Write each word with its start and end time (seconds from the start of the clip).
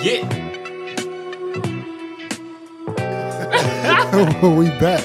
Yeah. 0.00 0.22
we 4.46 4.68
back. 4.78 5.04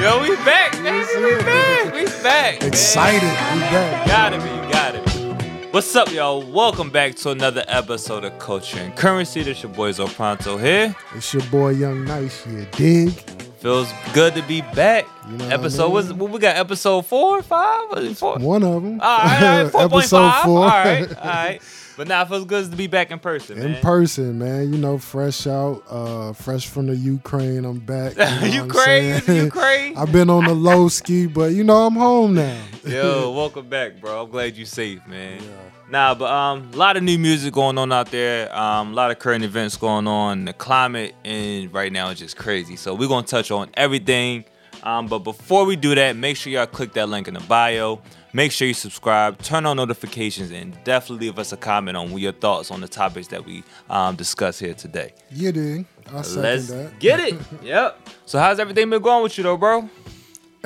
Yo, 0.00 0.22
we 0.22 0.36
back, 0.36 0.80
man. 0.82 1.06
We 1.22 1.38
back. 1.44 1.94
We 1.94 2.04
back. 2.22 2.60
man. 2.60 2.68
Excited. 2.68 3.22
We 3.22 3.60
back. 3.60 4.06
Gotta 4.06 4.38
be, 4.38 4.72
gotta 4.72 5.02
be. 5.02 5.66
What's 5.70 5.94
up, 5.96 6.12
y'all? 6.12 6.42
Welcome 6.42 6.90
back 6.90 7.14
to 7.16 7.30
another 7.30 7.64
episode 7.68 8.24
of 8.24 8.38
Culture 8.38 8.78
and 8.78 8.94
Currency. 8.96 9.42
This 9.42 9.62
your 9.62 9.72
boy 9.72 9.92
Zo 9.92 10.06
Pronto 10.06 10.56
here. 10.56 10.94
It's 11.14 11.34
your 11.34 11.42
boy 11.44 11.70
Young 11.70 12.04
Nice 12.04 12.44
here. 12.44 12.68
Dig. 12.72 13.10
Feels 13.58 13.92
good 14.14 14.34
to 14.36 14.42
be 14.42 14.60
back. 14.60 15.04
You 15.28 15.36
know 15.36 15.44
what 15.46 15.52
I 15.52 15.54
episode 15.56 15.84
mean? 15.86 15.94
was 15.94 16.12
what 16.12 16.30
we 16.30 16.38
got? 16.38 16.56
Episode 16.56 17.06
four, 17.06 17.42
five, 17.42 18.16
four? 18.16 18.38
One 18.38 18.62
of 18.62 18.82
them. 18.82 19.00
All 19.00 19.18
right, 19.18 19.42
all 19.42 19.62
right, 19.64 19.72
four 19.72 19.88
point 19.88 19.94
Episode 20.04 20.30
five. 20.30 20.44
four. 20.44 20.58
All 20.62 20.68
right, 20.68 21.18
all 21.18 21.24
right. 21.24 21.60
But 21.98 22.06
now 22.06 22.22
it 22.22 22.28
feels 22.28 22.44
good 22.44 22.70
to 22.70 22.76
be 22.76 22.86
back 22.86 23.10
in 23.10 23.18
person, 23.18 23.58
In 23.58 23.72
man. 23.72 23.82
person, 23.82 24.38
man. 24.38 24.72
You 24.72 24.78
know, 24.78 24.98
fresh 24.98 25.48
out, 25.48 25.82
uh, 25.90 26.32
fresh 26.32 26.68
from 26.68 26.86
the 26.86 26.94
Ukraine. 26.94 27.64
I'm 27.64 27.80
back. 27.80 28.12
You, 28.12 28.24
know 28.58 28.64
Ukraine. 28.66 29.20
Ukraine. 29.26 29.96
I've 29.96 30.12
been 30.12 30.30
on 30.30 30.44
the 30.44 30.54
low 30.54 30.86
ski, 30.86 31.26
but 31.26 31.54
you 31.54 31.64
know, 31.64 31.86
I'm 31.86 31.94
home 31.96 32.34
now. 32.36 32.56
Yo, 32.86 33.32
welcome 33.32 33.68
back, 33.68 34.00
bro. 34.00 34.22
I'm 34.22 34.30
glad 34.30 34.56
you 34.56 34.64
safe, 34.64 35.04
man. 35.08 35.42
Nah, 35.90 36.14
but 36.14 36.30
um, 36.30 36.70
a 36.72 36.76
lot 36.76 36.96
of 36.96 37.02
new 37.02 37.18
music 37.18 37.52
going 37.52 37.76
on 37.78 37.90
out 37.90 38.12
there. 38.12 38.56
Um, 38.56 38.92
a 38.92 38.94
lot 38.94 39.10
of 39.10 39.18
current 39.18 39.42
events 39.42 39.76
going 39.76 40.06
on. 40.06 40.44
The 40.44 40.52
climate 40.52 41.16
and 41.24 41.72
right 41.74 41.90
now 41.92 42.10
is 42.10 42.20
just 42.20 42.36
crazy. 42.36 42.76
So 42.76 42.94
we're 42.94 43.08
gonna 43.08 43.26
touch 43.26 43.50
on 43.50 43.70
everything. 43.74 44.44
Um, 44.82 45.06
but 45.06 45.20
before 45.20 45.64
we 45.64 45.76
do 45.76 45.94
that, 45.94 46.16
make 46.16 46.36
sure 46.36 46.52
y'all 46.52 46.66
click 46.66 46.92
that 46.94 47.08
link 47.08 47.28
in 47.28 47.34
the 47.34 47.40
bio. 47.40 48.00
Make 48.32 48.52
sure 48.52 48.68
you 48.68 48.74
subscribe, 48.74 49.38
turn 49.42 49.64
on 49.64 49.78
notifications, 49.78 50.50
and 50.50 50.76
definitely 50.84 51.26
leave 51.26 51.38
us 51.38 51.52
a 51.52 51.56
comment 51.56 51.96
on 51.96 52.16
your 52.18 52.32
thoughts 52.32 52.70
on 52.70 52.80
the 52.80 52.88
topics 52.88 53.28
that 53.28 53.44
we 53.44 53.64
um, 53.88 54.16
discuss 54.16 54.58
here 54.58 54.74
today. 54.74 55.14
I 56.06 56.22
second 56.22 56.42
Let's 56.42 56.68
that. 56.68 56.98
get 56.98 57.20
it. 57.20 57.34
yep. 57.62 57.98
So 58.26 58.38
how's 58.38 58.58
everything 58.58 58.90
been 58.90 59.02
going 59.02 59.22
with 59.22 59.36
you 59.38 59.44
though, 59.44 59.56
bro? 59.56 59.88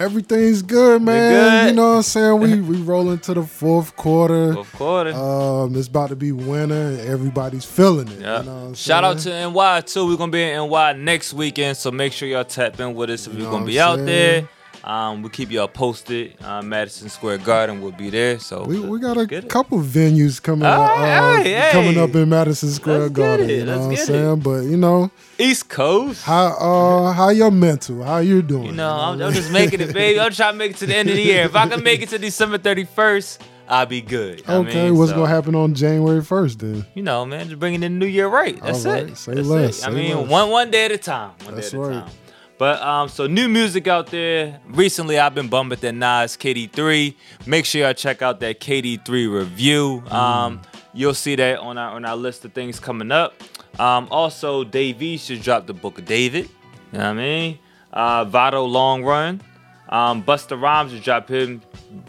Everything's 0.03 0.63
good, 0.63 1.01
man. 1.01 1.33
good? 1.33 1.71
You 1.71 1.77
know 1.77 1.91
what 1.91 1.97
I'm 1.99 2.03
saying? 2.03 2.41
We 2.41 2.61
we 2.71 2.83
roll 2.83 3.11
into 3.13 3.35
the 3.35 3.45
fourth 3.45 3.95
quarter. 3.95 4.55
Fourth 4.55 4.73
quarter. 4.73 5.13
Um, 5.13 5.77
it's 5.77 5.87
about 5.87 6.09
to 6.09 6.17
be 6.17 6.33
winter. 6.33 6.99
Everybody's 7.03 7.65
feeling 7.65 8.09
it. 8.09 8.21
Yeah. 8.21 8.41
You 8.41 8.47
know 8.47 8.55
what 8.57 8.67
I'm 8.69 8.75
Shout 8.75 9.05
out 9.05 9.19
to 9.21 9.51
NY 9.51 9.81
too. 9.83 10.09
We're 10.09 10.17
gonna 10.17 10.33
be 10.33 10.43
in 10.43 10.69
NY 10.69 10.95
next 10.95 11.33
weekend, 11.35 11.77
so 11.77 11.93
make 11.93 12.13
sure 12.13 12.27
y'all 12.29 12.45
tap 12.45 12.81
in 12.81 12.95
with 12.95 13.11
us 13.11 13.29
if 13.29 13.35
You 13.35 13.45
know 13.45 13.51
gonna 13.53 13.65
be 13.67 13.79
out 13.79 13.97
there. 13.99 14.49
Um, 14.85 15.23
we'll 15.23 15.31
keep 15.31 15.51
y'all 15.53 15.69
posted. 15.69 16.35
Uh, 16.43 16.61
Madison 16.61 17.09
Square 17.09 17.39
Garden 17.39 17.81
will 17.81 17.93
be 17.93 18.11
there. 18.11 18.39
So 18.41 18.65
We, 18.65 18.81
we 18.81 18.99
got 18.99 19.17
a 19.17 19.21
it. 19.33 19.49
couple 19.49 19.79
venues 19.79 20.43
coming 20.43 20.65
up, 20.67 20.79
right, 20.79 21.39
uh, 21.41 21.43
hey, 21.45 21.69
coming 21.73 21.99
up 21.99 22.15
in 22.17 22.29
Madison 22.29 22.71
Square 22.71 22.99
Let's 23.01 23.13
Garden. 23.13 23.49
it, 23.51 23.59
You 23.59 23.65
know 23.67 23.79
what 23.79 23.91
I'm 23.91 23.97
saying? 23.97 24.41
But 24.41 24.61
you 24.65 24.77
know 24.77 25.11
East 25.39 25.69
Coast. 25.69 26.25
how 26.25 26.47
uh 26.59 27.13
how 27.13 27.29
your 27.29 27.51
mental? 27.53 28.03
How 28.03 28.19
you 28.19 28.43
doing? 28.43 28.67
You 28.67 28.73
know, 28.73 28.91
I'm, 28.91 29.23
I'm 29.23 29.33
just 29.33 29.53
making 29.53 29.81
it, 29.81 29.93
baby. 29.95 30.19
I'm 30.19 30.33
trying 30.33 30.55
to 30.55 30.59
make 30.59 30.73
it 30.73 30.77
to 30.79 30.87
the 30.87 30.97
end 30.97 31.09
of 31.09 31.15
the 31.17 31.23
year. 31.23 31.45
If 31.45 31.55
I 31.55 31.69
can 31.69 31.83
make 31.85 32.03
it 32.03 32.09
to 32.11 32.19
December 32.19 32.59
31st, 32.59 33.39
I'll 33.69 33.87
be 33.87 34.01
good. 34.03 34.43
I 34.49 34.57
okay, 34.57 34.87
mean, 34.91 34.99
what's 34.99 35.11
so, 35.13 35.17
gonna 35.19 35.29
happen 35.29 35.55
on 35.55 35.75
January 35.75 36.23
first 36.25 36.59
then? 36.59 36.85
You 36.95 37.03
know, 37.05 37.25
man, 37.25 37.47
just 37.47 37.61
bringing 37.61 37.83
in 37.85 37.99
the 37.99 37.99
new 38.05 38.11
year 38.11 38.27
right. 38.29 38.61
That's 38.61 38.85
All 38.85 38.93
it. 38.95 39.17
say 39.17 39.35
That's 39.35 39.47
less, 39.47 39.79
it. 39.83 39.87
I 39.87 39.91
mean, 39.91 40.17
less. 40.17 40.29
one 40.29 40.51
one 40.51 40.71
day 40.73 40.87
at 40.87 40.91
a 40.93 40.99
time. 40.99 41.31
One 41.45 41.55
That's 41.55 41.71
day 41.71 41.79
at 41.79 41.85
a 41.85 41.87
right. 41.87 42.05
time. 42.05 42.11
But 42.59 42.81
um, 42.83 43.09
so 43.09 43.27
new 43.27 43.49
music 43.49 43.89
out 43.89 44.07
there. 44.09 44.61
Recently, 44.69 45.19
I've 45.19 45.35
been 45.35 45.49
bumping 45.49 45.79
that 45.81 45.95
Nas 45.95 46.37
KD3. 46.37 47.15
Make 47.47 47.65
sure 47.65 47.83
y'all 47.83 47.93
check 47.93 48.23
out 48.23 48.41
that 48.41 48.61
KD3 48.61 49.09
review. 49.09 50.03
Mm. 50.07 50.13
Um, 50.13 50.63
you'll 50.93 51.15
see 51.15 51.35
that 51.37 51.59
on 51.59 51.79
our 51.79 51.97
on 51.97 52.05
our 52.05 52.17
list 52.17 52.45
of 52.45 52.53
things 52.53 52.79
coming 52.79 53.11
up. 53.11 53.35
Um, 53.79 54.07
also, 54.11 54.65
Dave 54.65 55.03
East 55.03 55.29
just 55.29 55.43
dropped 55.43 55.67
the 55.67 55.75
Book 55.75 55.99
of 55.99 56.05
David. 56.05 56.49
You 56.93 56.99
know 56.99 57.05
what 57.05 57.07
I 57.07 57.13
mean? 57.15 57.59
Uh, 57.93 58.25
Vado 58.25 58.65
Long 58.65 59.03
Run. 59.03 59.41
Um, 59.89 60.23
Busta 60.23 60.61
Rhymes 60.61 60.93
just 60.93 61.05
dropped 61.05 61.29
him 61.29 61.61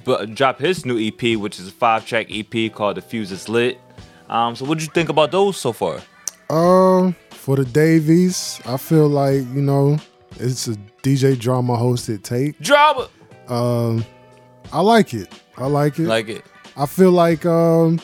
bu- 0.04 0.26
dropped 0.28 0.62
his 0.62 0.86
new 0.86 1.00
EP, 1.00 1.38
which 1.38 1.60
is 1.60 1.68
a 1.68 1.72
five 1.72 2.06
track 2.06 2.28
EP 2.30 2.72
called 2.72 2.98
The 2.98 3.02
Fuse 3.02 3.32
is 3.32 3.50
Lit. 3.50 3.80
Um, 4.30 4.56
so 4.56 4.66
what 4.66 4.78
did 4.78 4.86
you 4.86 4.94
think 4.94 5.10
about 5.10 5.32
those 5.32 5.58
so 5.58 5.74
far? 5.74 6.00
Um, 6.50 7.16
for 7.30 7.56
the 7.58 7.66
Dave 7.66 8.10
East, 8.10 8.66
I 8.68 8.78
feel 8.78 9.08
like 9.08 9.42
you 9.54 9.62
know 9.62 9.98
it's 10.40 10.68
a 10.68 10.76
DJ 11.04 11.38
drama 11.40 11.76
hosted 11.78 12.24
tape. 12.24 12.60
Drama. 12.60 13.10
Um, 13.48 14.06
I 14.72 14.82
like 14.82 15.14
it. 15.14 15.32
I 15.58 15.68
like 15.68 16.00
it. 16.00 16.08
Like 16.08 16.30
it. 16.30 16.46
I 16.76 16.86
feel 16.86 17.12
like 17.12 17.46
um, 17.46 18.00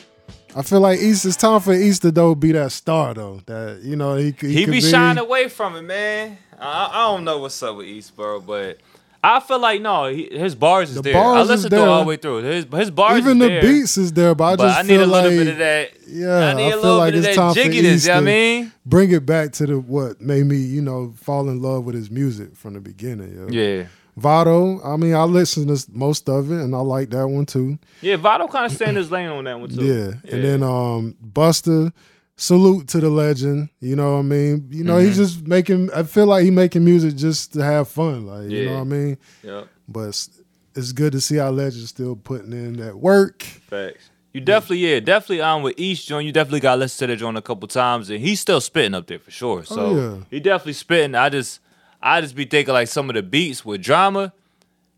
I 0.54 0.62
feel 0.62 0.80
like 0.80 1.00
East. 1.00 1.24
It's 1.24 1.36
time 1.36 1.60
for 1.60 1.72
East 1.72 2.02
to 2.02 2.10
though 2.10 2.34
be 2.34 2.52
that 2.52 2.72
star 2.72 3.14
though. 3.14 3.40
That 3.46 3.80
you 3.82 3.96
know 3.96 4.16
he 4.16 4.32
could- 4.32 4.50
He, 4.50 4.64
could 4.64 4.72
be 4.72 4.80
shying 4.80 5.18
away 5.18 5.48
from 5.48 5.76
it, 5.76 5.82
man. 5.82 6.38
I, 6.58 6.90
I 6.92 6.98
don't 7.08 7.24
know 7.24 7.38
what's 7.38 7.62
up 7.62 7.76
with 7.76 7.86
East, 7.86 8.14
bro, 8.14 8.40
but 8.40 8.78
I 9.22 9.40
feel 9.40 9.58
like 9.58 9.82
no, 9.82 10.06
he, 10.06 10.28
his 10.32 10.54
bars 10.54 10.88
is 10.90 10.96
The 10.96 11.02
there. 11.02 11.12
bars 11.14 11.36
I 11.36 11.42
is 11.42 11.48
listened 11.64 11.70
to 11.72 11.76
it 11.76 11.88
all 11.88 12.00
the 12.00 12.06
way 12.08 12.16
through. 12.16 12.42
His 12.42 12.64
his 12.72 12.90
bars 12.90 13.18
is 13.18 13.24
there. 13.24 13.34
Even 13.34 13.38
the 13.38 13.48
there, 13.48 13.60
beats 13.62 13.98
is 13.98 14.12
there, 14.12 14.34
but 14.34 14.44
I 14.44 14.56
but 14.56 14.62
just 14.68 14.78
I 14.78 14.82
need 14.82 14.88
feel 14.88 15.04
a 15.04 15.06
little 15.06 15.30
like 15.30 15.38
bit 15.38 15.48
of 15.48 15.58
that. 15.58 15.90
yeah, 16.08 16.38
I 16.46 16.54
need 16.54 16.66
I 16.68 16.70
a 16.72 16.76
little 16.76 16.96
like 16.98 17.12
bit 17.12 17.18
of 17.26 17.34
that 17.36 17.54
jigginess. 17.54 18.04
You 18.04 18.08
know 18.10 18.14
what 18.16 18.22
I 18.22 18.24
mean? 18.24 18.72
bring 18.86 19.10
it 19.12 19.26
back 19.26 19.52
to 19.52 19.66
the 19.66 19.78
what 19.78 20.20
made 20.20 20.46
me 20.46 20.56
you 20.56 20.80
know 20.80 21.12
fall 21.16 21.48
in 21.50 21.60
love 21.60 21.84
with 21.84 21.94
his 21.94 22.10
music 22.10 22.56
from 22.56 22.74
the 22.74 22.80
beginning. 22.80 23.34
Yo. 23.36 23.48
Yeah, 23.50 23.86
Vado, 24.16 24.80
I 24.82 24.96
mean, 24.96 25.14
I 25.14 25.22
listened 25.24 25.68
to 25.76 25.86
most 25.92 26.28
of 26.28 26.50
it, 26.50 26.60
and 26.60 26.74
I 26.74 26.78
like 26.80 27.10
that 27.10 27.26
one 27.28 27.46
too. 27.46 27.78
yeah. 28.00 28.16
Vado 28.16 28.48
kind 28.48 28.66
of 28.66 28.72
staying 28.72 28.96
his 28.96 29.10
lane 29.10 29.28
on 29.28 29.44
that 29.44 29.60
one 29.60 29.68
too. 29.68 29.84
Yeah. 29.84 30.32
And 30.32 30.44
then 30.44 30.62
um 30.62 31.14
Busta, 31.22 31.92
salute 32.40 32.88
to 32.88 33.00
the 33.00 33.10
legend. 33.10 33.68
You 33.80 33.96
know 33.96 34.12
what 34.14 34.18
I 34.20 34.22
mean? 34.22 34.66
You 34.70 34.82
know, 34.84 34.94
Mm-hmm. 34.96 35.06
he's 35.06 35.16
just 35.18 35.46
making 35.46 35.90
I 35.94 36.02
feel 36.04 36.26
like 36.26 36.42
he 36.44 36.50
making 36.50 36.84
music 36.84 37.14
just 37.16 37.52
to 37.52 37.62
have 37.62 37.88
fun. 37.88 38.26
Like, 38.26 38.50
you 38.50 38.64
know 38.66 38.74
what 38.76 38.80
I 38.80 38.84
mean? 38.84 39.18
Yep. 39.42 39.68
But 39.88 40.00
it's, 40.08 40.30
it's 40.74 40.92
good 40.92 41.12
to 41.12 41.20
see 41.20 41.38
our 41.38 41.50
legend 41.52 41.86
still 41.88 42.16
putting 42.16 42.52
in 42.52 42.76
that 42.78 42.96
work. 42.96 43.42
Facts. 43.42 44.08
You 44.32 44.40
definitely, 44.40 44.78
yeah, 44.88 45.00
definitely 45.00 45.40
on 45.42 45.62
with 45.62 45.74
East 45.76 46.06
Joint. 46.06 46.24
You 46.24 46.32
definitely 46.32 46.60
got 46.60 46.76
to 46.76 46.78
listen 46.80 47.08
to 47.08 47.12
that 47.12 47.18
joint 47.18 47.36
a 47.36 47.42
couple 47.42 47.66
times, 47.66 48.10
and 48.10 48.20
he's 48.20 48.40
still 48.40 48.60
spitting 48.60 48.94
up 48.94 49.08
there 49.08 49.18
for 49.18 49.32
sure. 49.32 49.64
So 49.64 49.80
Oh, 49.80 49.96
yeah. 49.96 50.24
he 50.30 50.38
definitely 50.38 50.74
spitting. 50.74 51.16
I 51.16 51.28
just, 51.30 51.58
I 52.00 52.20
just 52.20 52.36
be 52.36 52.44
thinking 52.44 52.72
like 52.72 52.86
some 52.86 53.10
of 53.10 53.14
the 53.16 53.22
beats 53.24 53.64
with 53.64 53.82
drama, 53.82 54.32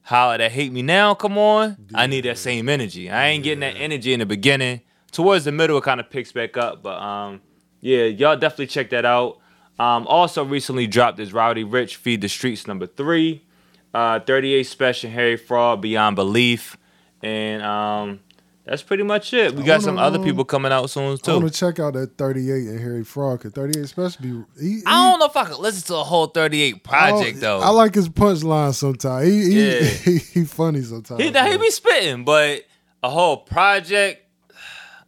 how 0.03 0.37
that 0.37 0.53
hate 0.53 0.71
me 0.71 0.83
now. 0.83 1.15
Come 1.15 1.39
on, 1.39 1.79
I 1.95 2.07
need 2.07 2.27
that 2.27 2.37
same 2.37 2.69
energy. 2.69 3.09
I 3.11 3.29
ain't 3.29 3.43
getting 3.43 3.61
that 3.61 3.77
energy 3.79 4.13
in 4.13 4.21
the 4.21 4.27
beginning. 4.27 4.83
Towards 5.13 5.45
the 5.45 5.53
middle, 5.53 5.79
it 5.79 5.85
kind 5.85 6.01
of 6.01 6.11
picks 6.11 6.33
back 6.33 6.57
up. 6.57 6.83
But 6.83 7.01
um, 7.01 7.41
yeah, 7.81 8.05
y'all 8.05 8.37
definitely 8.37 8.67
check 8.69 8.91
that 8.91 9.05
out. 9.05 9.39
Um, 9.79 10.07
also 10.07 10.45
recently 10.45 10.87
dropped 10.87 11.19
is 11.21 11.33
Roddy 11.33 11.65
Ricch 11.65 11.97
Feed 11.97 12.21
the 12.21 12.29
Streets 12.29 12.67
number 12.67 12.87
three, 12.87 13.45
uh, 13.95 14.21
38 14.21 14.67
Spesh 14.67 15.09
Harry 15.11 15.37
Fraud 15.37 15.81
Beyond 15.81 16.15
Belief, 16.17 16.77
and 17.23 17.63
um, 17.63 18.21
that's 18.65 18.83
pretty 18.83 19.03
much 19.03 19.33
it. 19.33 19.55
We 19.55 19.63
got 19.65 19.73
wanna, 19.75 19.83
some 19.83 19.99
other 19.99 20.19
um, 20.19 20.25
people 20.25 20.45
coming 20.45 20.71
out 20.73 20.89
soon 20.91 21.17
too. 21.17 21.23
I 21.33 21.35
too. 21.35 21.41
want 21.41 21.53
to 21.53 21.59
check 21.59 21.81
out 21.81 21.95
that 21.95 22.17
38 22.19 22.69
and 22.69 22.81
Harry 22.81 23.03
Fraud 23.03 23.39
because 23.39 23.53
38 23.53 23.89
supposed 23.89 24.17
to 24.19 24.23
be. 24.23 24.29
He, 24.63 24.71
he- 24.77 24.83
I 24.87 25.11
don't 25.11 25.19
know 25.21 25.27
if 25.27 25.37
I 25.37 25.45
could 25.47 25.59
listen 25.59 25.83
to 25.89 25.97
a 25.97 26.05
whole 26.05 26.27
38 26.27 26.85
project 26.85 27.39
I- 27.39 27.41
though. 27.41 27.61
I 27.61 27.71
like 27.71 27.95
his 27.95 28.09
punchline 28.09 28.75
sometimes. 28.75 29.27
He 29.27 29.43
he, 29.53 29.69
Yeah. 29.69 29.81
he, 29.83 30.19
he 30.41 30.45
funny 30.45 30.83
sometimes. 30.83 31.19
he, 31.21 31.27
he 31.27 31.33
bro. 31.33 31.59
be 31.59 31.71
spitting, 31.71 32.25
but 32.25 32.63
a 33.03 33.11
whole 33.11 33.39
project, 33.39 34.23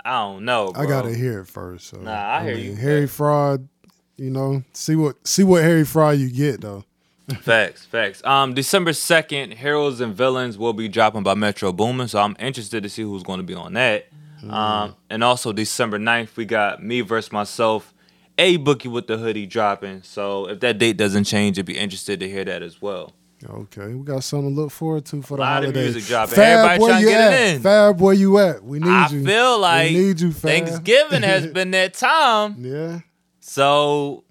I 0.05 0.21
don't 0.21 0.45
know. 0.45 0.71
Bro. 0.73 0.83
I 0.83 0.87
gotta 0.87 1.15
hear 1.15 1.41
it 1.41 1.47
first. 1.49 1.87
So 1.89 1.99
Nah, 1.99 2.13
I 2.13 2.43
hear 2.45 2.57
you. 2.57 2.75
Harry 2.75 3.07
Fraud, 3.07 3.69
you 4.17 4.31
know, 4.31 4.63
see 4.73 4.97
what 4.97 5.27
see 5.27 5.45
what 5.45 5.63
Harry 5.63 5.85
Fraud 5.85 6.19
you 6.19 6.31
get 6.31 6.61
though. 6.61 6.85
Facts, 7.41 7.87
facts. 7.87 8.23
Um, 8.23 8.53
December 8.53 8.93
second, 8.93 9.55
Heroes 9.55 10.03
and 10.03 10.15
Villains 10.15 10.59
will 10.59 10.75
be 10.75 10.89
dropping 10.89 11.23
by 11.23 11.33
Metro 11.33 11.73
Boomin, 11.73 12.07
so 12.07 12.19
I'm 12.21 12.37
interested 12.39 12.83
to 12.83 12.91
see 12.91 13.01
who's 13.01 13.23
going 13.23 13.39
to 13.39 13.43
be 13.43 13.55
on 13.55 13.73
that. 13.73 14.09
Um, 14.47 14.95
and 15.09 15.25
also 15.25 15.51
December 15.55 15.99
9th, 15.99 16.37
we 16.37 16.45
got 16.45 16.83
me 16.85 17.01
versus 17.01 17.33
myself, 17.33 17.95
a 18.37 18.59
Boogie 18.59 18.93
with 18.93 19.07
the 19.07 19.17
hoodie 19.17 19.47
dropping. 19.47 20.03
So 20.03 20.51
if 20.51 20.61
that 20.61 20.77
date 20.77 20.99
doesn't 20.99 21.25
change, 21.25 21.59
I'd 21.59 21.65
be 21.65 21.79
interested 21.79 22.21
to 22.21 22.29
hear 22.29 22.45
that 22.45 22.63
as 22.63 22.83
well. 22.83 23.15
Okay, 23.47 23.95
we 23.95 24.05
got 24.05 24.25
something 24.25 24.55
to 24.55 24.61
look 24.63 24.71
forward 24.71 25.05
to 25.07 25.21
for 25.23 25.37
the 25.37 25.43
Lot 25.43 25.59
of 25.65 25.71
holidays. 25.75 25.95
music 25.95 26.09
dropping. 26.09 26.35
Fab, 26.35 26.59
Everybody 26.71 26.81
where 26.81 26.91
trying 26.91 27.03
to 27.05 27.09
get 27.11 27.33
it 27.33 27.55
in. 27.57 27.63
Fab, 27.63 28.01
where 28.01 28.15
you 28.15 28.39
at? 28.39 28.65
We 28.65 28.79
need 28.79 28.89
I 28.89 29.09
you. 29.11 29.23
I 29.23 29.25
feel 29.25 29.59
like 29.61 29.91
we 29.91 29.97
need 29.99 30.21
you, 30.21 30.33
Fab. 30.33 30.41
Thanksgiving 30.43 31.23
has 31.23 31.47
been 31.53 31.71
that 31.73 31.95
time, 31.95 32.57
Yeah, 32.65 33.01
so 33.41 34.25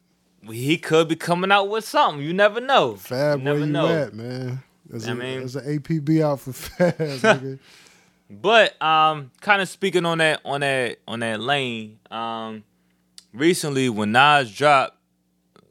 he 0.49 0.77
could 0.77 1.07
be 1.07 1.15
coming 1.15 1.51
out 1.51 1.69
with 1.69 1.85
something. 1.85 2.23
You 2.23 2.33
never 2.33 2.59
know. 2.59 2.95
Fab, 2.95 3.39
you 3.39 3.45
where 3.45 3.59
you 3.59 3.65
know. 3.67 3.87
at, 3.87 4.13
man? 4.13 4.63
There's, 4.89 5.07
I 5.07 5.11
a, 5.11 5.15
mean- 5.15 5.39
there's 5.39 5.55
an 5.55 5.79
APB 5.79 6.21
out 6.21 6.39
for 6.39 6.53
Fab. 6.53 6.97
nigga. 6.97 7.59
But 8.29 8.81
um, 8.81 9.31
kind 9.41 9.61
of 9.61 9.69
speaking 9.69 10.05
on 10.05 10.17
that 10.17 10.41
on 10.43 10.61
that 10.61 10.97
on 11.07 11.19
that 11.19 11.39
lane, 11.39 11.99
um, 12.09 12.63
recently 13.31 13.89
when 13.89 14.11
Nas 14.11 14.51
dropped, 14.51 14.97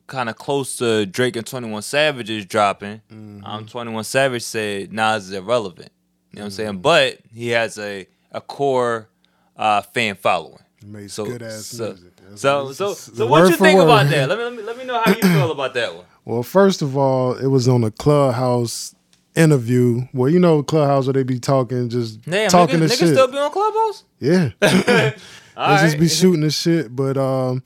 kind 0.06 0.28
of 0.28 0.36
close 0.36 0.76
to 0.76 1.06
Drake 1.06 1.36
and 1.36 1.46
Twenty 1.46 1.70
One 1.70 1.82
Savage's 1.82 2.44
dropping, 2.46 3.00
um, 3.44 3.66
Twenty 3.68 3.92
One 3.92 4.04
Savage 4.04 4.42
said 4.42 4.92
Nas 4.92 5.24
is 5.26 5.32
irrelevant. 5.32 5.90
You 6.32 6.36
know 6.38 6.42
what 6.42 6.44
I'm 6.46 6.50
saying? 6.52 6.78
But 6.78 7.18
he 7.32 7.48
has 7.50 7.78
a 7.78 8.06
a 8.30 8.40
core 8.40 9.08
uh, 9.56 9.82
fan 9.82 10.14
following. 10.16 10.58
He 10.80 10.86
makes 10.86 11.12
So- 11.14 11.24
good 11.26 11.42
ass 11.42 11.66
so- 11.66 11.88
music. 11.88 12.16
That's- 12.16 12.40
So 12.40 12.62
that's- 12.72 12.76
so 12.78 12.94
so 12.94 13.26
what 13.26 13.50
you 13.50 13.56
think 13.56 13.78
word. 13.78 13.84
about 13.84 14.08
that? 14.10 14.28
Let 14.28 14.38
me, 14.38 14.44
let 14.44 14.52
me 14.56 14.62
let 14.62 14.78
me 14.78 14.84
know 14.84 15.00
how 15.04 15.12
you 15.12 15.20
feel 15.20 15.50
about 15.52 15.74
that 15.74 15.94
one. 15.94 16.04
Well, 16.24 16.44
first 16.44 16.82
of 16.82 16.96
all, 16.96 17.34
it 17.34 17.48
was 17.48 17.66
on 17.66 17.82
a 17.82 17.90
clubhouse 17.90 18.94
interview 19.34 20.02
Well, 20.14 20.30
you 20.30 20.38
know 20.38 20.62
clubhouse 20.62 21.06
where 21.06 21.14
they 21.14 21.24
be 21.24 21.40
talking, 21.40 21.88
just 21.88 22.22
Damn, 22.22 22.48
talking 22.48 22.76
niggas, 22.76 22.80
the 22.80 22.86
niggas 22.94 22.98
shit. 22.98 23.08
still 23.08 23.26
be 23.28 23.38
on 23.38 23.50
Clubhouse? 23.50 24.04
yeah, 24.20 24.50
they 24.60 25.14
just 25.56 25.98
be 25.98 26.08
shooting 26.08 26.42
the 26.42 26.50
shit. 26.50 26.94
But 26.94 27.16
um, 27.16 27.62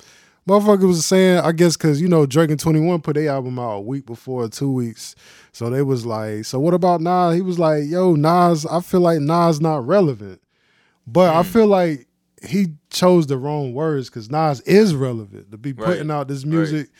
motherfucker 0.48 0.86
was 0.86 1.04
saying, 1.04 1.38
I 1.38 1.52
guess 1.52 1.76
because 1.76 2.00
you 2.00 2.08
know 2.08 2.26
Drake 2.26 2.50
and 2.50 2.60
Twenty 2.60 2.80
One 2.80 3.00
put 3.00 3.14
their 3.14 3.30
album 3.30 3.58
out 3.58 3.72
a 3.76 3.80
week 3.80 4.06
before, 4.06 4.48
two 4.48 4.70
weeks. 4.72 5.14
So 5.52 5.70
they 5.70 5.82
was 5.82 6.04
like, 6.06 6.44
so 6.44 6.60
what 6.60 6.74
about 6.74 7.00
Nas? 7.00 7.34
He 7.34 7.40
was 7.42 7.58
like, 7.58 7.84
yo, 7.86 8.14
Nas, 8.14 8.66
I 8.66 8.80
feel 8.80 9.00
like 9.00 9.20
Nas 9.20 9.60
not 9.60 9.86
relevant, 9.86 10.40
but 11.06 11.32
Hmm. 11.32 11.38
I 11.38 11.42
feel 11.42 11.66
like 11.66 12.06
he 12.46 12.68
chose 12.90 13.26
the 13.26 13.38
wrong 13.38 13.72
words 13.72 14.08
because 14.10 14.30
Nas 14.30 14.60
is 14.62 14.94
relevant 14.94 15.50
to 15.50 15.56
be 15.58 15.72
Right. 15.72 15.86
putting 15.86 16.10
out 16.10 16.28
this 16.28 16.44
music 16.44 16.90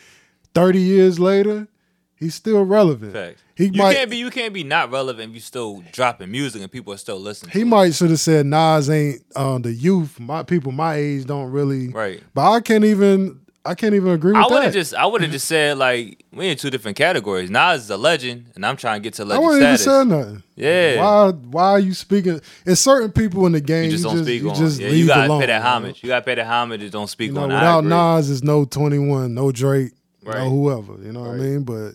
thirty 0.54 0.80
years 0.80 1.18
later. 1.18 1.68
He's 2.18 2.34
still 2.34 2.64
relevant. 2.64 3.12
Facts. 3.12 3.42
He 3.54 3.66
you 3.66 3.72
might 3.72 3.94
can't 3.94 4.10
be 4.10 4.16
you 4.16 4.30
can't 4.30 4.52
be 4.54 4.64
not 4.64 4.90
relevant 4.90 5.28
if 5.30 5.34
you 5.34 5.40
still 5.40 5.82
dropping 5.92 6.30
music 6.30 6.62
and 6.62 6.70
people 6.72 6.92
are 6.92 6.96
still 6.98 7.18
listening. 7.20 7.52
he 7.52 7.62
might 7.64 7.94
should 7.94 8.10
have 8.10 8.20
said 8.20 8.46
Nas 8.46 8.88
ain't 8.90 9.22
uh, 9.34 9.58
the 9.58 9.72
youth. 9.72 10.18
My 10.20 10.42
people 10.42 10.72
my 10.72 10.94
age 10.96 11.26
don't 11.26 11.50
really. 11.50 11.88
Right. 11.88 12.22
But 12.34 12.50
I 12.52 12.60
can't 12.60 12.84
even 12.84 13.40
I 13.66 13.74
can't 13.74 13.94
even 13.94 14.12
agree 14.12 14.32
with 14.32 14.40
I 14.42 14.46
would 14.46 14.56
that. 14.58 14.64
have 14.64 14.72
just 14.74 14.94
I 14.94 15.04
would 15.06 15.20
have 15.22 15.30
just 15.30 15.46
said 15.48 15.76
like 15.76 16.24
we 16.32 16.48
in 16.48 16.56
two 16.56 16.70
different 16.70 16.96
categories. 16.96 17.50
Nas 17.50 17.82
is 17.84 17.90
a 17.90 17.96
legend, 17.96 18.46
and 18.54 18.64
I'm 18.64 18.76
trying 18.76 19.00
to 19.02 19.04
get 19.06 19.14
to 19.14 19.22
I 19.22 19.26
legend 19.26 19.44
wouldn't 19.46 19.62
even 19.62 19.76
status. 19.78 20.08
say 20.10 20.16
nothing. 20.16 20.42
Yeah. 20.54 20.96
Why 21.02 21.30
why 21.32 21.70
are 21.72 21.80
you 21.80 21.92
speaking? 21.94 22.40
It's 22.64 22.80
certain 22.80 23.10
people 23.12 23.44
in 23.46 23.52
the 23.52 23.60
game. 23.60 23.84
You 23.84 23.90
just 23.90 24.04
don't 24.04 24.22
speak 24.22 24.40
you 24.42 24.50
on. 24.50 24.54
just 24.56 24.80
yeah, 24.80 24.88
leave 24.88 24.98
you 25.00 25.06
gotta 25.08 25.26
alone, 25.28 25.40
pay 25.40 25.46
that 25.48 25.56
you 25.58 25.62
know? 25.62 25.68
homage. 25.68 26.02
You 26.02 26.08
gotta 26.08 26.24
pay 26.24 26.34
that 26.36 26.46
homage. 26.46 26.82
and 26.82 26.92
don't 26.92 27.08
speak 27.08 27.28
You 27.28 27.34
know, 27.34 27.42
on. 27.42 27.48
Without. 27.48 27.84
Nas, 27.84 28.30
is 28.30 28.42
no 28.44 28.64
Twenty 28.64 28.98
One, 28.98 29.34
no 29.34 29.50
Drake, 29.50 29.92
Right. 30.22 30.38
no 30.38 30.50
whoever. 30.50 30.94
You 31.04 31.12
know 31.12 31.22
what 31.22 31.30
I 31.30 31.34
mean? 31.34 31.62
But 31.64 31.92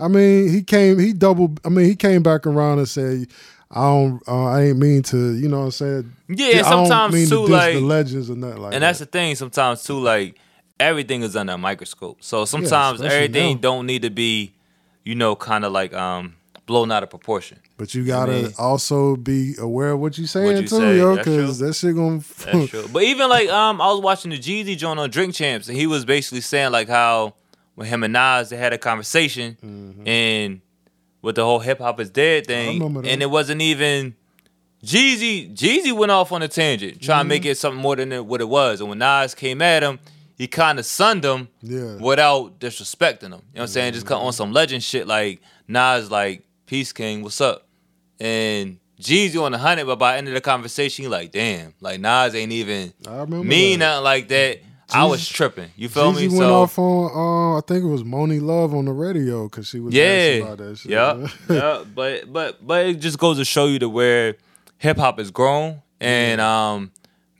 I 0.00 0.08
mean, 0.08 0.48
he 0.48 0.62
came. 0.62 0.98
He 0.98 1.12
double. 1.12 1.54
I 1.64 1.68
mean, 1.68 1.84
he 1.86 1.94
came 1.94 2.22
back 2.22 2.46
around 2.46 2.78
and 2.78 2.88
said. 2.88 3.26
I 3.72 3.82
don't. 3.82 4.20
Uh, 4.26 4.46
I 4.46 4.62
ain't 4.64 4.78
mean 4.78 5.02
to. 5.04 5.36
You 5.36 5.48
know 5.48 5.60
what 5.60 5.64
I'm 5.66 5.70
saying? 5.70 6.12
Yeah, 6.26 6.58
I 6.58 6.62
sometimes 6.62 7.14
mean 7.14 7.28
too, 7.28 7.46
to 7.46 7.52
like- 7.52 7.74
the 7.74 7.80
legends 7.80 8.28
or 8.28 8.34
nothing 8.34 8.62
like 8.62 8.74
and 8.74 8.82
that. 8.82 8.88
that's 8.88 8.98
the 8.98 9.06
thing. 9.06 9.36
Sometimes 9.36 9.84
too, 9.84 10.00
like 10.00 10.36
everything 10.80 11.22
is 11.22 11.36
under 11.36 11.52
a 11.52 11.58
microscope. 11.58 12.18
So 12.20 12.44
sometimes 12.46 13.00
especially 13.00 13.16
everything 13.16 13.54
now. 13.56 13.60
don't 13.60 13.86
need 13.86 14.02
to 14.02 14.10
be, 14.10 14.52
you 15.04 15.14
know, 15.14 15.36
kind 15.36 15.64
of 15.64 15.70
like 15.70 15.94
um 15.94 16.34
blown 16.66 16.90
out 16.90 17.02
of 17.02 17.10
proportion. 17.10 17.58
But 17.76 17.94
you 17.94 18.04
gotta 18.04 18.32
mean? 18.32 18.52
also 18.58 19.16
be 19.16 19.54
aware 19.58 19.92
of 19.92 20.00
what 20.00 20.18
you 20.18 20.26
saying 20.26 20.56
you 20.56 20.62
too, 20.62 20.78
say, 20.78 20.96
yo, 20.98 21.16
because 21.16 21.58
that 21.60 21.74
shit 21.74 21.94
gonna. 21.94 22.22
That's 22.44 22.70
true. 22.70 22.88
But 22.92 23.04
even 23.04 23.28
like 23.28 23.48
um, 23.50 23.80
I 23.80 23.86
was 23.86 24.00
watching 24.00 24.30
the 24.32 24.38
Jeezy 24.38 24.76
joint 24.76 24.98
on 24.98 25.10
Drink 25.10 25.34
Champs, 25.34 25.68
and 25.68 25.76
he 25.76 25.86
was 25.86 26.04
basically 26.04 26.40
saying 26.40 26.72
like 26.72 26.88
how 26.88 27.34
when 27.74 27.86
him 27.86 28.02
and 28.04 28.12
Nas 28.12 28.50
they 28.50 28.56
had 28.56 28.72
a 28.72 28.78
conversation, 28.78 29.56
and 30.06 30.60
with 31.22 31.36
the 31.36 31.44
whole 31.44 31.58
hip 31.60 31.78
hop 31.78 32.00
is 32.00 32.10
dead 32.10 32.46
thing, 32.46 32.82
and 33.06 33.22
it 33.22 33.30
wasn't 33.30 33.60
even 33.62 34.14
Jeezy. 34.84 35.54
Jeezy 35.54 35.92
went 35.92 36.10
off 36.10 36.32
on 36.32 36.42
a 36.42 36.48
tangent, 36.48 37.00
trying 37.02 37.24
to 37.24 37.28
make 37.28 37.42
Mm-hmm. 37.42 37.50
it 37.50 37.58
something 37.58 37.80
more 37.82 37.96
than 37.96 38.26
what 38.26 38.40
it 38.40 38.48
was, 38.48 38.80
and 38.80 38.88
when 38.88 38.98
Nas 38.98 39.34
came 39.34 39.60
at 39.60 39.82
him, 39.82 39.98
he 40.38 40.46
kind 40.46 40.78
of 40.78 40.86
sunned 40.86 41.24
him 41.24 41.48
Yeah. 41.62 41.96
without 41.96 42.58
disrespecting 42.60 43.24
him. 43.24 43.32
You 43.32 43.36
know 43.38 43.40
what 43.52 43.60
I'm 43.62 43.66
saying? 43.68 43.92
Just 43.92 44.06
cut 44.06 44.20
on 44.22 44.32
some 44.32 44.52
legend 44.52 44.82
shit 44.82 45.06
like 45.06 45.42
Nas 45.68 46.10
like 46.10 46.44
Peace 46.66 46.92
King, 46.94 47.22
what's 47.22 47.40
up? 47.42 47.66
And 48.18 48.78
Jeezy 48.98 49.42
on 49.42 49.52
the 49.52 49.58
hundred, 49.58 49.86
but 49.86 49.98
by 49.98 50.12
the 50.12 50.18
end 50.18 50.28
of 50.28 50.34
the 50.34 50.40
conversation, 50.40 51.02
he 51.04 51.08
like, 51.08 51.30
damn, 51.30 51.74
like 51.80 52.00
Nas 52.00 52.34
ain't 52.34 52.52
even 52.52 52.92
mean 53.28 53.80
that. 53.80 53.86
nothing 53.86 54.04
like 54.04 54.28
that. 54.28 54.60
I 54.94 55.04
was 55.04 55.28
tripping. 55.28 55.70
You 55.76 55.88
feel 55.88 56.12
Jeezy 56.12 56.16
me? 56.22 56.28
went 56.28 56.38
So 56.40 56.54
off 56.62 56.78
on, 56.78 57.10
uh, 57.54 57.58
I 57.58 57.60
think 57.66 57.84
it 57.84 57.88
was 57.88 58.02
Monie 58.02 58.40
Love 58.42 58.74
on 58.74 58.84
the 58.86 58.92
radio 58.92 59.44
because 59.48 59.68
she 59.68 59.80
was 59.80 59.94
yeah, 59.94 60.42
about 60.42 60.58
that 60.58 60.78
shit. 60.78 60.90
yeah, 60.92 61.26
yeah. 61.48 61.84
But 61.94 62.32
but 62.32 62.66
but 62.66 62.86
it 62.86 62.94
just 63.00 63.18
goes 63.18 63.38
to 63.38 63.44
show 63.44 63.66
you 63.66 63.78
to 63.80 63.88
where 63.88 64.36
hip 64.78 64.96
hop 64.98 65.18
has 65.18 65.30
grown. 65.30 65.82
And 66.00 66.40
um, 66.40 66.92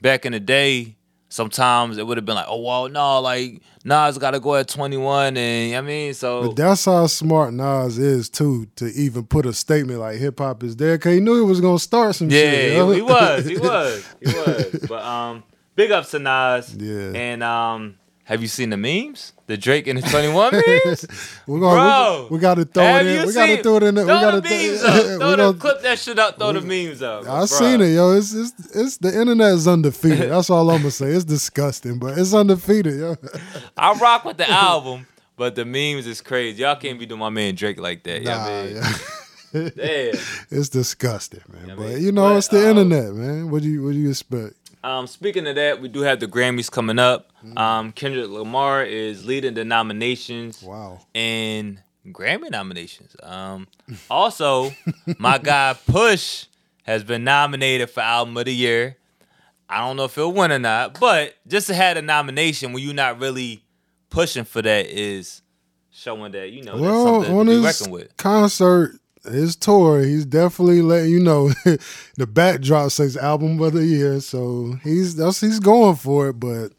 back 0.03 0.27
in 0.27 0.33
the 0.33 0.41
day, 0.41 0.97
sometimes 1.31 1.97
it 1.97 2.07
would 2.07 2.19
have 2.19 2.27
been 2.27 2.35
like, 2.35 2.47
oh 2.49 2.61
well, 2.61 2.89
no, 2.89 3.21
like 3.21 3.63
Nas 3.85 4.19
got 4.19 4.33
to 4.33 4.41
go 4.41 4.57
at 4.57 4.69
21, 4.69 5.39
and 5.39 5.75
I 5.77 5.81
mean, 5.81 6.13
so 6.13 6.49
But 6.49 6.57
that's 6.57 6.85
how 6.85 7.07
smart 7.07 7.55
Nas 7.55 7.97
is 7.99 8.29
too 8.29 8.67
to 8.77 8.87
even 8.89 9.25
put 9.25 9.47
a 9.47 9.55
statement 9.55 10.01
like 10.01 10.19
hip 10.19 10.39
hop 10.41 10.63
is 10.63 10.77
there 10.77 10.99
because 10.99 11.15
he 11.15 11.21
knew 11.21 11.37
he 11.37 11.41
was 11.49 11.61
gonna 11.63 11.79
start 11.79 12.15
some 12.17 12.29
Yeah, 12.29 12.37
shit. 12.39 12.73
he, 12.91 12.95
he 12.97 13.03
was, 13.03 13.47
he 13.47 13.57
was, 13.59 14.07
he 14.21 14.27
was. 14.29 14.87
But 14.87 15.03
um, 15.03 15.43
big 15.81 15.91
ups 15.93 16.11
to 16.11 16.19
Nas. 16.19 16.77
Yeah. 16.77 17.13
And 17.15 17.43
um, 17.43 17.97
have 18.25 18.43
you 18.43 18.49
seen 18.49 18.69
the 18.71 18.77
memes? 18.77 19.33
The 19.47 19.57
Drake 19.57 19.87
and 19.87 20.01
the 20.01 20.09
Twenty 20.09 20.29
One 20.29 20.53
memes? 20.85 21.07
We're 21.47 21.59
gonna, 21.59 21.81
Bro, 21.81 22.27
we, 22.31 22.37
we 22.37 22.41
gotta 22.41 22.65
throw 22.67 22.85
it 22.97 23.07
in. 23.07 23.27
We 23.27 23.33
gotta 23.33 23.63
throw 23.63 23.77
it 23.77 23.83
in. 23.85 23.95
We 23.95 24.01
Throw 24.03 24.07
gotta 24.21 24.41
the 24.43 24.49
memes 24.49 24.83
up. 24.85 25.05
Throw 25.07 25.31
the, 25.31 25.37
gonna- 25.37 25.59
clip 25.59 25.83
that 25.83 25.99
shit 25.99 26.19
up. 26.19 26.39
Throw 26.39 26.53
the 26.53 26.61
memes 26.61 27.03
up. 27.03 27.27
I 27.27 27.47
seen 27.47 27.81
it, 27.81 27.95
yo. 27.95 28.13
It's, 28.13 28.35
it's 28.35 28.53
it's 28.77 28.97
the 28.99 29.09
internet 29.19 29.55
is 29.55 29.67
undefeated. 29.67 30.31
That's 30.31 30.51
all 30.51 30.71
I'm 30.71 30.79
gonna 30.79 30.91
say. 30.91 31.07
It's 31.07 31.25
disgusting, 31.25 31.99
but 31.99 32.19
it's 32.19 32.35
undefeated, 32.35 33.01
yo. 33.01 33.17
I 33.77 33.95
rock 33.95 34.25
with 34.27 34.37
the 34.37 34.49
album, 34.51 35.07
but 35.37 35.55
the 35.55 35.65
memes 35.65 36.07
is 36.07 36.21
crazy. 36.21 36.63
Y'all 36.63 36.77
can't 36.77 36.99
be 36.99 37.07
doing 37.07 37.21
my 37.21 37.31
man 37.31 37.55
Drake 37.55 37.81
like 37.81 38.03
that. 38.05 38.23
Nah, 38.23 38.31
yeah, 38.31 38.65
man. 38.65 38.75
yeah. 38.75 38.99
Damn. 39.53 40.15
it's 40.53 40.69
disgusting, 40.69 41.41
man. 41.53 41.71
Yeah, 41.71 41.75
but 41.75 41.89
man. 41.89 42.01
you 42.03 42.13
know, 42.13 42.29
But, 42.29 42.37
it's 42.37 42.49
the 42.49 42.71
um, 42.71 42.79
internet, 42.79 43.13
man. 43.15 43.51
What 43.51 43.63
do 43.63 43.69
you 43.69 43.83
what 43.83 43.93
do 43.93 43.99
you 43.99 44.11
expect? 44.11 44.55
Um, 44.83 45.07
speaking 45.07 45.47
of 45.47 45.57
that, 45.57 45.81
we 45.81 45.89
do 45.89 46.01
have 46.01 46.21
the 46.21 46.27
Grammys 46.27 46.71
coming 46.71 46.99
up. 46.99 47.31
Mm. 47.45 47.59
Um, 47.59 47.93
Kendrick 47.93 48.29
Lamar 48.31 48.83
is 48.85 49.25
leading 49.27 49.55
the 49.55 49.65
nominations. 49.65 50.63
Wow. 50.63 51.01
and 51.15 51.83
Grammy 52.07 52.51
nominations. 52.51 53.15
Um, 53.23 53.67
also, 54.11 54.73
my 55.19 55.37
guy 55.39 55.77
Push 55.87 56.47
has 56.85 57.05
been 57.05 57.25
nominated 57.25 57.91
for 57.91 58.01
Album 58.01 58.37
of 58.39 58.47
the 58.47 58.55
Year. 58.55 58.97
I 59.69 59.79
don't 59.87 59.97
know 59.97 60.05
if 60.05 60.15
he'll 60.15 60.33
win 60.33 60.51
or 60.51 60.59
not, 60.59 60.99
but 60.99 61.35
just 61.47 61.67
to 61.69 61.75
have 61.75 61.97
a 61.97 62.03
nomination 62.03 62.73
when 62.73 62.83
you're 62.83 62.95
not 62.95 63.21
really 63.21 63.63
pushing 64.09 64.45
for 64.45 64.61
that 64.63 64.87
is 64.87 65.43
showing 65.93 66.33
that 66.33 66.51
you 66.51 66.63
know 66.63 66.73
that's 66.73 66.83
Well, 66.83 67.05
something 67.23 67.37
on 67.37 67.47
to 67.47 67.51
be 67.53 67.57
his 67.57 67.65
reckoned 67.81 67.93
with. 67.93 68.17
concert, 68.17 68.99
his 69.25 69.57
tour, 69.57 70.01
he's 70.03 70.25
definitely 70.27 70.83
letting 70.83 71.11
you 71.11 71.21
know 71.21 71.49
the 72.17 72.27
backdrop 72.27 72.91
says 72.91 73.17
album 73.17 73.61
of 73.61 73.73
the 73.75 73.85
year. 73.85 74.21
So 74.21 74.75
he's 74.83 75.17
that's 75.17 75.41
he's 75.41 75.61
going 75.61 75.97
for 75.97 76.29
it. 76.29 76.35
But 76.41 76.73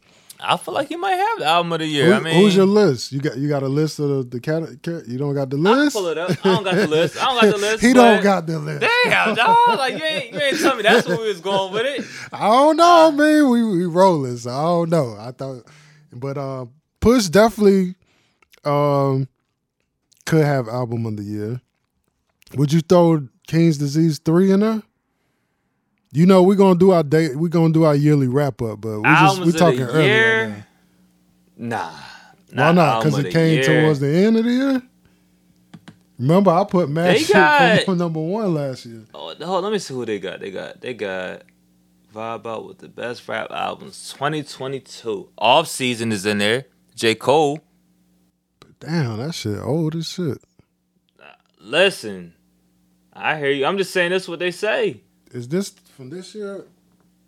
I 0.44 0.58
feel 0.58 0.74
like 0.74 0.88
he 0.90 0.96
might 0.96 1.12
have 1.14 1.38
the 1.40 1.46
Album 1.46 1.72
of 1.74 1.80
the 1.80 1.86
Year. 1.86 2.08
who- 2.08 2.14
I 2.14 2.20
mean, 2.20 2.34
who's 2.34 2.56
your 2.56 2.66
list? 2.66 3.12
You 3.12 3.20
got 3.22 3.38
you 3.38 3.48
got 3.48 3.62
a 3.62 3.68
list 3.68 4.00
of 4.00 4.10
the, 4.32 4.40
the 4.40 5.04
You 5.08 5.20
don't 5.20 5.36
got 5.36 5.52
the 5.52 5.58
I 5.58 5.60
list. 5.60 5.96
pull 5.96 6.08
it 6.08 6.18
up. 6.18 6.32
I 6.32 6.56
don't 6.56 6.64
got 6.64 6.74
the 6.74 6.88
list. 6.88 7.16
I 7.22 7.26
don't 7.26 7.42
got 7.42 7.52
the 7.54 7.58
list. 7.68 7.84
he 7.84 7.94
don't 7.94 8.24
got 8.24 8.48
the 8.48 8.58
list. 8.58 8.82
Damn, 9.06 9.36
dog! 9.36 9.78
Like 9.78 10.00
you 10.00 10.04
ain't 10.04 10.34
you 10.34 10.40
ain't 10.40 10.60
tell 10.60 10.76
me 10.76 10.82
that's 10.82 11.08
where 11.08 11.18
we 11.20 11.28
was 11.28 11.42
going 11.42 11.72
with 11.74 11.86
it. 11.86 12.06
I 12.34 12.48
don't 12.50 12.78
know. 12.78 13.08
I 13.08 13.12
mean, 13.12 13.50
we 13.52 13.64
we 13.78 13.86
rolling, 13.86 14.38
so 14.38 14.50
I 14.50 14.64
don't 14.64 14.90
know. 14.90 15.16
I 15.20 15.32
thought, 15.32 15.64
but 16.12 16.38
uh, 16.40 16.66
Push 17.02 17.28
definitely 17.28 17.94
um 18.66 19.28
could 20.26 20.44
have 20.44 20.68
album 20.68 21.06
of 21.06 21.18
the 21.18 21.24
year. 21.24 21.62
Would 22.56 22.74
you 22.74 22.82
throw 22.82 23.28
King's 23.48 23.78
Disease 23.78 24.20
three 24.20 24.52
in 24.52 24.60
there? 24.62 24.82
You 26.14 26.26
know, 26.26 26.44
we're 26.44 26.56
gonna 26.56 26.78
do 26.78 26.92
our 26.92 27.04
day. 27.04 27.34
We're 27.36 27.48
gonna 27.48 27.74
do 27.74 27.84
our 27.84 27.96
yearly 27.96 28.28
wrap 28.28 28.62
up, 28.62 28.82
but 28.82 28.98
we 29.00 29.04
just 29.04 29.42
we 29.42 29.52
talking 29.54 29.80
year? 29.80 30.48
right 30.50 30.64
Nah. 31.58 31.92
now. 32.52 32.66
Why 32.68 32.72
not? 32.74 33.04
Because 33.04 33.20
it 33.20 33.32
came 33.32 33.60
year. 33.60 33.84
towards 33.84 34.00
the 34.02 34.10
end 34.10 34.38
of 34.38 34.44
the 34.44 34.52
year. 34.52 34.82
Remember, 36.20 36.52
I 36.52 36.64
put 36.66 36.90
Mad 36.90 37.18
Shit 37.18 37.32
got- 37.34 37.84
for 37.84 37.96
number 37.96 38.20
one 38.20 38.54
last 38.54 38.86
year. 38.86 39.06
Oh, 39.14 39.34
hold 39.42 39.64
let 39.64 39.72
me 39.72 39.80
see 39.80 39.94
who 39.94 40.06
they 40.06 40.20
got. 40.20 40.40
They 40.42 40.52
got 40.52 40.82
they 40.82 40.94
got 40.94 41.44
Vibe 42.14 42.46
Out 42.46 42.68
with 42.68 42.80
the 42.80 42.90
best 42.90 43.26
rap 43.30 43.50
albums 43.50 44.12
2022. 44.14 45.30
Off 45.38 45.68
season 45.68 46.12
is 46.12 46.26
in 46.26 46.40
there. 46.40 46.66
J. 46.94 47.16
Cole. 47.16 47.60
But 48.60 48.80
damn, 48.82 49.18
that 49.18 49.34
shit 49.34 49.60
old 49.60 49.96
as 49.96 50.08
shit. 50.10 50.40
Listen, 51.60 52.34
I 53.14 53.38
hear 53.38 53.52
you. 53.52 53.66
I'm 53.66 53.78
just 53.78 53.92
saying 53.92 54.12
this 54.12 54.28
what 54.28 54.40
they 54.40 54.52
say. 54.52 55.02
Is 55.32 55.48
this 55.48 55.70
from 55.70 56.10
this 56.10 56.34
year? 56.36 56.66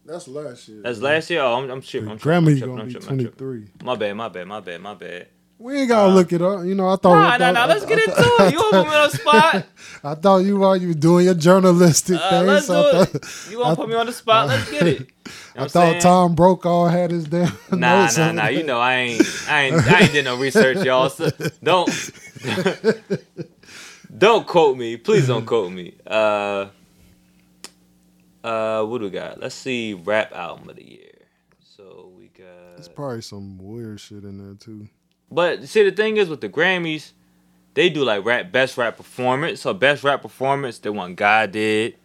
That's 0.06 0.28
last 0.28 0.68
year. 0.68 0.82
That's 0.82 1.00
last 1.00 1.30
year. 1.30 1.42
Oh, 1.42 1.56
I'm, 1.63 1.70
I'm 1.70 1.82
tripping. 1.82 2.10
I'm 2.10 2.18
The 2.18 2.22
tripping. 2.24 2.38
I'm 2.38 2.44
Grammy 2.46 2.58
tripping, 2.58 2.70
gonna 2.70 2.82
I'm 2.82 2.88
be 2.88 2.94
tripping, 2.94 3.10
I'm 3.10 3.16
twenty 3.18 3.24
tripping. 3.24 3.38
three. 3.38 3.86
My 3.86 3.96
bad, 3.96 4.13
my 4.16 4.28
bad, 4.30 4.48
my 4.48 4.60
bad, 4.60 4.82
my 4.82 4.94
bad. 4.96 5.28
We 5.60 5.78
ain't 5.78 5.88
gotta 5.90 6.12
look 6.13 6.34
it 6.34 6.42
up. 6.42 6.66
You 6.66 6.75
know, 6.75 6.90
I 6.90 6.98
thought. 6.98 7.16
Nah, 7.16 7.28
I 7.30 7.38
nah, 7.38 7.38
thought- 7.38 7.54
nah. 7.54 7.66
Let's 7.68 7.86
I- 7.86 7.88
get 7.88 7.98
I 8.00 8.02
into 8.02 8.16
thought- 8.22 8.48
it. 8.48 8.54
You 8.54 8.60
put 8.60 8.72
me 8.74 8.78
on 8.96 9.10
the 9.12 9.18
spot? 9.18 9.66
I 10.04 10.16
thought 10.16 10.38
you 10.40 10.58
while 10.60 10.75
you 10.75 10.88
were 10.90 10.94
doing 10.94 11.25
your 11.25 11.36
journalistic 11.36 12.20
Uh, 12.20 12.30
thing. 12.32 12.48
let's 12.48 12.68
do 12.68 12.74
so 12.74 12.82
I 12.98 13.02
it. 13.04 13.06
thought, 13.08 13.52
You 13.52 13.60
want 13.60 13.70
to 13.70 13.75
put 13.82 13.90
me 13.90 13.96
on 13.96 14.06
the 14.08 14.12
spot? 14.13 14.48
Let's 14.50 14.70
get 14.72 14.88
it. 14.88 15.00
You 15.56 15.60
know 15.60 15.66
I 15.66 15.68
thought 15.70 15.90
saying? 15.92 16.02
Tom 16.02 16.36
Brokaw 16.36 16.88
had 16.88 17.12
his 17.12 17.25
damn. 17.25 17.56
Nah, 17.72 18.10
nah, 18.18 18.32
nah. 18.34 18.48
You 18.48 18.63
know 18.63 18.80
I 18.80 18.96
ain't, 18.96 19.22
I 19.48 19.62
ain't, 19.62 19.88
I 19.88 20.00
ain't 20.02 20.12
did 20.12 20.25
no 20.25 20.36
research, 20.36 20.84
y'all. 20.84 21.10
So 21.10 21.30
don't, 21.63 21.88
don't 24.17 24.46
quote 24.48 24.77
me. 24.77 24.98
Please 24.98 25.27
don't 25.27 25.46
quote 25.48 25.72
me. 25.72 25.96
Uh, 26.05 26.67
uh, 28.43 28.84
what 28.84 29.00
do 29.00 29.05
we 29.05 29.10
got? 29.10 29.39
Let's 29.39 29.55
see. 29.55 29.93
Rap 29.93 30.34
album 30.34 30.70
of 30.70 30.75
the 30.75 30.89
year. 30.89 31.12
So 31.63 32.12
we 32.17 32.27
got. 32.27 32.77
It's 32.77 32.88
probably 32.88 33.22
some 33.22 33.58
weird 33.58 34.00
shit 34.00 34.24
in 34.24 34.38
there 34.38 34.55
too. 34.55 34.88
But 35.32 35.67
see, 35.67 35.84
the 35.84 35.91
thing 35.91 36.17
is 36.17 36.29
with 36.29 36.41
the 36.41 36.50
Grammys, 36.50 37.12
they 37.74 37.89
do 37.89 38.03
like 38.03 38.24
rap 38.24 38.51
best 38.51 38.77
rap 38.77 38.98
performance. 38.98 39.62
So 39.62 39.74
best 39.74 40.03
rap 40.03 40.22
performance, 40.22 40.77
they 40.79 40.89
want 40.89 41.15
God 41.15 41.51
did, 41.51 41.96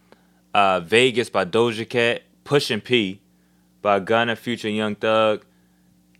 uh, 0.54 0.80
Vegas 0.80 1.28
by 1.28 1.44
Doja 1.44 1.86
Cat, 1.88 2.22
Pushin' 2.44 2.80
P 2.80 3.20
by 3.82 4.00
Gunna, 4.00 4.34
Future, 4.34 4.70
Young 4.70 4.94
Thug, 4.94 5.44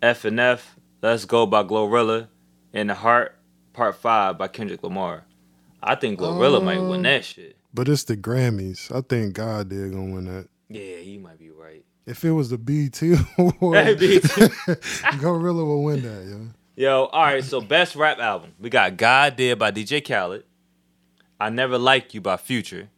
F 0.03 0.25
and 0.25 0.39
F, 0.39 0.77
Let's 1.01 1.25
Go 1.25 1.47
by 1.47 1.63
Glorilla, 1.63 2.29
and 2.73 2.91
The 2.91 2.95
Heart 2.95 3.37
Part 3.73 3.97
Five 3.97 4.37
by 4.37 4.49
Kendrick 4.49 4.83
Lamar. 4.83 5.25
I 5.83 5.95
think 5.95 6.19
Glorilla 6.19 6.63
might 6.63 6.81
win 6.81 6.97
Um, 6.99 7.03
that 7.03 7.25
shit. 7.25 7.57
But 7.73 7.89
it's 7.89 8.05
the 8.05 8.17
Grammys. 8.17 8.95
I 8.95 9.01
think 9.03 9.35
God 9.35 9.69
did 9.69 9.93
gonna 9.93 10.13
win 10.13 10.25
that. 10.25 10.49
Yeah, 10.69 10.97
you 10.97 11.21
might 11.21 11.39
be 11.39 11.51
right. 11.51 11.85
If 12.07 12.25
it 12.25 12.33
was 12.33 12.51
the 12.51 12.59
BET 12.59 13.01
award, 13.39 13.85
Hey, 13.85 13.95
Glorilla 15.21 15.67
will 15.67 15.85
win 15.85 16.03
that, 16.03 16.27
yo. 16.27 16.47
Yo, 16.77 17.05
all 17.07 17.23
right. 17.23 17.45
So 17.45 17.61
best 17.61 17.97
rap 17.97 18.19
album, 18.19 18.53
we 18.59 18.71
got 18.71 18.97
God 18.97 19.37
Did 19.37 19.59
by 19.59 19.71
DJ 19.71 20.07
Khaled, 20.07 20.45
I 21.39 21.51
Never 21.51 21.77
Like 21.79 22.15
You 22.15 22.21
by 22.21 22.37
Future. 22.37 22.89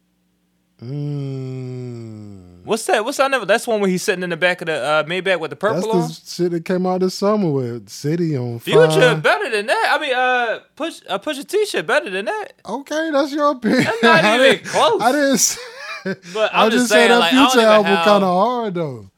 Mm. 0.81 2.50
What's 2.63 2.85
that? 2.85 3.03
What's 3.03 3.17
that? 3.17 3.31
Never. 3.31 3.45
That's 3.45 3.65
one 3.67 3.79
where 3.81 3.89
he's 3.89 4.03
sitting 4.03 4.23
in 4.23 4.29
the 4.29 4.37
back 4.37 4.61
of 4.61 4.67
the 4.67 4.73
uh, 4.81 5.03
Maybach 5.03 5.39
with 5.39 5.49
the 5.49 5.55
purple. 5.55 5.81
That's 5.81 5.87
the 5.87 6.43
on. 6.43 6.49
shit 6.49 6.51
that 6.51 6.65
came 6.65 6.85
out 6.85 6.99
this 7.01 7.15
summer 7.15 7.49
with 7.49 7.89
City 7.89 8.37
on 8.37 8.59
Fire. 8.59 8.89
Future 8.89 9.15
better 9.15 9.49
than 9.49 9.65
that. 9.67 9.97
I 9.97 10.01
mean, 10.01 10.13
uh, 10.15 10.59
push 10.75 11.01
uh, 11.09 11.17
push 11.17 11.37
a 11.39 11.43
t-shirt 11.43 11.85
better 11.87 12.09
than 12.09 12.25
that. 12.25 12.53
Okay, 12.65 13.09
that's 13.11 13.31
your 13.33 13.51
opinion. 13.51 13.83
That's 13.85 14.03
not 14.03 14.23
I 14.25 14.35
even 14.35 14.51
didn't- 14.57 14.65
close. 14.67 15.01
I 15.01 15.11
didn't. 15.11 15.37
Say, 15.37 15.61
But 16.33 16.53
I 16.53 16.65
I'm 16.65 16.71
just 16.71 16.83
just 16.83 16.89
said 16.91 16.95
saying, 16.97 17.09
that 17.09 17.19
like, 17.19 17.31
Future 17.31 17.65
album 17.67 17.95
kind 18.03 18.23
of 18.23 18.29
hard 18.45 18.73
though. 18.75 19.11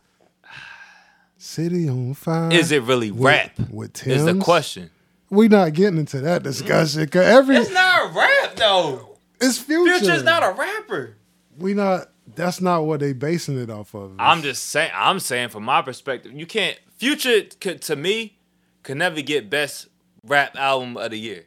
City 1.37 1.89
on 1.89 2.13
Fire. 2.13 2.51
Is 2.51 2.71
it 2.71 2.83
really 2.83 3.11
with, 3.11 3.21
rap? 3.23 3.51
With 3.69 4.07
Is 4.07 4.25
the 4.25 4.35
question. 4.35 4.89
We 5.29 5.47
not 5.47 5.73
getting 5.73 5.97
into 5.99 6.21
that 6.21 6.43
discussion. 6.43 7.07
Cause 7.07 7.23
every 7.23 7.57
It's 7.57 7.71
not 7.71 8.09
a 8.11 8.13
rap 8.13 8.55
though. 8.55 9.17
it's 9.41 9.57
Future. 9.57 9.99
Future's 9.99 10.23
not 10.23 10.43
a 10.43 10.51
rapper. 10.51 11.17
we 11.57 11.73
not. 11.73 12.09
That's 12.35 12.61
not 12.61 12.85
what 12.85 12.99
they 12.99 13.13
basing 13.13 13.57
it 13.59 13.69
off 13.69 13.93
of. 13.93 14.13
I'm 14.19 14.41
just 14.41 14.65
saying. 14.69 14.91
I'm 14.93 15.19
saying 15.19 15.49
from 15.49 15.63
my 15.63 15.81
perspective, 15.81 16.31
you 16.33 16.45
can't. 16.45 16.77
Future 16.97 17.41
could, 17.59 17.81
to 17.83 17.95
me 17.95 18.37
could 18.83 18.97
never 18.97 19.21
get 19.21 19.49
best 19.49 19.87
rap 20.23 20.55
album 20.55 20.95
of 20.97 21.11
the 21.11 21.19
year. 21.19 21.45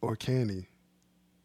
or 0.00 0.14
can 0.16 0.48
he? 0.48 0.66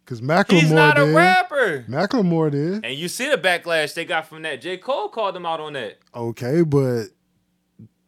Because 0.06 0.22
Macklemore 0.22 0.60
He's 0.62 0.72
not 0.72 0.98
a 1.00 1.06
did. 1.06 1.16
rapper. 1.16 1.86
Macklemore 1.88 2.50
did. 2.52 2.84
And 2.84 2.96
you 2.98 3.08
see 3.08 3.30
the 3.30 3.38
backlash 3.38 3.94
they 3.94 4.06
got 4.06 4.28
from 4.28 4.42
that. 4.42 4.60
J. 4.62 4.78
Cole 4.78 5.08
called 5.10 5.36
them 5.36 5.46
out 5.46 5.60
on 5.60 5.74
that. 5.74 6.00
Okay, 6.16 6.64
but 6.64 7.06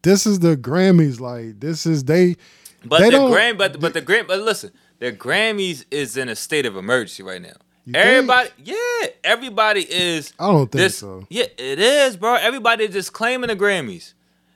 this 0.01 0.25
is 0.25 0.39
the 0.39 0.57
Grammys. 0.57 1.19
Like 1.19 1.59
this 1.59 1.85
is 1.85 2.03
they. 2.05 2.35
But 2.83 2.99
They 3.01 3.05
the 3.05 3.11
don't- 3.17 3.31
Gram, 3.31 3.57
but 3.57 3.79
but 3.79 3.93
the 3.93 4.01
Gram, 4.01 4.25
but 4.27 4.39
listen, 4.41 4.71
the 4.99 5.11
Grammys 5.11 5.85
is 5.91 6.17
in 6.17 6.27
a 6.29 6.35
state 6.35 6.65
of 6.65 6.75
emergency 6.75 7.21
right 7.21 7.41
now. 7.41 7.53
You 7.85 7.93
think? 7.93 8.05
everybody, 8.05 8.49
yeah, 8.63 9.07
everybody 9.23 9.81
is. 9.81 10.33
I 10.39 10.47
don't 10.47 10.71
think 10.71 10.81
this, 10.83 10.97
so. 10.97 11.25
Yeah, 11.29 11.45
it 11.57 11.79
is, 11.79 12.17
bro. 12.17 12.35
Everybody 12.35 12.85
is 12.85 12.93
just 12.93 13.13
claiming 13.13 13.47
the 13.47 13.55
Grammys. 13.55 14.13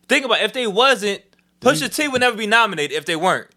Think 0.08 0.26
about 0.26 0.42
it, 0.42 0.44
if 0.44 0.54
they 0.54 0.68
wasn't, 0.68 1.22
Pusha 1.62 1.94
T 1.94 2.08
would 2.08 2.22
never 2.22 2.38
be 2.38 2.46
nominated 2.46 2.96
if 2.96 3.06
they 3.06 3.16
weren't. 3.16 3.50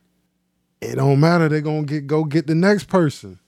It 0.81 0.97
don't 0.97 1.21
matter. 1.21 1.49
They're 1.49 1.61
gonna 1.61 1.83
get 1.83 2.07
go 2.07 2.25
get 2.25 2.47
the 2.47 2.55
next 2.55 2.85
person. 2.85 3.39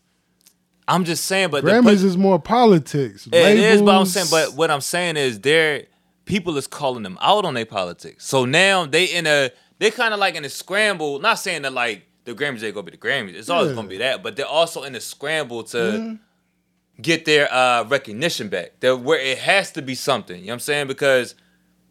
I'm 0.87 1.05
just 1.05 1.25
saying, 1.27 1.51
but 1.51 1.65
Grammys 1.65 1.85
Push- 1.85 2.03
is 2.03 2.17
more 2.17 2.41
politics. 2.41 3.29
it 3.33 3.59
is. 3.59 3.81
But 3.81 3.95
I'm 3.95 4.07
saying, 4.07 4.27
but 4.31 4.55
what 4.55 4.71
I'm 4.71 4.81
saying 4.81 5.17
is, 5.17 5.41
there 5.41 5.85
people 6.25 6.57
is 6.57 6.67
calling 6.67 7.03
them 7.05 7.17
out 7.21 7.45
on 7.45 7.55
their 7.55 7.65
politics. 7.67 8.27
So 8.27 8.45
now 8.45 8.87
they 8.87 9.05
in 9.05 9.27
a 9.27 9.51
they 9.79 9.91
kind 9.91 10.13
of 10.13 10.21
like 10.21 10.35
in 10.35 10.45
a 10.45 10.49
scramble. 10.49 11.21
Not 11.21 11.39
saying 11.39 11.63
that 11.63 11.73
like 11.73 12.07
the 12.25 12.35
Grammys 12.35 12.63
ain't 12.63 12.75
gonna 12.75 12.83
be 12.85 12.93
the 12.93 12.97
Grammys. 12.99 13.35
It's 13.35 13.49
always 13.49 13.71
Yeah. 13.71 13.75
gonna 13.77 13.89
be 13.89 13.99
that. 13.99 14.23
But 14.23 14.37
they're 14.37 14.47
also 14.47 14.83
in 14.85 14.95
a 14.95 15.01
scramble 15.01 15.63
to 15.65 15.77
Mhm. 15.77 16.19
get 17.01 17.25
their 17.25 17.53
uh, 17.53 17.85
recognition 17.85 18.49
back. 18.49 18.73
They're, 18.81 18.97
where 18.97 19.19
it 19.19 19.39
has 19.39 19.71
to 19.73 19.83
be 19.83 19.95
something. 19.95 20.37
You 20.39 20.47
know 20.47 20.51
what 20.51 20.55
I'm 20.55 20.61
saying? 20.61 20.87
Because 20.87 21.35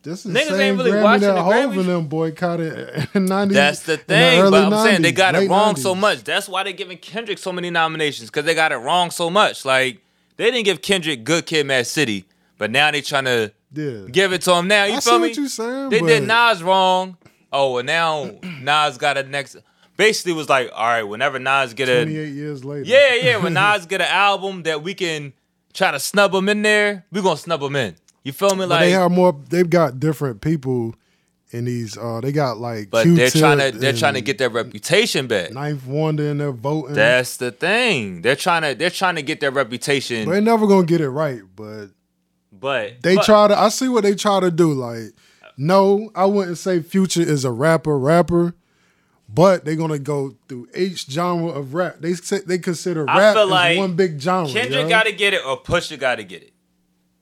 This 0.03 0.25
is 0.25 0.33
Niggas 0.33 0.59
ain't 0.59 0.77
really 0.77 0.91
Grammy 0.91 1.03
watching 1.03 1.21
that 1.27 1.35
the 1.35 1.41
Grammys. 1.41 1.85
them 1.85 2.07
boycotted 2.07 3.07
in 3.15 3.25
90s. 3.25 3.53
that's 3.53 3.79
the 3.81 3.93
in 3.93 3.99
thing. 3.99 4.39
early 4.41 4.51
but 4.51 4.71
I'm 4.73 4.85
saying 4.85 5.01
they 5.01 5.11
got 5.11 5.35
it 5.35 5.49
wrong 5.49 5.75
so 5.75 5.93
much. 5.95 6.23
That's 6.23 6.47
why 6.47 6.63
they're 6.63 6.73
giving 6.73 6.97
Kendrick 6.97 7.37
so 7.37 7.51
many 7.51 7.69
nominations 7.69 8.29
because 8.29 8.45
they 8.45 8.55
got 8.55 8.71
it 8.71 8.77
wrong 8.77 9.11
so 9.11 9.29
much. 9.29 9.65
Like 9.65 9.99
they 10.37 10.45
didn't 10.51 10.63
give 10.65 10.81
Kendrick 10.81 11.23
Good 11.25 11.45
Kid, 11.45 11.65
Mad 11.65 11.85
City, 11.87 12.25
but 12.57 12.71
now 12.71 12.91
they 12.91 13.01
trying 13.01 13.25
to 13.25 13.51
Yeah. 13.73 14.05
give 14.11 14.31
it 14.31 14.41
to 14.43 14.53
him 14.55 14.67
now. 14.69 14.85
You 14.85 14.93
I 14.95 14.99
see 14.99 15.09
feel 15.09 15.19
me? 15.19 15.47
saying. 15.47 15.89
They 15.89 15.99
but 15.99 16.07
did 16.07 16.23
Nas 16.27 16.63
wrong. 16.63 17.17
Oh, 17.51 17.77
and 17.79 17.87
now 17.87 18.29
Nas 18.61 18.97
got 18.97 19.17
a 19.17 19.23
next. 19.23 19.57
Basically, 19.99 20.31
was 20.31 20.47
like, 20.47 20.71
all 20.73 20.85
right, 20.87 21.03
whenever 21.03 21.37
Nas 21.39 21.73
get 21.73 21.89
a 21.89 22.03
28 22.05 22.29
years 22.29 22.63
later. 22.63 22.85
yeah, 22.85 23.15
yeah, 23.15 23.37
when 23.43 23.53
Nas 23.53 23.85
get 23.85 23.99
an 23.99 24.07
album 24.07 24.63
that 24.63 24.81
we 24.81 24.93
can 24.93 25.33
try 25.73 25.91
to 25.91 25.99
snub 25.99 26.33
him 26.33 26.47
in 26.47 26.61
there, 26.61 27.05
we're 27.11 27.21
gonna 27.21 27.35
snub 27.35 27.61
him 27.61 27.75
in. 27.75 27.95
You 28.23 28.31
feel 28.31 28.51
me? 28.51 28.59
But 28.59 28.69
Like, 28.69 28.79
they 28.79 28.91
have 28.91 29.11
more. 29.11 29.37
They've 29.49 29.69
got 29.69 29.99
different 29.99 30.39
people 30.39 30.95
in 31.51 31.65
these. 31.65 31.97
uh 31.97 32.21
They 32.21 32.31
got 32.31 32.59
like. 32.59 32.91
but 32.91 33.07
they're 33.13 33.29
trying 33.29 33.59
to 33.59 33.77
they're 33.77 33.91
trying 33.91 34.13
to 34.13 34.21
get 34.21 34.37
their 34.37 34.49
reputation 34.49 35.27
back. 35.27 35.51
Ninth 35.51 35.85
Wonder 35.85 36.23
in 36.29 36.37
their 36.37 36.53
voting. 36.53 36.95
That's 36.95 37.35
the 37.35 37.51
thing. 37.51 38.21
They're 38.21 38.37
trying 38.37 38.61
to 38.61 38.75
they're 38.79 38.89
trying 38.89 39.15
to 39.15 39.21
get 39.21 39.41
their 39.41 39.51
reputation. 39.51 40.23
But 40.25 40.31
they 40.31 40.39
never 40.41 40.65
gonna 40.65 40.85
get 40.85 41.01
it 41.01 41.09
right. 41.09 41.41
But 41.57 41.87
but 42.53 43.01
they 43.03 43.15
but- 43.15 43.25
try 43.25 43.49
to. 43.49 43.57
I 43.59 43.67
see 43.67 43.89
what 43.89 44.03
they 44.03 44.15
try 44.15 44.39
to 44.39 44.49
do. 44.49 44.71
Like, 44.71 45.11
no, 45.57 46.09
I 46.15 46.23
wouldn't 46.23 46.57
say 46.57 46.81
Future 46.81 47.21
is 47.21 47.43
a 47.43 47.51
rapper. 47.51 47.99
Rapper. 47.99 48.55
But 49.31 49.63
they're 49.63 49.75
gonna 49.75 49.99
go 49.99 50.35
through 50.47 50.69
each 50.75 51.05
genre 51.05 51.49
of 51.49 51.73
rap. 51.75 51.97
They 51.99 52.13
say, 52.15 52.39
they 52.39 52.57
consider 52.57 53.07
I 53.09 53.17
rap 53.19 53.37
as 53.37 53.47
like 53.49 53.77
one 53.77 53.95
big 53.95 54.19
genre. 54.19 54.51
Kendrick 54.51 54.81
yo. 54.83 54.89
got 54.89 55.03
to 55.03 55.11
get 55.11 55.33
it 55.35 55.41
or 55.45 55.61
Pusha 55.61 55.99
got 55.99 56.15
to 56.15 56.23
get 56.23 56.41
it. 56.41 56.53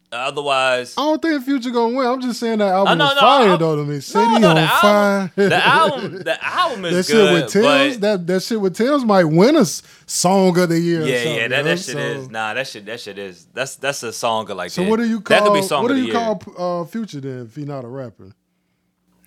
Otherwise, 0.09 0.93
I 0.97 1.01
don't 1.01 1.21
think 1.21 1.43
Future 1.43 1.69
gonna 1.69 1.93
win. 1.95 2.07
I'm 2.07 2.21
just 2.21 2.39
saying 2.39 2.59
that 2.59 2.69
album 2.71 2.93
Oh, 2.93 2.95
no, 2.95 3.05
was 3.07 3.15
no, 3.15 3.19
fire 3.19 3.57
though 3.57 3.75
to 3.75 3.83
me. 3.83 3.99
City 3.99 4.25
no, 4.25 4.37
no, 4.37 4.49
on 4.51 4.55
the 4.55 4.67
fire. 4.67 5.19
album, 5.19 5.31
the 5.49 5.65
album, 5.65 6.23
the 6.23 6.45
album 6.45 6.81
that 6.83 6.93
is 6.93 7.07
shit 7.07 7.15
good. 7.15 7.33
with 7.43 7.51
Tems, 7.51 7.97
but 7.97 8.01
that 8.01 8.27
that 8.27 8.43
shit 8.43 8.61
with 8.61 8.75
Tems 8.77 9.03
might 9.03 9.25
win 9.25 9.57
us 9.57 9.83
song 10.05 10.57
of 10.57 10.69
the 10.69 10.79
year. 10.79 11.01
or 11.03 11.05
yeah, 11.05 11.23
yeah, 11.23 11.47
that, 11.49 11.63
that 11.65 11.79
shit 11.79 11.93
So- 11.95 11.99
is 11.99 12.29
nah, 12.29 12.53
that 12.53 12.67
shit, 12.67 12.85
that 12.85 13.01
shit 13.01 13.17
is 13.17 13.47
that's 13.53 13.75
that's 13.75 14.01
a 14.03 14.13
song 14.13 14.49
of 14.49 14.55
like 14.55 14.71
So 14.71 14.81
that. 14.83 14.89
what 14.89 14.95
do 14.97 15.05
you 15.05 15.19
That 15.19 15.39
call? 15.41 15.47
could 15.53 15.59
be 15.61 15.67
song 15.67 15.81
what 15.83 15.91
of 15.91 15.97
do 15.97 16.03
you 16.05 16.13
call 16.13 16.41
uh, 16.57 16.85
Future 16.85 17.19
then 17.19 17.45
if 17.47 17.55
he 17.57 17.65
not 17.65 17.83
a 17.83 17.87
rapper? 17.89 18.31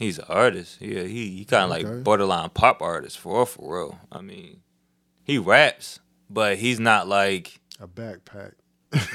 He's 0.01 0.19
an 0.19 0.25
artist. 0.29 0.81
Yeah, 0.81 1.03
he 1.03 1.31
he 1.37 1.45
kind 1.45 1.71
of 1.71 1.79
Okay. 1.79 1.87
like 1.89 2.03
borderline 2.05 2.51
pop 2.51 2.81
artist 2.83 3.19
for 3.19 3.37
real, 3.37 3.47
for 3.47 3.77
real. 3.79 3.99
I 4.11 4.21
mean, 4.23 4.63
he 5.23 5.39
raps, 5.39 6.01
but 6.29 6.57
he's 6.59 6.81
not 6.81 7.07
like 7.07 7.61
A 7.79 7.87
backpack. 7.87 8.55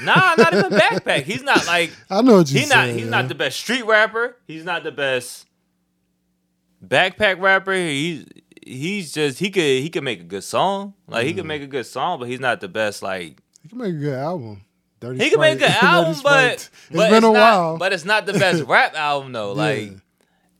nah, 0.02 0.34
not 0.38 0.54
even 0.54 0.70
backpack. 0.70 1.24
He's 1.24 1.42
not 1.42 1.66
like 1.66 1.90
I 2.10 2.22
know 2.22 2.36
what 2.38 2.50
you 2.50 2.60
he 2.60 2.66
not 2.66 2.88
he's 2.88 3.02
yeah. 3.04 3.10
not 3.10 3.28
the 3.28 3.34
best 3.34 3.58
street 3.58 3.84
rapper. 3.84 4.36
He's 4.46 4.64
not 4.64 4.84
the 4.84 4.92
best 4.92 5.46
backpack 6.84 7.40
rapper. 7.40 7.72
He's 7.74 8.24
he's 8.66 9.12
just 9.12 9.38
he 9.38 9.50
could 9.50 9.62
he 9.62 9.90
could 9.90 10.04
make 10.04 10.20
a 10.20 10.24
good 10.24 10.44
song. 10.44 10.94
Like 11.06 11.24
he 11.24 11.30
Mm-hmm. 11.30 11.38
could 11.38 11.46
make 11.46 11.62
a 11.62 11.66
good 11.66 11.86
song, 11.86 12.18
but 12.20 12.28
he's 12.28 12.40
not 12.40 12.60
the 12.60 12.68
best 12.68 13.02
like 13.02 13.40
He 13.62 13.68
can 13.68 13.78
make 13.78 13.88
a 13.94 13.98
good 13.98 14.14
album. 14.18 14.62
Dirty 15.00 15.22
he 15.24 15.30
can 15.30 15.40
make 15.40 15.56
a 15.56 15.58
good 15.58 15.70
album, 15.82 16.14
but 16.22 16.70
but 16.90 17.00
it's 17.00 17.10
been 17.10 17.24
a 17.24 17.32
not, 17.32 17.32
while. 17.32 17.76
But 17.78 17.92
it's 17.92 18.04
not 18.04 18.24
the 18.26 18.32
best 18.32 18.62
rap 18.66 18.94
album 18.94 19.32
though. 19.32 19.52
Like 19.52 19.82
Yeah. 19.90 19.96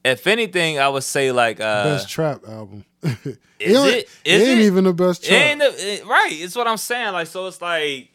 If 0.06 0.26
anything, 0.26 0.78
I 0.78 0.88
would 0.88 1.02
say 1.04 1.32
like 1.32 1.60
uh 1.60 1.84
best 1.84 2.08
trap 2.08 2.42
album. 2.48 2.84
is 3.02 3.16
ain't- 3.26 3.94
it? 3.96 4.08
Is 4.24 4.42
ain't 4.48 4.60
it? 4.60 4.64
even 4.64 4.84
the 4.84 4.92
best 4.92 5.24
It 5.24 5.28
trap. 5.28 5.40
ain't 5.42 5.58
the- 5.60 5.92
it- 5.94 6.06
right. 6.06 6.32
It's 6.32 6.56
what 6.56 6.66
I'm 6.66 6.76
saying. 6.76 7.12
Like, 7.12 7.26
so 7.28 7.46
it's 7.46 7.60
like, 7.62 8.10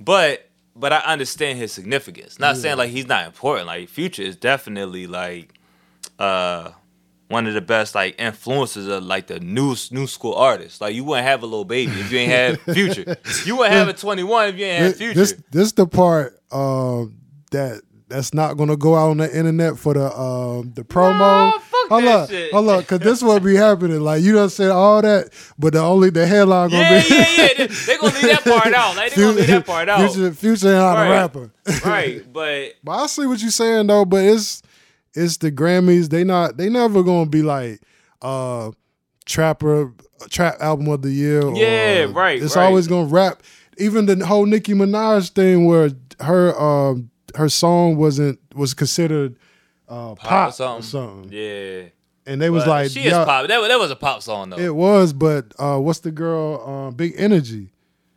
but 0.00 0.44
but 0.76 0.92
I 0.92 0.98
understand 0.98 1.58
his 1.58 1.72
significance. 1.72 2.38
Not 2.38 2.56
Yeah. 2.56 2.62
saying 2.62 2.76
like 2.78 2.90
he's 2.90 3.06
not 3.06 3.26
important. 3.26 3.66
Like 3.66 3.88
Future 3.88 4.22
is 4.22 4.36
definitely 4.36 5.06
like 5.06 5.54
uh 6.18 6.70
one 7.28 7.46
of 7.46 7.52
the 7.52 7.60
best 7.60 7.94
like 7.94 8.14
influences 8.18 8.86
of 8.86 9.02
like 9.04 9.26
the 9.26 9.40
new 9.40 9.74
new 9.90 10.06
school 10.06 10.34
artists. 10.34 10.80
Like 10.80 10.94
you 10.94 11.04
wouldn't 11.04 11.26
have 11.26 11.42
a 11.42 11.46
little 11.46 11.64
baby 11.64 11.92
if 11.92 12.12
you 12.12 12.18
ain't 12.18 12.30
have 12.32 12.60
Future. 12.74 13.16
You 13.44 13.56
wouldn't 13.56 13.74
have 13.74 13.88
a 13.88 13.92
21 13.92 14.48
if 14.50 14.56
you 14.58 14.64
ain't 14.66 14.84
have 14.84 14.96
Future. 14.96 15.14
This 15.14 15.34
this 15.50 15.72
the 15.72 15.86
part 15.86 16.40
uh, 16.52 17.04
that 17.50 17.82
that's 18.08 18.32
not 18.32 18.56
gonna 18.56 18.76
go 18.76 18.94
out 18.96 19.10
on 19.10 19.18
the 19.18 19.36
internet 19.36 19.78
for 19.78 19.94
the 19.94 20.06
um 20.18 20.72
the 20.74 20.82
promo. 20.82 21.52
Fuck 21.52 21.88
hold 21.90 22.04
that 22.04 22.08
up, 22.22 22.30
shit. 22.30 22.52
hold 22.52 22.68
up, 22.68 22.86
cause 22.86 23.00
this 23.00 23.22
what 23.22 23.42
be 23.42 23.54
happening. 23.54 24.00
Like 24.00 24.22
you 24.22 24.32
done 24.34 24.48
said 24.50 24.70
all 24.70 25.02
that, 25.02 25.28
but 25.58 25.74
the 25.74 25.80
only 25.80 26.10
the 26.10 26.26
headline 26.26 26.70
gonna 26.70 26.82
yeah, 26.82 27.02
be 27.02 27.14
yeah, 27.14 27.26
yeah. 27.36 27.48
They, 27.58 27.66
they 27.66 27.96
gonna 27.98 28.14
leave 28.14 28.22
that 28.22 28.44
part 28.44 28.74
out. 28.74 28.96
Like 28.96 29.14
they 29.14 29.22
gonna 29.22 29.36
leave 29.36 29.46
that 29.46 29.66
part 29.66 29.88
out. 29.88 30.10
Future, 30.12 30.32
Future 30.32 30.68
ain't 30.68 30.82
Right. 30.82 31.06
a 31.06 31.10
rapper. 31.10 31.50
Right, 31.84 32.32
but 32.32 32.72
But 32.84 32.92
I 32.92 33.06
see 33.06 33.26
what 33.26 33.40
you're 33.40 33.50
saying 33.50 33.86
though. 33.88 34.04
But 34.04 34.24
it's 34.24 34.62
it's 35.14 35.36
the 35.38 35.52
Grammys. 35.52 36.08
They 36.08 36.24
not 36.24 36.56
they 36.56 36.68
never 36.70 37.02
gonna 37.02 37.28
be 37.28 37.42
like 37.42 37.80
uh 38.22 38.70
trapper 39.26 39.92
trap 40.30 40.56
album 40.60 40.88
of 40.88 41.02
the 41.02 41.10
year. 41.10 41.42
or- 41.44 41.54
Yeah, 41.54 42.06
right, 42.12 42.42
It's 42.42 42.56
right. 42.56 42.64
always 42.64 42.86
gonna 42.88 43.06
rap. 43.08 43.42
Even 43.76 44.06
the 44.06 44.24
whole 44.26 44.46
Nicki 44.46 44.72
Minaj 44.74 45.30
thing 45.30 45.66
where 45.66 45.90
her 46.20 46.58
um 46.60 47.10
her 47.34 47.48
song 47.48 47.96
wasn't 47.96 48.38
was 48.54 48.74
considered 48.74 49.36
uh, 49.88 50.14
pop, 50.14 50.18
Pop 50.18 50.44
or 50.44 50.48
or 50.48 50.52
something. 50.52 50.82
something. 50.82 51.32
Yeah. 51.32 51.82
And 52.26 52.42
they 52.42 52.50
was 52.50 52.66
like, 52.66 52.90
she 52.90 53.04
is 53.04 53.12
pop. 53.14 53.46
That, 53.48 53.68
that 53.68 53.78
was 53.78 53.90
a 53.90 53.96
pop 53.96 54.20
song 54.22 54.50
though. 54.50 54.58
It 54.58 54.74
was, 54.74 55.12
but 55.14 55.52
uh, 55.58 55.78
what's 55.78 56.00
the 56.00 56.10
girl? 56.10 56.62
Uh, 56.88 56.90
Big 56.90 57.14
Energy. 57.16 57.70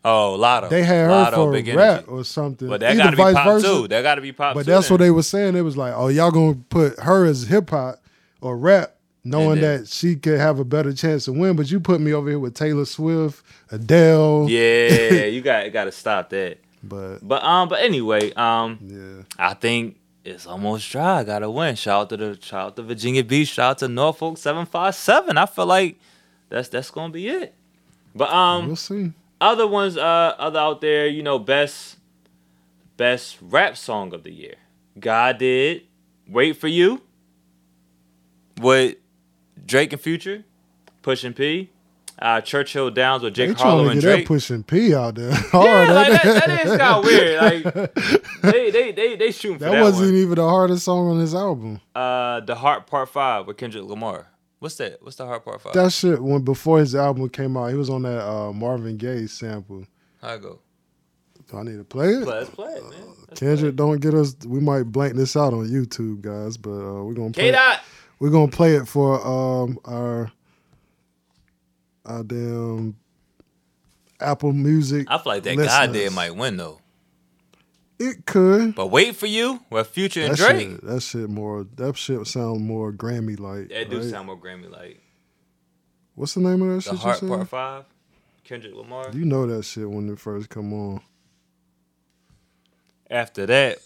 oh, 0.03 0.35
Lotto. 0.35 0.67
They 0.67 0.83
had 0.83 1.05
her 1.05 1.11
Lotto, 1.11 1.35
for 1.45 1.51
Big 1.53 1.67
rap 1.69 1.99
Energy. 1.99 2.07
or 2.11 2.23
something. 2.25 2.67
But 2.67 2.81
that 2.81 2.97
gotta 2.97 3.15
be 3.15 3.23
pop 3.23 3.45
versa. 3.45 3.67
too. 3.67 3.87
That 3.87 4.01
gotta 4.01 4.21
be 4.21 4.33
pop 4.33 4.55
But 4.55 4.65
that's 4.65 4.89
what 4.89 4.97
they 4.99 5.11
were 5.11 5.23
saying. 5.23 5.55
It 5.55 5.61
was 5.61 5.77
like, 5.77 5.93
oh, 5.95 6.09
y'all 6.09 6.31
gonna 6.31 6.55
put 6.69 6.99
her 6.99 7.25
as 7.25 7.43
hip 7.43 7.69
hop 7.69 8.01
or 8.41 8.57
rap, 8.57 8.95
knowing 9.23 9.61
then- 9.61 9.81
that 9.83 9.87
she 9.87 10.17
could 10.17 10.39
have 10.39 10.59
a 10.59 10.65
better 10.65 10.91
chance 10.91 11.23
to 11.25 11.31
win. 11.31 11.55
But 11.55 11.71
you 11.71 11.79
put 11.79 12.01
me 12.01 12.11
over 12.13 12.27
here 12.27 12.39
with 12.39 12.53
Taylor 12.53 12.83
Swift, 12.85 13.45
Adele. 13.71 14.47
Yeah, 14.49 15.23
you 15.25 15.39
got 15.41 15.71
got 15.71 15.85
to 15.85 15.91
stop 15.93 16.31
that. 16.31 16.57
But 16.83 17.19
But 17.21 17.43
um, 17.43 17.69
but 17.69 17.81
anyway, 17.81 18.33
um, 18.33 18.79
yeah, 18.81 19.23
I 19.37 19.53
think 19.53 19.97
it's 20.23 20.45
almost 20.45 20.89
dry. 20.91 21.19
I 21.19 21.23
gotta 21.23 21.49
win. 21.49 21.75
Shout 21.75 22.01
out 22.01 22.09
to 22.09 22.17
the 22.17 22.39
shout 22.41 22.67
out 22.67 22.75
to 22.77 22.83
Virginia 22.83 23.23
Beach. 23.23 23.49
Shout 23.49 23.71
out 23.71 23.77
to 23.79 23.87
Norfolk 23.87 24.37
seven 24.37 24.65
five 24.65 24.95
seven. 24.95 25.37
I 25.37 25.45
feel 25.45 25.65
like 25.65 25.97
that's 26.49 26.69
that's 26.69 26.91
gonna 26.91 27.13
be 27.13 27.27
it. 27.27 27.53
But 28.15 28.31
um, 28.31 28.67
we'll 28.67 28.75
see. 28.75 29.13
other 29.39 29.67
ones 29.67 29.97
uh 29.97 30.35
other 30.37 30.59
out 30.59 30.81
there, 30.81 31.07
you 31.07 31.23
know, 31.23 31.39
best 31.39 31.97
best 32.97 33.37
rap 33.41 33.77
song 33.77 34.13
of 34.13 34.23
the 34.23 34.31
year. 34.31 34.55
God 34.99 35.37
did 35.37 35.83
Wait 36.27 36.53
for 36.53 36.67
You 36.67 37.01
with 38.61 38.95
Drake 39.65 39.91
and 39.91 40.01
Future, 40.01 40.43
Pushing 41.01 41.33
P, 41.33 41.69
uh 42.21 42.39
Churchill 42.41 42.91
Downs 42.91 43.23
with 43.23 43.35
They 43.35 43.47
Jack 43.47 43.57
trying 43.57 43.69
Harlow 43.69 43.83
to 43.85 43.89
and 43.91 44.01
get 44.01 44.07
that 44.07 44.15
Drake. 44.17 44.27
pushing 44.27 44.63
P 44.63 44.93
out 44.93 45.15
there. 45.15 45.31
Yeah, 45.53 45.91
like 45.93 46.23
that, 46.23 46.45
that 46.47 46.65
is 46.65 46.77
kind 46.77 46.81
of 46.81 47.03
weird. 47.03 47.41
Like 47.41 48.41
they 48.43 48.71
they 48.71 48.91
they 48.91 49.15
they 49.15 49.31
shooting 49.31 49.57
for 49.57 49.65
that, 49.65 49.71
that, 49.71 49.81
wasn't 49.81 50.11
one. 50.11 50.15
even 50.21 50.35
the 50.35 50.47
hardest 50.47 50.85
song 50.85 51.09
on 51.09 51.19
his 51.19 51.33
album. 51.33 51.81
Uh, 51.95 52.39
the 52.41 52.55
Heart 52.55 52.87
Part 52.87 53.09
Five 53.09 53.47
with 53.47 53.57
Kendrick 53.57 53.83
Lamar. 53.85 54.27
What's 54.59 54.75
that? 54.75 55.01
What's 55.01 55.15
the 55.15 55.25
Heart 55.25 55.43
Part 55.43 55.61
Five? 55.61 55.73
That 55.73 55.91
shit 55.91 56.21
when 56.21 56.43
before 56.43 56.79
his 56.79 56.93
album 56.95 57.27
came 57.29 57.57
out, 57.57 57.67
he 57.69 57.75
was 57.75 57.89
on 57.89 58.03
that 58.03 58.23
uh, 58.23 58.53
Marvin 58.53 58.97
Gaye 58.97 59.25
sample. 59.25 59.85
How 60.21 60.29
I 60.33 60.37
go? 60.37 60.59
Do 61.49 61.57
I 61.57 61.63
need 61.63 61.77
to 61.77 61.83
play 61.83 62.09
it? 62.09 62.25
Let's 62.27 62.49
play 62.51 62.71
it, 62.73 62.83
man. 62.83 63.01
Let's 63.27 63.39
Kendrick, 63.39 63.75
don't 63.75 63.99
get 63.99 64.13
us. 64.13 64.35
We 64.45 64.59
might 64.59 64.83
blank 64.83 65.15
this 65.15 65.35
out 65.35 65.53
on 65.53 65.67
YouTube, 65.67 66.21
guys, 66.21 66.55
but 66.57 66.69
uh, 66.69 67.03
we're 67.03 67.13
gonna 67.15 67.31
play 67.31 67.51
play. 67.51 67.59
it. 67.73 67.79
We're 68.19 68.29
gonna 68.29 68.51
play 68.51 68.75
it 68.75 68.87
for 68.87 69.19
um 69.25 69.79
our 69.85 70.31
our 72.05 72.23
damn 72.23 72.95
Apple 74.19 74.53
Music. 74.53 75.07
I 75.09 75.17
feel 75.17 75.33
like 75.33 75.43
that 75.43 75.55
listeners. 75.55 75.67
God 75.73 75.93
did 75.93 76.13
might 76.13 76.35
win 76.35 76.57
though. 76.57 76.79
It 77.99 78.25
could. 78.25 78.73
But 78.73 78.87
wait 78.87 79.15
for 79.15 79.27
you 79.27 79.59
with 79.69 79.87
Future 79.87 80.21
and 80.21 80.31
That 80.35 80.37
Drake. 80.53 80.69
shit, 80.69 80.83
that 80.85 81.01
shit 81.01 81.29
more. 81.29 81.65
That 81.75 81.95
shit 81.97 82.25
sound 82.25 82.61
more 82.65 82.91
Grammy 82.91 83.39
like. 83.39 83.69
That 83.69 83.89
do 83.91 83.99
right? 83.99 84.09
sound 84.09 84.25
more 84.27 84.37
Grammy 84.37 84.71
like. 84.71 84.99
What's 86.15 86.33
the 86.33 86.39
name 86.41 86.61
of 86.63 86.69
that 86.83 86.89
The 86.89 86.97
shit? 86.97 86.99
Heart 86.99 87.21
you 87.21 87.27
Part? 87.27 87.47
Five, 87.47 87.85
Kendrick 88.43 88.73
Lamar. 88.75 89.11
You 89.13 89.23
know 89.25 89.45
that 89.45 89.63
shit 89.63 89.89
when 89.89 90.09
it 90.09 90.19
first 90.19 90.49
come 90.49 90.73
on. 90.73 91.01
After 93.09 93.45
that, 93.45 93.77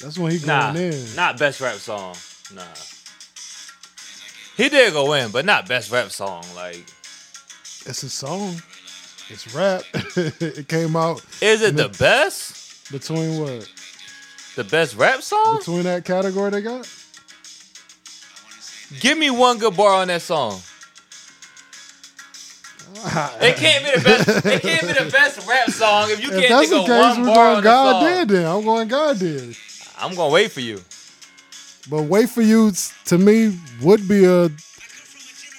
That's 0.00 0.16
when 0.16 0.30
he 0.32 0.38
going 0.38 0.46
nah, 0.48 0.74
in. 0.74 1.14
not 1.16 1.38
best 1.38 1.60
rap 1.60 1.74
song. 1.74 2.14
Nah. 2.54 2.62
He 4.58 4.68
did 4.68 4.92
go 4.92 5.12
in, 5.14 5.30
but 5.30 5.44
not 5.46 5.66
best 5.68 5.90
rap 5.90 6.10
song. 6.10 6.44
Like, 6.54 6.84
It's 7.86 8.02
a 8.02 8.10
song. 8.10 8.60
It's 9.30 9.54
rap. 9.54 9.82
it 9.94 10.68
came 10.68 10.96
out 10.96 11.24
is 11.40 11.62
it 11.62 11.76
the 11.76 11.88
best? 11.98 12.90
between 12.90 13.40
what? 13.40 13.70
The 14.56 14.64
best 14.64 14.96
rap 14.96 15.22
song? 15.22 15.58
Between 15.58 15.84
that 15.84 16.04
category 16.04 16.50
they 16.50 16.60
got? 16.62 16.88
Give 19.00 19.16
me 19.16 19.30
one 19.30 19.58
good 19.58 19.76
bar 19.76 20.00
on 20.02 20.08
that 20.08 20.22
song. 20.22 20.60
It 23.40 23.56
can't 23.56 23.84
be 23.84 23.90
the 23.92 24.04
best. 24.04 24.46
It 24.46 24.62
can't 24.62 24.80
be 24.80 25.04
the 25.04 25.10
best 25.10 25.46
rap 25.48 25.70
song 25.70 26.10
if 26.10 26.20
you 26.20 26.30
If 26.32 26.40
can't 26.40 26.48
that's 26.48 26.68
think 26.68 26.86
the 26.86 26.92
of 26.94 27.16
case, 27.16 27.16
one 27.18 27.26
bar 27.26 27.46
on 27.48 27.52
going 27.52 27.56
the 27.56 27.62
God 27.62 27.92
song. 28.00 28.10
did 28.10 28.28
then. 28.28 28.46
I'm 28.46 28.64
going 28.64 28.88
God 28.88 29.18
did. 29.20 29.56
I'm 30.00 30.14
gonna 30.16 30.32
wait 30.32 30.50
for 30.50 30.60
you. 30.60 30.80
But 31.90 32.02
Wait 32.02 32.28
For 32.28 32.42
You, 32.42 32.72
to 33.06 33.18
me, 33.18 33.58
would 33.80 34.06
be 34.06 34.24
a 34.24 34.50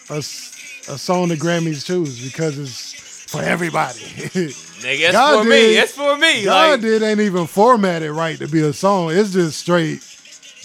a 0.09 0.21
song 0.21 1.29
the 1.29 1.35
Grammys 1.35 1.85
choose 1.85 2.23
because 2.23 2.57
it's 2.57 3.29
for 3.31 3.41
everybody. 3.41 3.99
Nigga, 3.99 4.99
it's 4.99 5.11
God 5.11 5.43
for 5.43 5.49
me. 5.49 5.77
It's 5.77 5.91
for 5.93 6.17
me. 6.17 6.45
God 6.45 6.71
like, 6.71 6.81
did 6.81 7.03
ain't 7.03 7.19
even 7.19 7.45
formatted 7.45 8.11
right 8.11 8.37
to 8.39 8.47
be 8.47 8.61
a 8.61 8.73
song. 8.73 9.11
It's 9.11 9.31
just 9.31 9.59
straight 9.59 10.03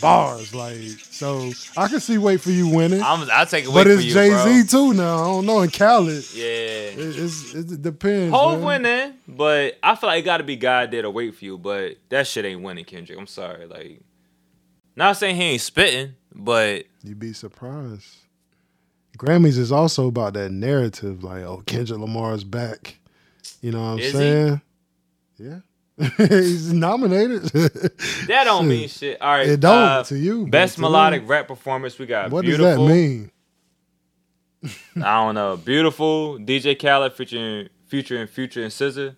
bars. 0.00 0.54
Like, 0.54 0.80
so 1.10 1.50
I 1.76 1.88
can 1.88 2.00
see 2.00 2.16
Wait 2.16 2.40
For 2.40 2.50
You 2.50 2.68
winning. 2.68 3.02
I'm, 3.02 3.28
I'll 3.30 3.46
take 3.46 3.66
a 3.66 3.70
wait 3.70 3.84
but 3.84 3.86
it's 3.88 4.04
Jay 4.04 4.30
Z 4.30 4.68
too 4.68 4.94
now. 4.94 5.16
I 5.16 5.24
don't 5.24 5.46
know. 5.46 5.60
And 5.60 5.72
Khaled. 5.72 6.24
Yeah. 6.32 6.44
It, 6.44 6.98
it's, 6.98 7.54
it 7.54 7.82
depends. 7.82 8.34
Hove 8.34 8.60
man. 8.60 8.66
winning, 8.66 9.14
but 9.28 9.78
I 9.82 9.94
feel 9.94 10.08
like 10.08 10.20
it 10.20 10.24
gotta 10.24 10.44
be 10.44 10.56
God 10.56 10.90
did 10.90 11.04
or 11.04 11.10
wait 11.10 11.34
for 11.34 11.44
you, 11.44 11.58
but 11.58 11.96
that 12.08 12.26
shit 12.26 12.44
ain't 12.44 12.62
winning, 12.62 12.84
Kendrick. 12.84 13.18
I'm 13.18 13.26
sorry. 13.26 13.66
Like, 13.66 14.00
not 14.96 15.16
saying 15.16 15.36
he 15.36 15.42
ain't 15.42 15.60
spitting, 15.60 16.14
but 16.34 16.84
You'd 17.02 17.18
be 17.18 17.32
surprised. 17.32 18.16
Grammys 19.18 19.58
is 19.58 19.70
also 19.70 20.08
about 20.08 20.34
that 20.34 20.50
narrative, 20.50 21.22
like, 21.22 21.44
oh, 21.44 21.62
Kendrick 21.66 22.00
Lamar's 22.00 22.42
back. 22.44 22.96
You 23.60 23.70
know 23.72 23.78
what 23.78 23.84
I'm 23.92 23.98
Is 24.00 24.12
he? 24.12 24.18
saying? 24.18 24.60
Yeah. 25.38 25.58
He's 26.28 26.72
nominated. 26.72 27.42
that 27.44 28.42
don't 28.44 28.66
mean 28.66 28.88
shit. 28.88 29.20
All 29.22 29.30
right. 29.30 29.48
It 29.48 29.60
don't 29.60 29.72
uh, 29.76 30.02
to 30.04 30.16
you. 30.18 30.46
Best 30.48 30.74
to 30.76 30.80
melodic 30.80 31.22
me, 31.22 31.28
rap 31.28 31.46
performance. 31.46 31.96
We 31.98 32.06
got 32.06 32.30
What 32.32 32.42
beautiful. 32.42 32.66
does 32.66 32.76
that 32.78 32.92
mean? 32.94 33.30
I 34.96 35.24
don't 35.24 35.34
know. 35.36 35.56
Beautiful. 35.56 36.38
DJ 36.38 36.76
Khaled 36.80 37.12
featuring 37.12 37.68
Future 37.86 38.16
and 38.20 38.28
Future 38.28 38.62
and 38.62 38.72
SZA. 38.72 39.14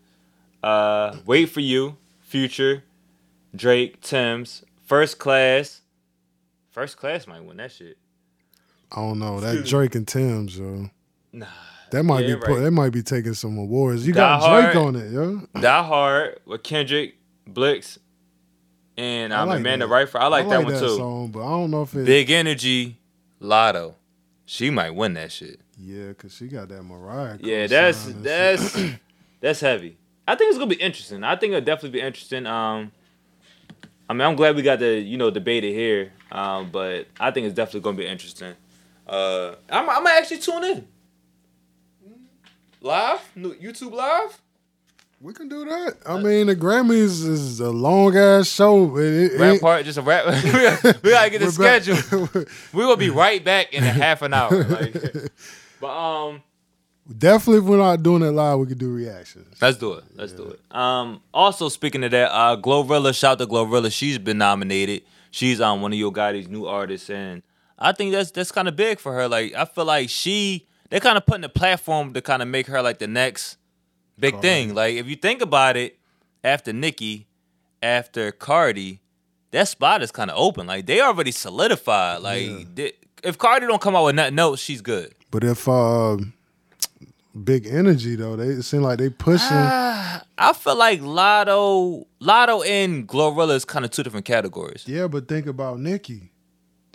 Uh, 0.62 1.16
Wait 1.24 1.46
for 1.46 1.60
You. 1.60 1.96
Future. 2.20 2.82
Drake. 3.54 4.02
Tems. 4.02 4.62
First 4.87 5.18
Class. 5.18 5.83
First 6.70 6.96
Class 6.96 7.27
might 7.27 7.44
win 7.44 7.57
that 7.59 7.72
shit. 7.72 7.99
I 8.92 8.96
don't 8.96 9.18
know. 9.18 9.40
That 9.40 9.66
Drake 9.66 9.94
and 9.94 10.07
Tems, 10.07 10.57
yo. 10.59 10.90
Nah. 11.33 11.46
That 11.90 12.03
might 12.05 12.27
Yeah, 12.27 12.37
be 12.37 12.40
right. 12.53 12.61
that 12.62 12.70
might 12.70 12.90
be 12.90 13.03
taking 13.03 13.35
some 13.35 13.59
awards. 13.59 14.07
You 14.07 14.12
Die 14.12 14.18
got 14.18 14.38
Drake 14.40 14.75
Hard. 14.75 14.77
on 14.77 14.96
it, 14.96 15.12
yo. 15.12 15.42
Die 15.61 15.83
Hard 15.83 16.40
with 16.44 16.62
Kendrick, 16.62 17.16
Blxst, 17.49 17.99
and 18.96 19.33
I 19.35 19.40
um, 19.42 19.49
like 19.49 19.59
Amanda 19.61 19.87
that. 19.87 19.92
Reifer. 19.92 20.20
I 20.20 20.27
like 20.29 20.49
that 20.49 20.64
one 20.64 20.72
too. 20.72 20.96
song, 20.96 21.29
but 21.31 21.44
I 21.44 21.51
don't 21.51 21.70
know 21.70 21.83
if 21.83 21.94
it's... 21.94 22.07
Big 22.07 22.31
Energy, 22.31 22.99
Lotto. 23.40 23.96
She 24.44 24.70
might 24.70 24.90
win 24.90 25.14
that 25.14 25.33
shit. 25.33 25.61
Yeah, 25.79 26.12
cause 26.14 26.35
she 26.35 26.49
got 26.49 26.68
that 26.68 26.83
Mariah. 26.83 27.38
Yeah, 27.40 27.66
that's 27.66 28.05
that's 28.22 28.79
that's 29.40 29.61
heavy. 29.61 29.99
I 30.27 30.35
think 30.35 30.51
it's 30.51 30.59
gonna 30.59 30.70
be 30.70 30.81
interesting. 30.83 31.22
I 31.25 31.37
think 31.37 31.53
it'll 31.53 31.64
definitely 31.64 31.99
be 31.99 32.05
interesting. 32.05 32.46
Um, 32.46 32.92
I 34.09 34.12
mean, 34.12 34.23
I'm 34.23 34.37
glad 34.37 34.57
we 34.57 34.62
got 34.62 34.79
to 34.81 34.99
you 34.99 35.16
know 35.16 35.31
debate 35.31 35.64
it 35.64 35.73
here. 35.73 36.12
Um, 36.31 36.71
but 36.71 37.07
I 37.19 37.31
think 37.31 37.47
it's 37.47 37.55
definitely 37.55 37.81
gonna 37.81 37.97
be 37.97 38.07
interesting. 38.07 38.55
Uh, 39.07 39.55
I'm 39.71 39.88
I'm 39.88 40.05
gonna 40.05 40.11
actually 40.11 40.38
tune 40.38 40.64
in 40.64 40.88
live, 42.81 43.21
No- 43.35 43.51
YouTube 43.51 43.92
live. 43.92 44.40
We 45.19 45.33
can 45.33 45.49
do 45.49 45.64
that. 45.64 45.97
I 46.05 46.21
mean, 46.21 46.49
the 46.49 46.55
Grammys 46.55 47.27
is 47.27 47.59
a 47.61 47.71
long 47.71 48.14
ass 48.16 48.49
show. 48.49 48.87
But 48.87 49.01
it, 49.03 49.33
it 49.33 49.40
Rap 49.40 49.53
ain't- 49.55 49.62
part, 49.62 49.85
just 49.85 49.97
a 49.99 50.03
rap. 50.03 50.27
we, 50.45 51.11
gotta, 51.11 51.31
get 51.31 51.40
the 51.40 51.51
schedule. 51.51 52.29
We 52.75 52.85
will 52.85 52.97
be 52.99 53.09
right 53.09 53.42
back 53.42 53.73
in 53.73 53.83
a 53.83 53.90
half 53.90 54.21
an 54.21 54.35
hour. 54.35 54.62
Like, 54.64 54.92
but 55.81 55.88
um, 55.88 56.42
Definitely, 57.19 57.59
if 57.59 57.64
we're 57.64 57.77
not 57.79 58.03
doing 58.03 58.23
it 58.23 58.31
live, 58.33 58.59
we 58.59 58.66
could 58.66 58.79
do 58.79 58.90
reactions. 58.92 59.57
let's 59.61 59.79
do 59.79 59.92
it. 59.95 60.05
Let's 60.14 60.33
do 60.33 60.49
it. 60.49 60.61
Um, 60.75 61.21
also 61.33 61.69
speaking 61.69 62.03
of 62.05 62.11
that, 62.11 62.33
uh, 62.33 62.57
Glorilla, 62.57 63.16
shout 63.16 63.38
to 63.38 63.47
Glorilla. 63.47 63.92
She's 63.92 64.19
been 64.19 64.38
nominated. 64.38 65.03
She's 65.31 65.61
on 65.61 65.77
um, 65.79 65.83
one 65.83 65.92
of 65.92 65.99
Yo 65.99 66.11
Gotti's 66.11 66.49
new 66.49 66.66
artists, 66.66 67.09
and 67.11 67.42
I 67.79 67.92
think 67.92 68.12
that's 68.12 68.31
that's 68.31 68.51
kind 68.51 68.66
of 68.69 68.75
big 68.75 68.99
for 68.99 69.12
her. 69.12 69.29
Like, 69.29 69.55
I 69.55 69.66
feel 69.66 69.85
like 69.85 70.09
she 70.09 70.66
they're 70.90 70.99
kind 71.01 71.16
of 71.16 71.27
putting 71.27 71.42
the 71.42 71.49
platform 71.49 72.12
to 72.14 72.23
kind 72.23 72.42
of 72.42 72.49
make 72.49 72.66
her 72.69 72.81
like 72.83 72.99
the 72.99 73.07
next 73.07 73.57
big 74.19 74.33
Cardi. 74.35 74.49
thing. 74.49 74.75
Like, 74.75 74.95
if 74.95 75.07
you 75.07 75.16
think 75.16 75.42
about 75.42 75.77
it, 75.77 75.99
after 76.42 76.73
Nicki, 76.73 77.27
after 77.83 78.33
Cardi, 78.33 79.01
that 79.53 79.69
spot 79.69 80.03
is 80.03 80.11
kind 80.11 80.31
of 80.31 80.37
open. 80.38 80.66
Like, 80.66 80.87
they 80.87 81.01
already 81.01 81.31
solidified. 81.33 82.23
Like, 82.23 82.42
Yeah. 82.47 82.59
they- 82.75 82.92
if 83.23 83.37
Cardi 83.38 83.66
don't 83.66 83.81
come 83.81 83.95
out 83.97 84.05
with 84.07 84.14
nothing 84.14 84.38
else, 84.38 84.61
she's 84.61 84.81
good. 84.81 85.12
But 85.31 85.42
if 85.45 85.69
uh, 85.69 86.16
big 87.44 87.66
energy 87.66 88.16
though, 88.16 88.37
they 88.37 88.46
it 88.49 88.62
seem 88.62 88.83
like 88.83 88.99
they 88.99 89.11
pushing. 89.11 89.49
Ah, 89.51 90.22
I 90.38 90.53
feel 90.53 90.77
like 90.77 91.01
Lotto, 91.03 92.07
Lotto 92.20 92.62
and 92.62 93.07
Glorilla 93.09 93.55
is 93.55 93.64
kind 93.64 93.85
of 93.85 93.90
two 93.90 94.03
different 94.03 94.27
categories. 94.27 94.85
yeah, 94.87 95.07
but 95.09 95.29
think 95.29 95.46
about 95.46 95.79
Nicki. 95.81 96.31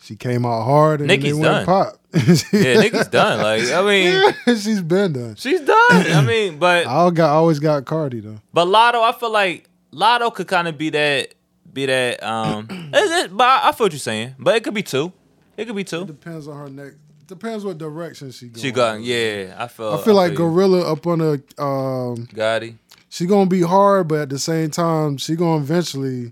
She 0.03 0.15
came 0.15 0.47
out 0.47 0.63
hard 0.63 0.99
and 1.01 1.07
Nicki's 1.09 1.33
then 1.39 1.41
they 1.43 1.47
went 1.49 1.65
done. 1.67 1.85
pop. 1.85 1.97
Yeah, 2.53 2.79
Nicki's 2.81 3.07
done. 3.07 3.39
Like, 3.39 3.71
I 3.71 3.81
mean, 3.85 4.33
Yeah, 4.47 4.55
she's 4.55 4.81
been 4.81 5.13
done. 5.13 5.35
she's 5.35 5.61
done. 5.61 5.77
I 5.91 6.23
mean, 6.27 6.57
but 6.57 6.87
I 6.87 7.09
got 7.11 7.29
always 7.29 7.59
got 7.59 7.85
Cardi 7.85 8.19
though. 8.19 8.39
but 8.51 8.67
Lotto, 8.67 8.99
I 9.01 9.11
feel 9.11 9.31
like 9.31 9.69
Lotto 9.91 10.31
could 10.31 10.47
kind 10.47 10.67
of 10.67 10.77
be 10.77 10.89
that 10.89 11.35
be 11.71 11.85
that. 11.85 12.23
Um, 12.23 12.67
it, 12.93 13.25
it, 13.25 13.37
but 13.37 13.45
I, 13.47 13.69
I 13.69 13.71
feel 13.73 13.85
what 13.85 13.93
you're 13.93 13.99
saying. 13.99 14.35
But 14.39 14.55
it 14.55 14.63
could 14.63 14.73
be 14.73 14.81
two. 14.83 15.13
It 15.55 15.65
could 15.65 15.75
be 15.75 15.81
It 15.83 15.87
two. 15.87 16.05
depends 16.05 16.47
on 16.47 16.57
her 16.57 16.69
next. 16.69 16.97
Depends 17.31 17.63
what 17.63 17.77
direction 17.77 18.31
she 18.31 18.47
goes. 18.49 18.61
She 18.61 18.71
got 18.71 19.01
yeah. 19.01 19.55
I 19.57 19.67
feel. 19.67 19.93
I 19.93 20.01
feel 20.03 20.15
like. 20.15 20.33
Glorilla 20.33 20.91
up 20.91 21.07
on 21.07 21.19
the 21.19 21.33
um 21.57 22.27
Gotti 22.27 22.75
she 23.11 23.25
gonna 23.25 23.49
be 23.49 23.61
hard, 23.61 24.07
but 24.07 24.19
at 24.21 24.29
the 24.29 24.39
same 24.39 24.71
time, 24.71 25.17
she 25.17 25.35
gonna 25.35 25.61
eventually 25.61 26.31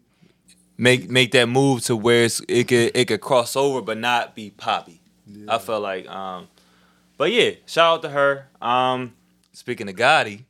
make 0.78 1.10
make 1.10 1.32
that 1.32 1.48
move 1.48 1.84
to 1.84 1.96
where 1.96 2.24
it's, 2.24 2.42
it 2.48 2.70
could 2.70 2.92
it 2.96 3.06
could 3.10 3.20
cross 3.20 3.58
over, 3.58 3.82
but 3.82 3.98
not 3.98 4.34
be 4.34 4.50
poppy. 4.50 5.02
I 5.48 5.58
felt 5.58 5.84
like. 5.84 6.08
Um, 6.08 6.48
but 7.18 7.32
yeah, 7.32 7.52
shout 7.66 7.96
out 7.98 8.02
to 8.04 8.10
her. 8.10 8.48
Um, 8.62 9.14
speaking 9.52 9.90
of 9.90 9.96
Gotti, 9.96 10.44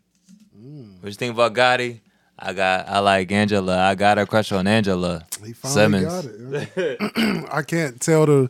Mm. 0.55 1.01
what 1.01 1.07
you 1.09 1.13
think 1.15 1.33
about 1.33 1.53
Gotti? 1.55 1.99
I 2.37 2.53
got 2.53 2.87
I 2.87 2.99
like 2.99 3.31
Angela. 3.31 3.79
I 3.79 3.95
got 3.95 4.17
a 4.19 4.25
crush 4.25 4.51
on 4.51 4.67
Angela 4.67 5.25
he 5.43 5.53
finally 5.53 6.03
Simmons. 6.03 6.05
got 6.05 6.77
it. 6.77 6.99
yeah. 7.17 7.45
I 7.51 7.61
can't 7.63 7.99
tell 7.99 8.25
the 8.25 8.49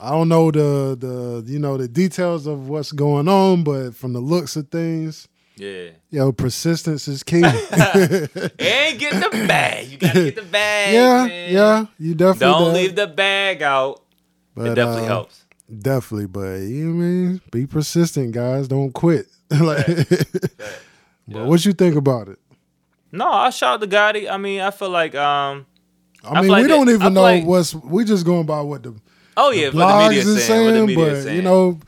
I 0.00 0.10
don't 0.10 0.28
know 0.28 0.50
the 0.50 0.96
the 0.98 1.44
you 1.50 1.58
know 1.58 1.76
the 1.76 1.88
details 1.88 2.46
of 2.46 2.68
what's 2.68 2.92
going 2.92 3.28
on, 3.28 3.64
but 3.64 3.94
from 3.96 4.12
the 4.12 4.20
looks 4.20 4.54
of 4.56 4.68
things, 4.68 5.26
Yeah. 5.56 5.90
yo, 6.10 6.30
persistence 6.32 7.08
is 7.08 7.22
key. 7.22 7.42
And 7.42 8.98
get 8.98 9.14
the 9.14 9.44
bag. 9.48 9.88
You 9.88 9.98
gotta 9.98 10.24
get 10.24 10.36
the 10.36 10.42
bag. 10.42 10.94
yeah, 10.94 11.26
man. 11.26 11.52
yeah, 11.52 11.86
you 11.98 12.14
definitely 12.14 12.46
Don't 12.64 12.72
leave 12.74 12.94
the 12.96 13.06
bag 13.08 13.62
out. 13.62 14.02
But, 14.54 14.68
it 14.68 14.74
definitely 14.76 15.02
uh, 15.04 15.06
helps. 15.06 15.44
Definitely, 15.80 16.26
but 16.26 16.58
you 16.60 16.86
know 16.86 16.96
what 16.96 17.04
I 17.04 17.06
mean, 17.08 17.40
be 17.52 17.66
persistent, 17.66 18.32
guys. 18.32 18.68
Don't 18.68 18.92
quit. 18.92 19.26
like, 19.50 19.86
but 19.86 20.50
Yeah. 21.26 21.44
what 21.44 21.64
you 21.64 21.72
think 21.72 21.94
about 21.96 22.28
it? 22.28 22.38
No, 23.12 23.28
I 23.28 23.50
shout 23.50 23.80
the 23.80 23.86
Gotti. 23.88 24.30
I 24.30 24.36
mean, 24.36 24.60
I 24.60 24.70
feel 24.70 24.90
like 24.90 25.14
um. 25.14 25.66
I, 26.24 26.30
I 26.30 26.34
mean, 26.34 26.42
feel 26.44 26.52
like 26.52 26.62
we 26.62 26.68
don't 26.68 26.86
that- 26.86 26.94
even 26.94 27.14
know 27.14 27.22
like- 27.22 27.44
what's. 27.44 27.74
We 27.74 28.04
just 28.04 28.24
going 28.24 28.46
by 28.46 28.60
what 28.60 28.82
the 28.82 28.94
Oh 29.40 29.50
yeah, 29.52 29.66
what 29.66 29.72
the 29.72 29.78
blogs 29.78 30.08
media 30.08 30.22
is 30.24 30.44
saying. 30.44 30.64
What 30.66 30.72
the 30.72 30.86
media 30.86 31.04
but 31.14 31.22
saying. 31.22 31.36
you 31.36 31.42
know, 31.42 31.78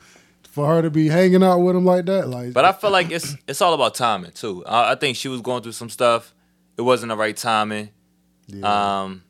for 0.43 0.65
her 0.67 0.81
to 0.81 0.89
be 0.89 1.07
hanging 1.09 1.43
out 1.43 1.59
with 1.59 1.75
him 1.75 1.85
like 1.85 2.05
that, 2.05 2.29
like. 2.29 2.53
But 2.53 2.65
I 2.65 2.71
feel 2.71 2.91
like 2.91 3.11
it's 3.11 3.35
it's 3.47 3.61
all 3.61 3.73
about 3.73 3.93
timing 3.95 4.31
too. 4.31 4.65
I, 4.65 4.93
I 4.93 4.95
think 4.95 5.17
she 5.17 5.27
was 5.27 5.41
going 5.41 5.61
through 5.61 5.73
some 5.73 5.89
stuff. 5.89 6.33
It 6.77 6.81
wasn't 6.83 7.09
the 7.09 7.17
right 7.17 7.35
timing. 7.35 7.89
yeah. 8.47 9.01
Um, 9.03 9.23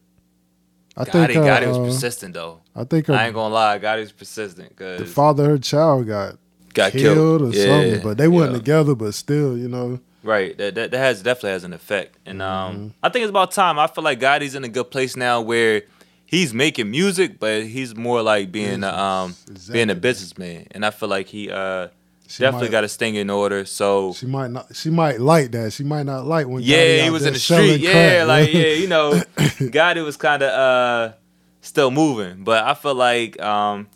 I 0.95 1.05
Gotti, 1.05 1.27
think 1.27 1.37
uh, 1.37 1.43
Gotti 1.47 1.67
was 1.67 1.77
uh, 1.77 1.83
persistent 1.85 2.33
though. 2.35 2.61
I 2.75 2.83
think 2.83 3.07
her, 3.07 3.13
I 3.13 3.25
ain't 3.25 3.33
gonna 3.33 3.53
lie, 3.53 3.79
Gotti 3.79 4.01
was 4.01 4.11
persistent 4.11 4.75
Cause 4.75 4.99
the 4.99 5.05
father, 5.05 5.45
of 5.45 5.49
her 5.51 5.57
child, 5.57 6.05
got 6.07 6.37
got 6.73 6.91
killed, 6.91 7.15
killed, 7.15 7.41
or 7.41 7.57
Yeah, 7.57 7.65
something. 7.65 8.01
But 8.03 8.17
they 8.17 8.27
weren't 8.27 8.51
yeah. 8.51 8.57
together. 8.59 8.93
But 8.95 9.13
still, 9.13 9.57
you 9.57 9.67
know, 9.67 9.99
Right. 10.23 10.55
That, 10.57 10.75
that 10.75 10.91
that 10.91 10.97
has 10.97 11.23
definitely 11.23 11.51
has 11.51 11.63
an 11.63 11.73
effect. 11.73 12.17
And 12.25 12.41
um 12.41 12.75
Mm-hmm. 12.75 12.87
I 13.03 13.09
think 13.09 13.23
it's 13.23 13.29
about 13.29 13.51
time. 13.51 13.79
I 13.79 13.87
feel 13.87 14.03
like 14.03 14.19
Gotti's 14.19 14.53
in 14.53 14.63
a 14.63 14.69
good 14.69 14.91
place 14.91 15.15
now 15.15 15.41
where 15.41 15.83
he's 16.31 16.53
making 16.53 16.89
music, 16.89 17.29
but 17.39 17.57
he's 17.75 17.91
more 17.95 18.21
like 18.21 18.51
being 18.51 18.83
a, 18.83 18.87
um 19.07 19.35
Business, 19.47 19.69
being 19.69 19.89
a 19.89 19.95
businessman. 20.07 20.67
And 20.71 20.85
I 20.85 20.89
feel 20.91 21.09
like 21.09 21.27
he 21.27 21.51
uh 21.51 21.89
she 22.27 22.43
definitely 22.43 22.69
might, 22.69 22.71
got 22.77 22.83
his 22.83 22.95
thing 22.95 23.15
in 23.15 23.29
order. 23.29 23.65
So 23.65 24.13
She 24.13 24.25
might 24.25 24.49
not. 24.51 24.73
She 24.73 24.89
might 24.89 25.19
like 25.19 25.51
that. 25.51 25.73
She 25.73 25.83
might 25.83 26.05
not 26.11 26.25
like 26.25 26.47
when. 26.47 26.63
Yeah, 26.63 27.03
he 27.03 27.09
was 27.09 27.25
in 27.25 27.33
the 27.33 27.39
street. 27.39 27.81
Yeah, 27.81 27.91
crack, 27.91 28.27
like 28.27 28.53
yeah, 28.53 28.67
you 28.81 28.87
know, 28.87 29.07
Gotti 29.75 30.03
was 30.03 30.15
kind 30.17 30.41
of 30.41 30.49
uh 30.49 31.13
still 31.61 31.91
moving, 31.91 32.43
but 32.45 32.63
I 32.63 32.73
feel 32.73 32.95
like 32.95 33.39
um 33.41 33.87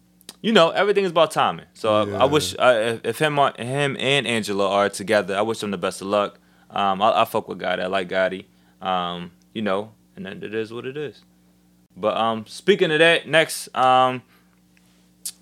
you 0.41 0.51
know 0.51 0.69
everything 0.71 1.05
is 1.05 1.11
about 1.11 1.31
timing. 1.31 1.65
So 1.73 1.87
I- 2.01 2.05
Yeah. 2.07 2.23
I 2.23 2.25
wish 2.25 2.53
uh, 2.59 2.97
if, 3.03 3.17
him 3.19 3.39
are- 3.39 3.55
him 3.57 3.95
and 3.99 4.27
Angela 4.27 4.69
are 4.69 4.89
together, 4.89 5.35
I 5.37 5.41
wish 5.41 5.59
them 5.61 5.71
the 5.71 5.77
best 5.87 6.01
of 6.01 6.07
luck. 6.07 6.37
Um, 6.69 7.01
I, 7.01 7.21
I 7.21 7.25
fuck 7.25 7.47
with 7.47 7.59
Gotti. 7.59 7.79
I 7.83 7.87
like 7.87 8.09
Gotti. 8.09 8.45
Um, 8.81 9.31
you 9.53 9.61
know, 9.61 9.91
and 10.15 10.25
then 10.25 10.43
it 10.43 10.53
is 10.53 10.71
what 10.73 10.85
it 10.85 10.97
is. 10.97 11.23
But 11.97 12.17
um, 12.17 12.45
speaking 12.47 12.91
of 12.91 12.99
that, 12.99 13.27
next 13.27 13.75
um, 13.75 14.21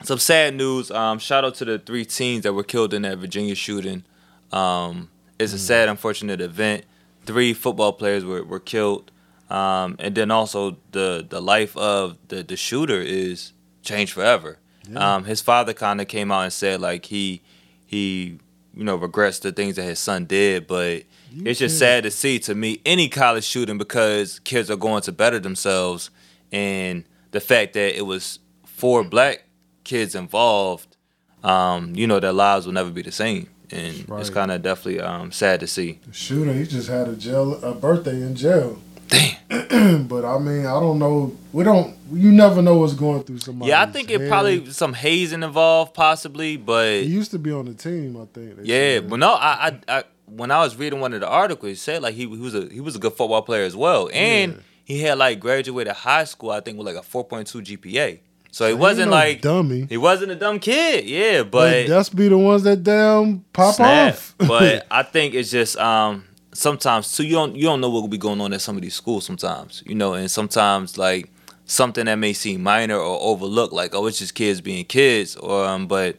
some 0.04 0.20
sad 0.20 0.56
news. 0.56 0.92
Um, 0.92 1.20
shout 1.20 1.44
out 1.44 1.56
to 1.56 1.66
the 1.66 1.80
three 1.80 2.06
teens 2.06 2.44
that 2.44 2.54
were 2.54 2.64
killed 2.64 2.94
in 2.94 3.04
that 3.04 3.18
Virginia 3.18 3.56
shooting. 3.56 4.04
Um, 4.52 5.10
it's 5.40 5.54
a 5.54 5.60
sad, 5.60 5.90
unfortunate 5.90 6.42
event. 6.42 6.86
Three 7.26 7.54
football 7.54 7.94
players 7.94 8.24
were, 8.24 8.44
were 8.44 8.60
killed. 8.60 9.12
Um, 9.50 9.96
and 10.00 10.16
then 10.16 10.32
also 10.32 10.78
the 10.92 11.26
the 11.28 11.42
life 11.42 11.76
of 11.78 12.18
the, 12.30 12.44
the 12.44 12.56
shooter 12.56 13.00
is 13.02 13.54
changed 13.82 14.14
forever. 14.14 14.58
Yeah. 14.90 15.16
Um, 15.16 15.26
his 15.26 15.42
father 15.42 15.74
kind 15.74 16.02
of 16.02 16.08
came 16.08 16.32
out 16.32 16.42
and 16.42 16.54
said 16.54 16.82
like 16.82 17.06
he 17.06 17.42
he 17.86 18.40
you 18.76 18.84
know 18.84 18.96
regrets 18.96 19.40
the 19.40 19.52
things 19.52 19.76
that 19.76 19.84
his 19.84 20.00
son 20.00 20.26
did, 20.26 20.66
but 20.66 21.04
You 21.32 21.44
it's 21.46 21.60
just 21.60 21.78
sad 21.78 22.04
to 22.04 22.12
see 22.12 22.40
to 22.40 22.56
me 22.56 22.82
any 22.86 23.10
college 23.10 23.44
shooting 23.44 23.78
because 23.78 24.40
kids 24.40 24.72
are 24.72 24.78
going 24.78 25.04
to 25.04 25.12
better 25.12 25.40
themselves, 25.40 26.10
and 26.54 27.04
the 27.32 27.42
fact 27.42 27.74
that 27.74 27.98
it 27.98 28.04
was 28.04 28.40
four 28.66 29.04
black 29.04 29.44
kids 29.84 30.16
involved, 30.16 30.96
um, 31.44 31.94
you 31.96 32.08
know 32.08 32.20
their 32.20 32.32
lives 32.32 32.66
will 32.66 32.74
never 32.74 32.92
be 32.92 33.02
the 33.02 33.12
same, 33.12 33.50
and 33.72 34.06
it's 34.20 34.30
kind 34.30 34.52
of 34.52 34.62
definitely 34.62 35.02
um, 35.02 35.32
sad 35.32 35.60
to 35.62 35.68
see. 35.68 36.00
The 36.08 36.14
shooter, 36.14 36.54
he 36.54 36.64
just 36.66 36.88
had 36.90 37.10
a 37.10 37.16
jail 37.16 37.62
a 37.64 37.74
birthday 37.74 38.22
in 38.22 38.36
jail. 38.36 38.80
Damn. 39.08 39.34
but 40.08 40.24
I 40.26 40.40
mean, 40.40 40.66
I 40.66 40.80
don't 40.80 40.98
know. 41.00 41.36
We 41.52 41.64
don't. 41.64 41.96
You 42.12 42.32
never 42.32 42.62
know 42.62 42.78
what's 42.78 42.94
going 42.94 43.24
through 43.24 43.40
somebody. 43.40 43.70
Yeah, 43.70 43.82
I 43.82 43.88
think 43.88 44.10
it 44.10 44.28
probably 44.30 44.72
some 44.72 44.94
hazing 44.94 45.44
involved, 45.44 45.94
possibly, 45.94 46.58
but 46.58 47.02
He 47.02 47.10
used 47.10 47.32
to 47.32 47.40
be 47.40 47.52
on 47.52 47.66
the 47.66 47.74
team. 47.74 48.16
I 48.22 48.26
think. 48.34 48.60
Yeah, 48.64 49.02
but 49.02 49.18
no, 49.18 49.34
I, 49.34 49.80
I, 49.88 49.98
I, 50.00 50.04
when 50.28 50.52
I 50.52 50.60
was 50.64 50.76
reading 50.76 51.00
one 51.00 51.14
of 51.14 51.20
the 51.22 51.28
articles, 51.28 51.74
it 51.74 51.80
said 51.80 52.02
like 52.02 52.14
he, 52.16 52.22
he 52.22 52.28
was 52.28 52.56
a 52.56 52.68
he 52.68 52.80
was 52.80 52.96
a 52.96 53.00
good 53.00 53.14
football 53.14 53.42
player 53.42 53.64
as 53.64 53.76
well, 53.76 54.10
and 54.14 54.54
Yeah. 54.54 54.60
He 54.86 55.00
had 55.02 55.18
like 55.18 55.40
graduated 55.40 55.94
high 55.94 56.24
school, 56.26 56.52
I 56.52 56.60
think, 56.60 56.78
with 56.78 56.88
like 56.88 56.96
a 56.96 57.04
four 57.04 57.24
point 57.26 57.48
two 57.48 57.60
GPA. 57.62 58.20
So 58.52 58.68
he 58.68 58.74
wasn't 58.76 59.10
no 59.10 59.16
like 59.18 59.42
dummy. 59.42 59.88
he 59.90 59.98
wasn't 59.98 60.32
a 60.32 60.36
dumb 60.36 60.60
kid, 60.60 61.06
yeah, 61.06 61.42
But 61.42 61.50
but 61.50 61.88
that's 61.88 62.10
be 62.10 62.28
the 62.28 62.38
ones 62.38 62.62
that 62.64 62.84
damn 62.84 63.40
pop 63.52 63.76
snap. 63.76 64.14
off. 64.14 64.36
but 64.38 64.86
I 64.92 65.02
think 65.04 65.34
it's 65.34 65.50
just 65.50 65.76
um 65.78 66.26
sometimes 66.54 67.16
too 67.18 67.24
you 67.26 67.34
don't 67.34 67.56
you 67.56 67.64
don't 67.64 67.82
know 67.82 67.90
what 67.90 68.02
will 68.02 68.08
be 68.10 68.18
going 68.20 68.40
on 68.42 68.54
at 68.54 68.62
some 68.62 68.76
of 68.76 68.84
these 68.84 68.94
schools 68.94 69.26
sometimes, 69.26 69.82
you 69.88 69.96
know, 69.96 70.14
and 70.14 70.30
sometimes 70.30 71.00
like 71.00 71.32
something 71.66 72.06
that 72.06 72.16
may 72.18 72.34
seem 72.34 72.62
minor 72.62 72.96
or 72.98 73.18
overlooked, 73.22 73.74
like 73.74 73.96
oh 73.96 74.06
it's 74.06 74.20
just 74.20 74.36
kids 74.36 74.62
being 74.62 74.86
kids, 74.86 75.36
or 75.36 75.66
um, 75.66 75.88
but 75.88 76.18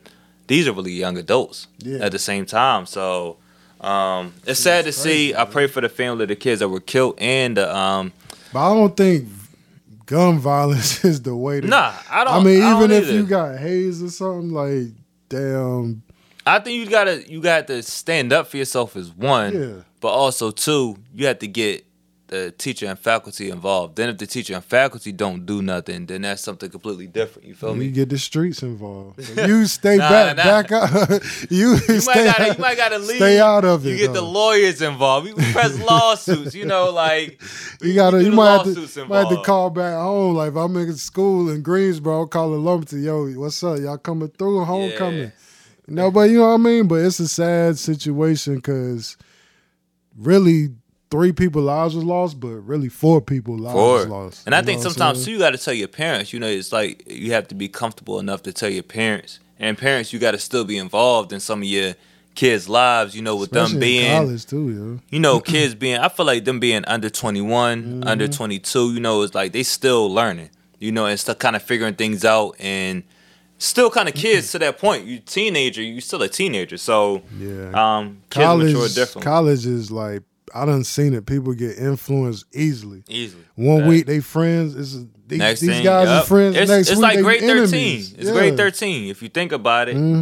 these 0.48 0.66
are 0.66 0.72
really 0.72 0.90
young 0.92 1.16
adults 1.16 1.68
Yeah. 1.78 1.98
at 2.04 2.10
the 2.10 2.18
same 2.18 2.46
time. 2.46 2.86
So 2.86 3.36
um, 3.80 4.34
it's 4.44 4.58
sad 4.58 4.86
to 4.86 4.92
see. 4.92 5.32
crazy, 5.32 5.36
I 5.36 5.44
pray 5.44 5.66
for 5.68 5.80
the 5.82 5.88
family 5.88 6.24
of 6.24 6.28
the 6.30 6.36
kids 6.36 6.58
that 6.60 6.68
were 6.68 6.80
killed 6.80 7.14
and 7.18 7.56
the 7.56 7.72
um. 7.76 8.12
But 8.54 8.70
I 8.70 8.74
don't 8.74 8.96
think 8.96 9.28
gun 10.06 10.38
violence 10.38 11.04
is 11.04 11.20
the 11.20 11.34
way 11.34 11.60
to. 11.60 11.66
Nah, 11.66 11.92
I 12.08 12.22
don't. 12.22 12.34
I 12.34 12.44
mean, 12.44 12.60
don't 12.60 12.84
even 12.84 12.90
if 12.92 13.04
either. 13.04 13.12
you 13.14 13.26
got 13.26 13.58
haze 13.58 14.00
or 14.00 14.10
something, 14.10 14.52
like 14.52 14.92
damn, 15.28 16.04
I 16.46 16.60
think 16.60 16.78
you 16.78 16.88
gotta 16.88 17.28
you 17.28 17.40
got 17.40 17.66
to 17.66 17.82
stand 17.82 18.32
up 18.32 18.46
for 18.46 18.56
yourself 18.56 18.94
as 18.94 19.10
one, 19.10 19.60
yeah, 19.60 19.82
but 20.00 20.10
also 20.10 20.52
two, 20.52 20.96
you 21.12 21.26
have 21.26 21.40
to 21.40 21.48
get 21.48 21.84
the 22.28 22.50
teacher 22.52 22.86
and 22.86 22.98
faculty 22.98 23.50
involved. 23.50 23.96
Then 23.96 24.08
if 24.08 24.16
the 24.16 24.26
teacher 24.26 24.54
and 24.54 24.64
faculty 24.64 25.12
don't 25.12 25.44
do 25.44 25.60
nothing, 25.60 26.06
then 26.06 26.22
that's 26.22 26.42
something 26.42 26.70
completely 26.70 27.06
different. 27.06 27.46
You 27.46 27.54
feel 27.54 27.72
you 27.74 27.80
me? 27.80 27.90
get 27.90 28.08
the 28.08 28.16
streets 28.18 28.62
involved. 28.62 29.20
You 29.46 29.66
stay 29.66 29.98
Nah, 29.98 30.08
back, 30.08 30.36
nah. 30.38 30.42
back 30.42 30.72
out. 30.72 31.10
you 31.50 31.72
You 31.72 32.00
stay 32.00 32.06
might 32.06 32.24
gotta 32.24 32.42
out, 32.50 32.56
you 32.56 32.62
might 32.62 32.76
gotta 32.78 32.98
leave. 32.98 33.16
stay 33.16 33.38
out 33.40 33.64
of 33.66 33.86
it. 33.86 33.90
You 33.90 33.96
get 33.98 34.14
the 34.14 34.22
lawyers 34.22 34.80
involved. 34.80 35.26
We 35.26 35.34
press 35.52 35.78
lawsuits. 35.88 36.54
You 36.54 36.64
know, 36.64 36.90
like 36.90 37.42
we- 37.82 37.88
You 37.90 37.94
gotta. 37.94 38.24
You 38.24 38.32
might 38.32 38.64
have, 38.64 38.74
to, 38.74 39.04
might 39.04 39.18
have 39.18 39.28
to 39.28 39.42
call 39.42 39.68
back 39.70 39.94
home. 39.94 40.34
Like 40.36 40.50
if 40.52 40.56
I'm 40.56 40.74
in 40.76 40.96
school 40.96 41.50
in 41.50 41.60
Greensboro, 41.62 42.22
I'm 42.22 42.28
calling 42.28 42.64
Lumberton. 42.64 43.02
Yo, 43.02 43.26
what's 43.38 43.62
up? 43.62 43.78
Y'all 43.80 43.98
coming 43.98 44.28
through? 44.30 44.64
Homecoming. 44.64 45.18
Yeah. 45.20 45.30
You 45.86 45.94
know, 45.94 46.10
but 46.10 46.30
you 46.30 46.38
know 46.38 46.48
what 46.48 46.54
I 46.54 46.56
mean. 46.56 46.88
But 46.88 47.00
it's 47.04 47.20
a 47.20 47.28
sad 47.28 47.76
situation 47.78 48.56
because 48.56 49.18
really 50.16 50.70
three 51.14 51.30
people 51.30 51.62
lives 51.62 51.94
was 51.94 52.02
lost, 52.02 52.40
but 52.40 52.48
really 52.48 52.88
four 52.88 53.20
people 53.20 53.56
lives 53.56 53.76
was 53.76 54.06
lost. 54.08 54.46
And 54.46 54.52
I 54.54 54.62
think 54.62 54.80
know 54.80 54.86
what 54.86 54.86
I'm 54.88 54.92
sometimes 54.94 55.24
too, 55.24 55.30
you 55.30 55.38
got 55.38 55.50
to 55.50 55.58
tell 55.58 55.72
your 55.72 55.86
parents. 55.86 56.32
You 56.32 56.40
know, 56.40 56.48
it's 56.48 56.72
like 56.72 57.04
you 57.06 57.30
have 57.30 57.46
to 57.48 57.54
be 57.54 57.68
comfortable 57.68 58.18
enough 58.18 58.42
to 58.42 58.52
tell 58.52 58.68
your 58.68 58.82
parents. 58.82 59.38
And 59.60 59.78
parents, 59.78 60.12
you 60.12 60.18
got 60.18 60.32
to 60.32 60.38
still 60.38 60.64
be 60.64 60.76
involved 60.76 61.32
in 61.32 61.38
some 61.38 61.60
of 61.60 61.68
your 61.68 61.94
kids' 62.34 62.68
lives. 62.68 63.14
You 63.14 63.22
know, 63.22 63.36
with 63.36 63.52
Especially 63.52 63.74
them 63.74 63.82
in 63.84 63.88
being, 63.88 64.26
college 64.26 64.46
too, 64.46 65.00
you 65.08 65.20
know, 65.20 65.38
kids 65.54 65.76
being. 65.76 65.98
I 65.98 66.08
feel 66.08 66.26
like 66.26 66.44
them 66.44 66.58
being 66.58 66.84
under 66.86 67.08
twenty 67.08 67.42
Mm-hmm. 67.42 68.08
under 68.08 68.26
twenty 68.26 68.58
two. 68.58 68.92
You 68.92 68.98
know, 68.98 69.22
it's 69.22 69.36
like 69.36 69.52
they 69.52 69.62
still 69.62 70.12
learning. 70.12 70.50
You 70.80 70.90
know, 70.90 71.06
and 71.06 71.18
still 71.20 71.36
kind 71.36 71.54
of 71.54 71.62
figuring 71.62 71.94
things 71.94 72.24
out 72.24 72.56
and. 72.58 73.04
Still 73.56 73.88
kind 73.88 74.08
of 74.08 74.16
kids 74.16 74.50
to 74.50 74.58
that 74.58 74.78
point. 74.78 75.06
You 75.06 75.20
teenager, 75.20 75.80
you 75.80 76.00
still 76.00 76.20
a 76.22 76.28
teenager. 76.28 76.76
So 76.76 77.22
yeah. 77.38 77.70
Yeah. 77.70 77.98
um 77.98 78.22
college, 78.28 78.74
college 79.22 79.64
is 79.64 79.92
like 79.92 80.22
I 80.54 80.64
done 80.64 80.84
seen 80.84 81.14
it. 81.14 81.26
People 81.26 81.52
get 81.54 81.76
influenced 81.78 82.44
easily. 82.54 83.02
Easily. 83.08 83.42
One 83.56 83.80
Right. 83.80 83.88
week 83.88 84.06
they 84.06 84.20
friends. 84.20 84.74
Is 84.76 85.04
these, 85.26 85.38
Next 85.40 85.60
these 85.60 85.70
thing, 85.70 85.84
guys 85.84 86.06
are 86.08 86.22
friends. 86.24 86.56
It's, 86.56 86.70
next 86.70 86.88
it's 86.90 86.96
week 86.96 87.02
like 87.02 87.20
grade 87.20 87.42
enemies. 87.42 87.70
thirteen. 87.70 88.00
It's 88.18 88.28
Yeah. 88.28 88.32
grade 88.32 88.56
thirteen 88.56 89.10
if 89.10 89.22
you 89.22 89.28
think 89.28 89.52
about 89.52 89.88
it. 89.88 89.96
Mhm. 89.96 90.20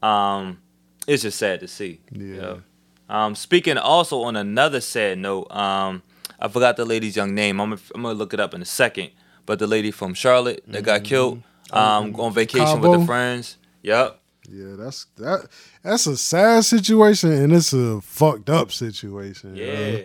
But 0.00 0.06
um, 0.06 0.58
it's 1.06 1.22
just 1.22 1.38
sad 1.38 1.60
to 1.60 1.68
see. 1.68 2.00
Yeah. 2.12 2.22
you 2.22 2.36
know. 2.40 2.62
Um, 3.10 3.34
speaking 3.34 3.78
also 3.78 4.22
on 4.22 4.36
another 4.36 4.80
sad 4.80 5.18
note, 5.18 5.50
um, 5.50 6.02
I 6.38 6.48
forgot 6.48 6.76
the 6.76 6.84
lady's 6.84 7.16
young 7.16 7.34
name. 7.34 7.60
I'm 7.60 7.70
gonna, 7.70 7.80
I'm 7.94 8.02
gonna 8.02 8.14
look 8.18 8.32
it 8.34 8.38
up 8.40 8.54
in 8.54 8.62
a 8.62 8.66
second. 8.66 9.10
But 9.46 9.58
the 9.58 9.66
lady 9.66 9.90
from 9.90 10.12
Charlotte 10.12 10.62
that 10.68 10.82
got 10.84 11.04
killed 11.04 11.42
um, 11.72 12.14
on 12.20 12.32
vacation 12.34 12.80
with 12.80 12.90
Cabo? 12.90 12.98
the 13.00 13.06
friends. 13.06 13.56
Yep. 13.82 14.20
Yeah, 14.50 14.76
that's 14.76 15.06
that. 15.16 15.48
That's 15.82 16.06
a 16.06 16.16
sad 16.16 16.64
situation, 16.64 17.32
and 17.32 17.52
it's 17.52 17.72
a 17.72 18.00
fucked 18.00 18.50
up 18.50 18.72
situation. 18.72 19.56
Yeah. 19.56 20.00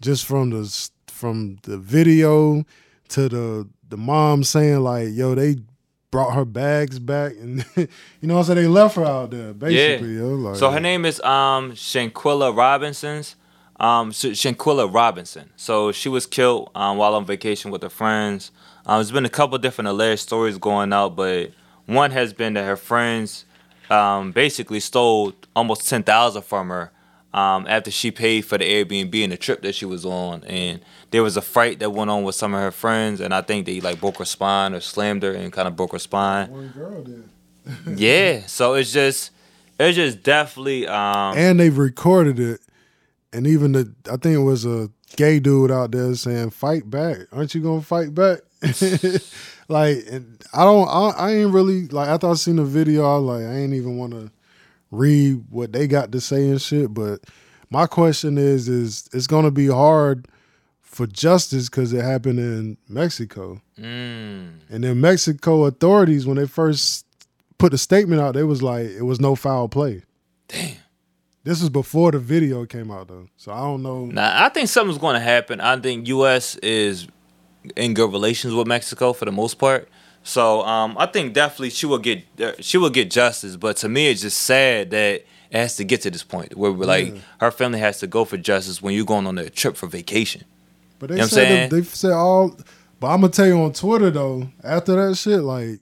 just 0.00 0.24
from 0.26 0.50
the 0.50 0.88
from 1.08 1.58
the 1.62 1.78
video 1.78 2.64
to 3.08 3.28
the 3.28 3.68
the 3.88 3.96
mom 3.96 4.44
saying 4.44 4.80
like, 4.80 5.08
"Yo, 5.12 5.34
they 5.34 5.56
brought 6.10 6.34
her 6.34 6.44
bags 6.44 6.98
back," 6.98 7.32
and 7.32 7.64
you 7.76 7.88
know, 8.22 8.36
what 8.36 8.48
I'm 8.48 8.56
they 8.56 8.66
left 8.66 8.96
her 8.96 9.04
out 9.04 9.30
there 9.30 9.52
basically. 9.52 10.16
Yo, 10.16 10.28
like, 10.28 10.56
So 10.56 10.70
her 10.70 10.80
name 10.80 11.04
is 11.04 11.20
um 11.20 11.72
Shanquella 11.72 12.56
Robinson's. 12.56 13.36
Um, 13.78 14.10
Shanquella 14.10 14.90
Robinson. 14.90 15.50
So 15.56 15.92
she 15.92 16.08
was 16.08 16.24
killed 16.24 16.70
um, 16.74 16.96
while 16.96 17.14
on 17.14 17.26
vacation 17.26 17.70
with 17.70 17.82
her 17.82 17.90
friends. 17.90 18.50
Um, 18.86 18.96
there's 18.96 19.10
been 19.12 19.26
a 19.26 19.28
couple 19.28 19.58
different 19.58 19.88
alleged 19.88 20.22
stories 20.22 20.56
going 20.56 20.94
out, 20.94 21.14
but 21.14 21.50
one 21.84 22.10
has 22.12 22.32
been 22.32 22.54
that 22.54 22.64
her 22.64 22.76
friends 22.76 23.44
um, 23.90 24.32
basically 24.32 24.80
stole 24.80 25.32
almost 25.54 25.88
ten 25.88 26.02
thousand 26.02 26.42
from 26.42 26.68
her 26.68 26.92
um, 27.36 27.66
after 27.68 27.90
she 27.90 28.10
paid 28.10 28.42
for 28.42 28.56
the 28.56 28.64
Airbnb 28.64 29.22
and 29.22 29.32
the 29.32 29.36
trip 29.36 29.60
that 29.62 29.74
she 29.74 29.84
was 29.84 30.06
on. 30.06 30.42
And 30.44 30.80
there 31.10 31.22
was 31.22 31.36
a 31.36 31.42
fight 31.42 31.80
that 31.80 31.90
went 31.90 32.10
on 32.10 32.24
with 32.24 32.34
some 32.34 32.54
of 32.54 32.60
her 32.60 32.70
friends, 32.70 33.20
and 33.20 33.34
I 33.34 33.42
think 33.42 33.66
they 33.66 33.80
like 33.80 34.00
broke 34.00 34.18
her 34.18 34.24
spine 34.24 34.74
or 34.74 34.80
slammed 34.80 35.22
her 35.22 35.32
and 35.32 35.52
kind 35.52 35.68
of 35.68 35.76
broke 35.76 35.92
her 35.92 35.98
spine. 35.98 36.50
one 36.50 36.68
girl 36.68 37.02
did. 37.02 37.28
yeah, 37.98 38.46
so 38.46 38.74
it's 38.74 38.92
just 38.92 39.30
it's 39.78 39.96
just 39.96 40.22
definitely 40.22 40.86
um, 40.86 41.36
and 41.36 41.60
they've 41.60 41.76
recorded 41.76 42.38
it, 42.38 42.60
and 43.32 43.46
even 43.46 43.72
the 43.72 43.92
I 44.10 44.16
think 44.16 44.36
it 44.36 44.42
was 44.42 44.64
a 44.64 44.88
gay 45.16 45.38
dude 45.40 45.70
out 45.70 45.90
there 45.90 46.14
saying, 46.14 46.50
"Fight 46.50 46.88
back! 46.88 47.18
Aren't 47.32 47.54
you 47.54 47.60
gonna 47.60 47.82
fight 47.82 48.14
back?" 48.14 48.40
like, 49.68 49.98
I 50.54 50.64
don't, 50.64 50.88
I, 50.88 51.10
I 51.16 51.32
ain't 51.34 51.52
really 51.52 51.88
like 51.88 52.08
after 52.08 52.30
I 52.30 52.34
seen 52.34 52.56
the 52.56 52.64
video, 52.64 53.04
I 53.04 53.18
was 53.18 53.42
like, 53.42 53.50
I 53.50 53.56
ain't 53.58 53.74
even 53.74 53.96
want 53.96 54.12
to 54.12 54.30
read 54.90 55.44
what 55.50 55.72
they 55.72 55.86
got 55.86 56.12
to 56.12 56.20
say 56.20 56.48
and 56.48 56.60
shit. 56.60 56.92
But 56.94 57.20
my 57.70 57.86
question 57.86 58.38
is, 58.38 58.68
is 58.68 59.08
it's 59.12 59.26
gonna 59.26 59.50
be 59.50 59.66
hard 59.66 60.28
for 60.82 61.06
justice 61.06 61.68
because 61.68 61.92
it 61.92 62.04
happened 62.04 62.38
in 62.38 62.76
Mexico, 62.88 63.60
mm, 63.78 64.48
and 64.70 64.84
then 64.84 65.00
Mexico 65.00 65.64
authorities 65.64 66.26
when 66.26 66.36
they 66.36 66.46
first 66.46 67.06
put 67.58 67.72
the 67.72 67.78
statement 67.78 68.20
out, 68.20 68.34
they 68.34 68.44
was 68.44 68.62
like, 68.62 68.86
it 68.86 69.02
was 69.02 69.20
no 69.20 69.34
foul 69.34 69.68
play. 69.68 70.02
damn. 70.48 70.76
This 71.46 71.60
was 71.60 71.70
before 71.70 72.10
the 72.10 72.18
video 72.18 72.66
came 72.66 72.90
out 72.90 73.06
though, 73.06 73.28
so 73.36 73.52
I 73.52 73.60
don't 73.60 73.80
know. 73.80 74.06
Now 74.06 74.44
I 74.44 74.48
think 74.48 74.68
something's 74.68 74.98
going 74.98 75.14
to 75.14 75.20
happen. 75.20 75.60
I 75.60 75.78
think 75.78 76.08
U.S. 76.08 76.56
is 76.56 77.06
in 77.76 77.94
good 77.94 78.12
relations 78.12 78.54
with 78.54 78.66
Mexico 78.66 79.12
for 79.12 79.24
the 79.24 79.32
most 79.32 79.54
part. 79.58 79.88
So 80.22 80.62
um, 80.62 80.96
I 80.98 81.06
think 81.06 81.34
definitely 81.34 81.70
she 81.70 81.86
will 81.86 81.98
get 81.98 82.24
uh, 82.40 82.52
she 82.60 82.78
will 82.78 82.90
get 82.90 83.10
justice. 83.10 83.56
But 83.56 83.76
to 83.78 83.88
me, 83.88 84.08
it's 84.08 84.22
just 84.22 84.38
sad 84.38 84.90
that 84.90 85.14
it 85.14 85.26
has 85.52 85.76
to 85.76 85.84
get 85.84 86.02
to 86.02 86.10
this 86.10 86.24
point 86.24 86.56
where 86.56 86.72
we're 86.72 86.84
like 86.86 87.14
Yeah. 87.14 87.20
her 87.40 87.50
family 87.50 87.78
has 87.78 88.00
to 88.00 88.06
go 88.06 88.24
for 88.24 88.36
justice 88.36 88.82
when 88.82 88.94
you're 88.94 89.04
going 89.04 89.26
on 89.26 89.38
a 89.38 89.48
trip 89.48 89.76
for 89.76 89.86
vacation. 89.86 90.44
But 90.98 91.10
they 91.10 91.14
You 91.14 91.18
know 91.18 91.22
what 91.24 91.32
I'm 91.32 91.34
said 91.34 91.48
saying? 91.48 91.70
they 91.70 91.82
said 91.82 92.12
all. 92.12 92.56
But 92.98 93.08
I'm 93.08 93.20
gonna 93.20 93.32
tell 93.32 93.46
you 93.46 93.60
on 93.60 93.72
Twitter 93.72 94.10
though, 94.10 94.48
after 94.64 94.96
that 95.08 95.14
shit, 95.16 95.40
like 95.40 95.80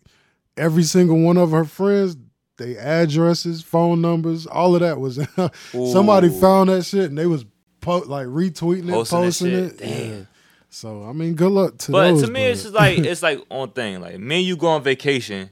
every 0.56 0.82
single 0.82 1.18
one 1.20 1.36
of 1.38 1.52
her 1.52 1.64
friends, 1.64 2.16
they 2.58 2.76
addresses, 2.76 3.62
phone 3.62 4.00
numbers, 4.00 4.46
all 4.46 4.74
of 4.74 4.80
that 4.82 5.00
was. 5.00 5.18
somebody 5.92 6.28
found 6.28 6.68
that 6.68 6.84
shit 6.84 7.04
and 7.08 7.16
they 7.16 7.26
was 7.26 7.44
po- 7.80 7.98
like 8.06 8.26
retweeting 8.26 8.88
it, 8.88 9.08
posting 9.08 9.52
it. 9.52 9.78
Damn. 9.78 10.28
Yeah. 10.74 10.80
So 10.80 11.04
I 11.08 11.12
mean, 11.12 11.34
good 11.34 11.52
luck 11.52 11.78
to 11.78 11.92
you. 11.92 11.92
But 11.92 12.10
those. 12.12 12.22
to 12.24 12.30
me, 12.30 12.44
it's 12.46 12.62
just 12.62 12.74
like 12.74 12.98
it's 13.10 13.22
like 13.22 13.40
on 13.50 13.70
thing. 13.70 14.00
Like 14.00 14.18
me 14.18 14.36
and 14.38 14.44
you 14.46 14.56
go 14.56 14.68
on 14.68 14.82
vacation. 14.82 15.50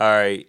All 0.00 0.08
right. 0.08 0.46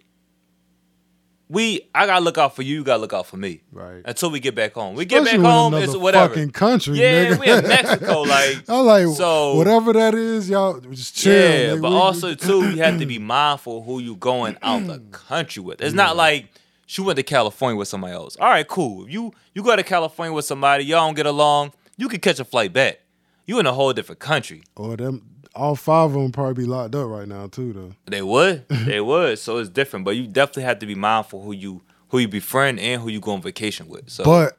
We 1.50 1.88
I 1.94 2.04
gotta 2.04 2.22
look 2.22 2.36
out 2.36 2.54
for 2.54 2.60
you. 2.60 2.74
You 2.76 2.84
gotta 2.84 3.00
look 3.00 3.14
out 3.14 3.26
for 3.26 3.38
me. 3.38 3.62
right. 3.72 4.02
Until 4.04 4.30
we 4.30 4.38
get 4.38 4.54
back 4.54 4.74
home. 4.74 4.94
We 4.94 5.06
get 5.06 5.24
back 5.24 5.40
home. 5.40 5.72
It's 5.74 5.96
whatever. 5.96 6.28
Fucking 6.34 6.50
country, 6.50 6.98
Yeah, 6.98 7.30
nigga. 7.30 7.38
we 7.40 7.50
in 7.50 7.66
Mexico, 7.66 8.20
like, 8.36 8.68
I'm 8.68 8.84
like, 8.84 9.06
so- 9.16 9.54
whatever 9.54 9.94
that 9.94 10.14
is, 10.14 10.50
y'all 10.50 10.78
just 10.80 11.16
chill. 11.16 11.32
Yeah, 11.32 11.76
nigga. 11.76 11.80
but 11.82 11.90
We- 11.90 11.96
also 11.96 12.34
too, 12.34 12.68
you 12.70 12.82
have 12.82 12.98
to 12.98 13.06
be 13.06 13.18
mindful 13.36 13.82
who 13.82 13.98
you 13.98 14.16
going 14.16 14.58
out 14.60 14.86
the 14.86 14.98
country 15.10 15.62
with. 15.62 15.80
It's 15.80 15.94
not 15.94 16.16
like 16.16 16.48
she 16.84 17.00
went 17.00 17.16
to 17.16 17.22
California 17.22 17.76
with 17.78 17.88
somebody 17.88 18.12
else. 18.12 18.36
All 18.36 18.50
right, 18.50 18.68
cool. 18.68 19.06
If 19.06 19.12
you 19.12 19.32
you 19.54 19.62
go 19.62 19.74
to 19.74 19.82
California 19.82 20.34
with 20.34 20.44
somebody, 20.44 20.84
y'all 20.84 21.06
don't 21.06 21.14
get 21.16 21.24
along, 21.24 21.72
you 21.96 22.08
can 22.10 22.20
catch 22.20 22.38
a 22.40 22.44
flight 22.44 22.74
back. 22.74 23.00
You 23.48 23.58
in 23.58 23.64
a 23.66 23.72
whole 23.72 23.94
different 23.94 24.18
country. 24.18 24.62
or 24.76 24.94
them, 24.98 25.22
all 25.54 25.74
five 25.74 26.10
of 26.10 26.12
them 26.12 26.32
probably 26.32 26.64
be 26.64 26.68
locked 26.68 26.94
up 26.94 27.08
right 27.08 27.26
now 27.26 27.46
too, 27.46 27.72
though. 27.72 27.92
They 28.04 28.20
would, 28.20 28.68
they 28.68 29.00
would. 29.00 29.38
So 29.38 29.56
it's 29.56 29.70
different, 29.70 30.04
but 30.04 30.16
you 30.16 30.26
definitely 30.26 30.64
have 30.64 30.78
to 30.80 30.86
be 30.86 30.94
mindful 30.94 31.42
who 31.42 31.52
you 31.52 31.82
who 32.08 32.18
you 32.18 32.28
befriend 32.28 32.78
and 32.78 33.00
who 33.00 33.08
you 33.08 33.20
go 33.20 33.32
on 33.32 33.40
vacation 33.40 33.88
with. 33.88 34.10
So 34.10 34.22
But 34.22 34.58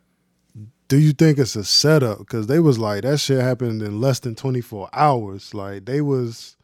do 0.88 0.98
you 0.98 1.14
think 1.14 1.38
it's 1.38 1.56
a 1.56 1.64
setup? 1.64 2.18
Because 2.18 2.48
they 2.48 2.60
was 2.60 2.80
like 2.80 3.04
that 3.04 3.20
shit 3.20 3.40
happened 3.40 3.84
in 3.84 4.02
less 4.02 4.20
than 4.22 4.34
twenty 4.34 4.62
four 4.62 4.90
hours. 4.92 5.54
Like 5.54 5.86
they 5.86 6.02
was, 6.02 6.58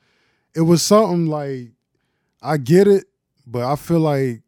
it 0.56 0.62
was 0.62 0.82
something 0.82 1.28
like 1.28 1.74
I 2.42 2.58
get 2.58 2.88
it, 2.88 3.06
but 3.46 3.64
I 3.64 3.76
feel 3.76 4.00
like 4.00 4.42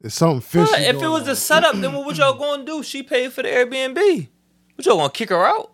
it's 0.00 0.14
something 0.14 0.40
fishy. 0.40 0.70
But 0.70 0.80
if 0.82 1.02
it 1.02 1.08
was 1.08 1.24
on. 1.24 1.30
a 1.30 1.36
setup, 1.36 1.74
then 1.74 1.92
what 1.92 2.06
would 2.06 2.18
y'all 2.18 2.38
gonna 2.38 2.64
do? 2.64 2.84
She 2.84 3.02
paid 3.02 3.32
for 3.32 3.42
the 3.42 3.48
Airbnb. 3.48 4.28
What 4.76 4.86
y'all 4.86 4.96
gonna 4.98 5.10
kick 5.10 5.30
her 5.30 5.44
out? 5.44 5.71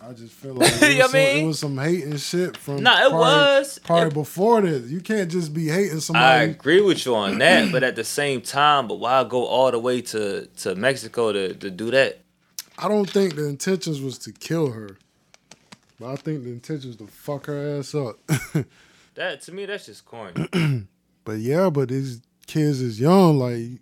I 0.00 0.12
just 0.12 0.32
feel 0.32 0.54
like 0.54 0.72
it 0.80 0.80
know 0.80 0.88
was, 0.88 0.98
what 0.98 1.00
I 1.00 1.06
some, 1.08 1.14
it 1.20 1.34
mean? 1.34 1.46
was 1.48 1.58
some 1.58 1.78
hating 1.78 2.16
shit 2.18 2.56
from. 2.56 2.82
Nah, 2.82 2.96
it 3.06 3.10
probably- 3.10 3.18
was. 3.18 3.78
probably 3.84 4.06
It- 4.08 4.14
before 4.14 4.60
this. 4.60 4.90
You 4.90 5.00
can't 5.00 5.30
just 5.30 5.52
be 5.52 5.68
hating 5.68 6.00
somebody. 6.00 6.24
I 6.24 6.42
agree 6.44 6.80
with 6.80 7.04
you 7.04 7.14
on 7.16 7.38
that, 7.38 7.72
but 7.72 7.82
at 7.82 7.96
the 7.96 8.04
same 8.04 8.40
time, 8.40 8.86
but 8.88 8.96
why 9.00 9.24
go 9.24 9.44
all 9.46 9.70
the 9.70 9.78
way 9.78 10.00
to, 10.02 10.46
to 10.58 10.74
Mexico 10.74 11.32
to, 11.32 11.54
to 11.54 11.70
do 11.70 11.90
that? 11.90 12.20
I 12.78 12.86
don't 12.88 13.10
think 13.10 13.34
the 13.34 13.48
intentions 13.48 14.00
was 14.00 14.18
to 14.18 14.32
kill 14.32 14.70
her, 14.70 14.96
but 15.98 16.12
I 16.12 16.16
think 16.16 16.44
the 16.44 16.50
intentions 16.50 16.94
to 16.96 17.06
fuck 17.08 17.46
her 17.46 17.78
ass 17.78 17.94
up. 17.94 18.16
That 19.14 19.42
to 19.42 19.52
me, 19.52 19.66
that's 19.66 19.86
just 19.86 20.04
corny. 20.04 20.46
But 21.24 21.38
yeah, 21.40 21.70
but 21.70 21.88
these 21.88 22.22
kids 22.46 22.80
is 22.80 23.00
young. 23.00 23.36
Like 23.38 23.80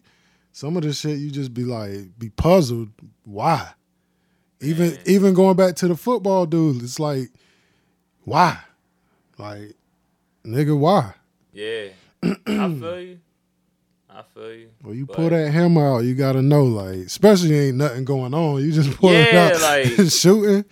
some 0.52 0.78
of 0.78 0.82
the 0.82 0.92
shit, 0.94 1.18
you 1.18 1.30
just 1.30 1.52
be 1.52 1.64
like, 1.64 2.18
be 2.18 2.30
puzzled. 2.30 2.88
Why? 3.24 3.68
Even 4.60 4.90
Man. 4.90 4.98
even 5.06 5.34
going 5.34 5.56
back 5.56 5.76
to 5.76 5.88
the 5.88 5.96
football 5.96 6.46
dude, 6.46 6.82
it's 6.82 6.98
like, 6.98 7.28
why? 8.24 8.58
Like, 9.38 9.74
nigga, 10.44 10.76
why? 10.78 11.12
Yeah, 11.52 11.88
I 12.22 12.34
feel 12.44 13.00
you. 13.00 13.18
I 14.08 14.22
feel 14.32 14.52
you. 14.54 14.68
Well, 14.82 14.94
you 14.94 15.04
But- 15.06 15.16
pull 15.16 15.28
that 15.30 15.50
hammer 15.52 15.86
out, 15.96 15.98
you 16.04 16.14
gotta 16.14 16.40
know, 16.40 16.64
like, 16.64 16.96
especially 17.06 17.54
ain't 17.68 17.76
nothing 17.76 18.04
going 18.06 18.32
on. 18.32 18.62
You 18.62 18.72
just 18.72 18.90
pull 18.98 19.10
it 19.10 19.34
out, 19.34 19.60
like- 19.60 19.86
shooting. 20.10 20.64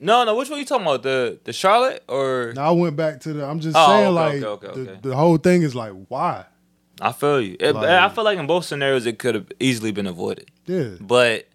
No, 0.00 0.24
no. 0.24 0.34
Which 0.36 0.50
one 0.50 0.58
you 0.58 0.64
talking 0.66 0.84
about? 0.84 1.02
The 1.04 1.38
the 1.44 1.52
Charlotte 1.52 2.02
or? 2.08 2.52
Now 2.56 2.68
I 2.68 2.70
went 2.72 2.96
back 2.96 3.20
to 3.20 3.32
the. 3.32 3.46
I'm 3.46 3.60
just 3.60 3.76
Oh, 3.78 3.86
saying, 3.86 4.06
okay, 4.08 4.10
like, 4.10 4.42
okay, 4.42 4.66
okay, 4.82 4.98
the, 5.00 5.08
the 5.10 5.16
whole 5.16 5.36
thing 5.38 5.62
is 5.62 5.74
like, 5.74 5.92
why? 6.08 6.44
I 7.00 7.12
feel 7.12 7.40
you. 7.40 7.56
It- 7.60 7.74
Like- 7.74 7.88
I 7.88 8.08
feel 8.10 8.24
like 8.24 8.38
in 8.38 8.46
both 8.46 8.64
scenarios 8.64 9.06
it 9.06 9.18
could 9.18 9.34
have 9.36 9.46
easily 9.60 9.92
been 9.92 10.06
avoided, 10.06 10.50
Yeah, 10.66 10.90
but 11.00 11.46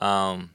um, 0.00 0.50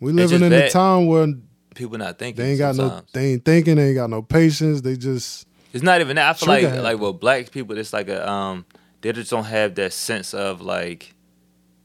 we 0.00 0.12
living 0.12 0.42
in 0.42 0.52
a 0.52 0.70
time 0.70 1.06
where 1.06 1.26
people 1.74 1.98
not 1.98 2.18
thinking. 2.18 2.44
they 2.44 2.50
ain't 2.50 2.58
got 2.58 2.76
no, 2.76 3.02
they 3.12 3.32
ain't 3.32 3.44
thinking, 3.44 3.76
they 3.76 3.88
ain't 3.88 3.94
got 3.96 4.10
no 4.10 4.22
patience. 4.22 4.80
They 4.80 4.96
just 4.96 5.46
It's 5.72 5.82
not 5.82 6.00
even 6.00 6.16
that. 6.16 6.30
I 6.30 6.32
feel 6.34 6.48
like 6.48 6.82
like 6.82 6.98
well, 6.98 7.12
black 7.12 7.50
people, 7.50 7.78
it's 7.78 7.92
like 7.92 8.08
a 8.08 8.28
um, 8.28 8.64
they 9.00 9.12
just 9.12 9.30
don't 9.30 9.44
have 9.44 9.74
that 9.76 9.92
sense 9.92 10.34
of 10.34 10.60
like, 10.60 11.14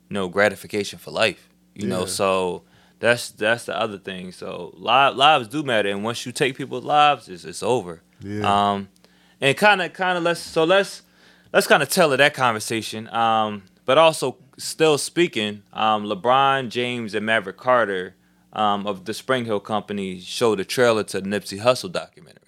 you 0.09 0.13
know, 0.15 0.27
gratification 0.29 0.99
for 0.99 1.11
life. 1.11 1.49
You 1.75 1.87
know, 1.87 2.05
so 2.05 2.63
that's 2.99 3.31
that's 3.31 3.65
the 3.65 3.77
other 3.77 3.97
thing. 3.97 4.31
So 4.31 4.73
lives 4.77 5.17
lives 5.17 5.47
do 5.47 5.63
matter, 5.63 5.89
and 5.89 6.03
once 6.03 6.25
you 6.25 6.31
take 6.31 6.55
people's 6.55 6.83
lives, 6.83 7.27
it's 7.29 7.45
it's 7.45 7.63
over. 7.63 8.01
Yeah. 8.21 8.71
Um, 8.71 8.89
and 9.41 9.57
kind 9.57 9.81
of 9.81 9.91
kind 9.93 10.17
of 10.17 10.23
let's 10.23 10.39
so 10.39 10.63
let's 10.63 11.01
let's 11.51 11.67
kind 11.67 11.83
of 11.83 11.89
tell 11.89 12.11
of 12.11 12.19
that 12.19 12.33
conversation. 12.33 13.07
Um, 13.09 13.63
but 13.85 13.97
also 13.97 14.37
still 14.57 14.97
speaking, 14.97 15.63
um, 15.73 16.05
LeBron 16.05 16.69
James 16.69 17.13
and 17.15 17.25
Maverick 17.25 17.57
Carter 17.57 18.15
um, 18.53 18.85
of 18.85 19.05
the 19.05 19.13
Spring 19.13 19.45
Hill 19.45 19.59
Company 19.59 20.19
showed 20.19 20.59
a 20.59 20.65
trailer 20.65 21.03
to 21.05 21.21
the 21.21 21.27
Nipsey 21.29 21.59
Hussle 21.59 21.91
documentary. 21.91 22.39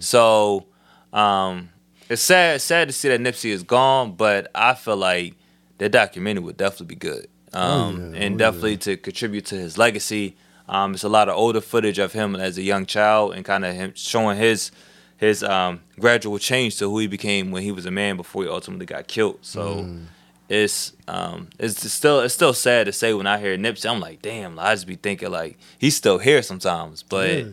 So 0.00 0.66
um, 1.12 1.70
it's 2.08 2.22
sad 2.22 2.60
sad 2.60 2.88
to 2.88 2.92
see 2.94 3.08
that 3.08 3.20
Nipsey 3.20 3.50
is 3.50 3.62
gone, 3.62 4.12
but 4.12 4.50
I 4.54 4.74
feel 4.74 4.96
like 4.96 5.34
that 5.78 5.92
documentary 5.92 6.44
would 6.44 6.56
definitely 6.56 6.94
be 6.94 6.96
good. 6.96 7.26
Um, 7.52 8.14
yeah. 8.14 8.20
and 8.22 8.34
Oh, 8.36 8.38
definitely 8.38 8.76
to 8.78 8.96
contribute 8.96 9.46
to 9.46 9.56
his 9.56 9.76
legacy. 9.76 10.36
Um, 10.68 10.94
it's 10.94 11.02
a 11.02 11.08
lot 11.08 11.28
of 11.28 11.36
older 11.36 11.60
footage 11.60 11.98
of 11.98 12.12
him 12.12 12.36
as 12.36 12.56
a 12.56 12.62
young 12.62 12.86
child 12.86 13.34
and 13.34 13.44
kind 13.44 13.64
of 13.64 13.74
him 13.74 13.92
showing 13.96 14.38
his 14.38 14.70
his 15.16 15.42
um, 15.42 15.80
gradual 15.98 16.38
change 16.38 16.78
to 16.78 16.88
who 16.88 16.98
he 17.00 17.06
became 17.06 17.50
when 17.50 17.62
he 17.62 17.72
was 17.72 17.84
a 17.84 17.90
man 17.90 18.16
before 18.16 18.44
he 18.44 18.48
ultimately 18.48 18.86
got 18.86 19.06
killed. 19.08 19.38
So 19.42 19.80
it's 20.50 20.92
um 21.08 21.48
it's 21.58 21.90
still 21.92 22.20
it's 22.20 22.34
still 22.34 22.52
sad 22.52 22.86
to 22.86 22.92
say 22.92 23.14
when 23.14 23.26
I 23.26 23.38
hear 23.38 23.56
Nipsey, 23.56 23.88
I'm 23.88 24.00
like, 24.00 24.20
damn, 24.20 24.58
I 24.58 24.74
just 24.74 24.86
be 24.86 24.96
thinking 24.96 25.30
like 25.30 25.56
he's 25.78 25.96
still 25.96 26.18
here 26.18 26.42
sometimes, 26.42 27.02
but 27.04 27.28
Yeah. 27.38 27.44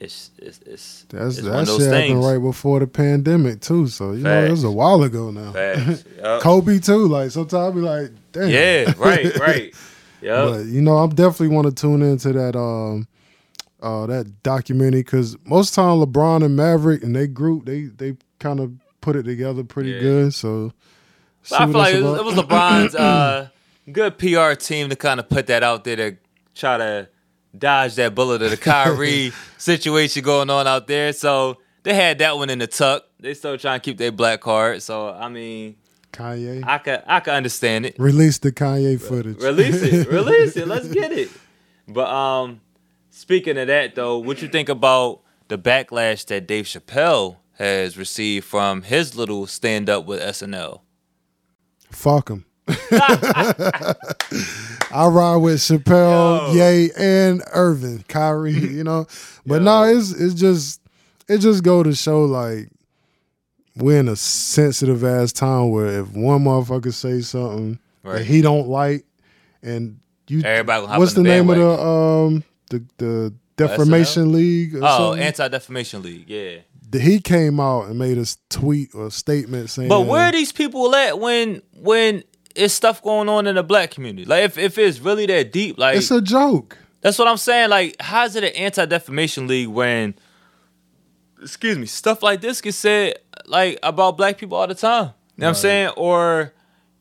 it's 0.00 0.30
it's 0.38 0.58
it's, 0.66 1.06
That's 1.08 1.38
it's 1.38 1.46
one 1.46 1.52
that 1.52 1.60
of 1.62 1.68
shit 1.68 1.78
those 1.78 1.86
happened 1.86 2.24
right 2.24 2.38
before 2.38 2.80
the 2.80 2.86
pandemic 2.86 3.60
too. 3.60 3.86
So 3.86 4.12
you 4.12 4.24
know 4.24 4.44
it 4.44 4.50
was 4.50 4.64
a 4.64 4.70
while 4.70 5.02
ago 5.04 5.30
now. 5.30 5.52
Facts. 5.52 6.04
Yup. 6.18 6.42
Kobe 6.42 6.78
too. 6.80 7.06
Like 7.06 7.30
sometimes 7.30 7.74
be 7.76 7.80
like, 7.80 8.10
damn. 8.32 8.48
Yeah, 8.50 8.92
right, 8.98 9.36
right. 9.38 9.74
Yeah. 10.20 10.44
But 10.46 10.66
you 10.66 10.82
know, 10.82 10.98
I'm 10.98 11.10
definitely 11.10 11.54
want 11.54 11.68
to 11.68 11.72
tune 11.80 12.02
into 12.02 12.32
that 12.32 12.56
um 12.56 13.06
uh 13.82 14.06
that 14.06 14.42
documentary 14.42 15.02
because 15.02 15.36
most 15.44 15.74
time 15.74 15.98
LeBron 16.00 16.44
and 16.44 16.56
Maverick 16.56 17.02
and 17.04 17.14
they 17.14 17.26
group 17.28 17.66
they 17.66 17.82
they 17.84 18.16
kind 18.40 18.58
of 18.58 18.72
put 19.00 19.14
it 19.16 19.22
together 19.22 19.62
pretty 19.62 19.90
Yeah. 19.92 20.00
good. 20.00 20.34
So 20.34 20.72
I 21.52 21.66
feel 21.66 21.68
like 21.74 21.94
it 21.94 22.02
was, 22.02 22.18
it 22.18 22.24
was 22.24 22.34
LeBron's 22.34 22.94
uh, 22.94 23.48
good 23.90 24.18
PR 24.18 24.52
team 24.54 24.88
to 24.90 24.96
kind 24.96 25.20
of 25.20 25.28
put 25.28 25.46
that 25.48 25.62
out 25.62 25.84
there 25.84 25.96
to 25.96 26.16
try 26.54 26.76
to 26.76 27.08
dodge 27.56 27.94
that 27.96 28.14
bullet 28.14 28.42
of 28.42 28.50
the 28.50 28.56
Kyrie 28.56 29.32
situation 29.58 30.22
going 30.22 30.50
on 30.50 30.66
out 30.66 30.86
there. 30.86 31.12
So 31.12 31.58
they 31.82 31.94
had 31.94 32.18
that 32.18 32.36
one 32.36 32.50
in 32.50 32.58
the 32.58 32.66
tuck. 32.66 33.04
They 33.18 33.34
still 33.34 33.56
trying 33.58 33.80
to 33.80 33.84
keep 33.84 33.98
their 33.98 34.12
black 34.12 34.40
card. 34.40 34.82
So 34.82 35.10
I 35.10 35.28
mean, 35.28 35.76
Kanye 36.12 36.64
I 36.66 36.78
could 36.78 37.02
I 37.06 37.20
could 37.20 37.34
understand 37.34 37.86
it. 37.86 37.96
release 37.98 38.38
the 38.38 38.52
Kanye 38.52 39.00
footage. 39.00 39.38
Release 39.42 39.82
it, 39.82 40.08
release 40.10 40.56
it. 40.56 40.68
Let's 40.68 40.88
get 40.88 41.12
it. 41.12 41.30
But 41.88 42.08
um, 42.08 42.60
speaking 43.10 43.58
of 43.58 43.66
that 43.66 43.94
though, 43.94 44.18
what 44.18 44.42
you 44.42 44.48
think 44.48 44.68
about 44.68 45.20
the 45.48 45.58
backlash 45.58 46.26
that 46.26 46.46
Dave 46.46 46.66
Chappelle 46.66 47.36
has 47.54 47.98
received 47.98 48.46
from 48.46 48.82
his 48.82 49.16
little 49.16 49.46
stand 49.46 49.90
up 49.90 50.06
with 50.06 50.20
SNL? 50.20 50.80
Fuck 51.90 52.30
him. 52.30 52.44
I 54.92 55.06
ride 55.06 55.36
with 55.36 55.60
Chappelle, 55.60 56.54
Yo. 56.54 56.70
Ye, 56.70 56.90
and 56.96 57.42
Irving, 57.52 58.04
Kyrie. 58.08 58.52
You 58.52 58.84
know, 58.84 59.06
but 59.46 59.62
no, 59.62 59.84
it's 59.84 60.12
it's 60.12 60.34
just 60.34 60.80
it 61.28 61.38
just 61.38 61.62
go 61.62 61.82
to 61.82 61.94
show 61.94 62.24
like 62.24 62.68
we're 63.76 64.00
in 64.00 64.08
a 64.08 64.16
sensitive 64.16 65.04
ass 65.04 65.32
time 65.32 65.70
where 65.70 66.00
if 66.00 66.08
one 66.12 66.44
motherfucker 66.44 66.92
say 66.92 67.20
something 67.20 67.78
that 68.04 68.24
he 68.24 68.42
don't 68.42 68.68
like, 68.68 69.04
and 69.62 70.00
you, 70.28 70.42
Everybody 70.42 70.86
what's 70.98 71.14
the 71.14 71.22
the 71.22 71.28
name 71.28 71.50
of 71.50 71.56
the 71.56 71.70
um 71.82 72.44
the 72.70 72.84
the 72.98 73.34
Defamation 73.56 74.32
League? 74.32 74.74
Or 74.76 74.80
Oh, 74.82 74.98
something? 75.10 75.22
Anti 75.22 75.48
Defamation 75.48 76.02
League, 76.02 76.28
yeah. 76.30 76.58
He 76.92 77.20
came 77.20 77.60
out 77.60 77.86
and 77.86 77.98
made 77.98 78.18
a 78.18 78.26
tweet 78.48 78.94
or 78.94 79.10
statement 79.10 79.70
saying, 79.70 79.88
But 79.88 80.02
where 80.02 80.26
are 80.26 80.32
these 80.32 80.52
people 80.52 80.94
at 80.94 81.18
when 81.18 81.62
when 81.74 82.24
it's 82.54 82.74
stuff 82.74 83.02
going 83.02 83.28
on 83.28 83.46
in 83.46 83.54
the 83.54 83.62
black 83.62 83.90
community? 83.90 84.24
Like 84.24 84.44
if, 84.44 84.58
if 84.58 84.78
it's 84.78 84.98
really 85.00 85.26
that 85.26 85.52
deep, 85.52 85.78
like 85.78 85.96
it's 85.96 86.10
a 86.10 86.20
joke. 86.20 86.76
that's 87.00 87.18
what 87.18 87.28
I'm 87.28 87.36
saying. 87.36 87.70
Like, 87.70 87.96
how's 88.00 88.36
it 88.36 88.44
an 88.44 88.54
anti 88.54 88.86
defamation 88.86 89.46
league 89.46 89.68
when 89.68 90.14
excuse 91.42 91.78
me, 91.78 91.86
stuff 91.86 92.22
like 92.22 92.40
this 92.40 92.60
gets 92.60 92.76
said 92.76 93.18
like 93.46 93.78
about 93.82 94.16
black 94.16 94.38
people 94.38 94.58
all 94.58 94.66
the 94.66 94.74
time? 94.74 95.12
You 95.36 95.42
know 95.42 95.46
what 95.46 95.48
I'm 95.48 95.54
saying? 95.54 95.88
Or 95.96 96.52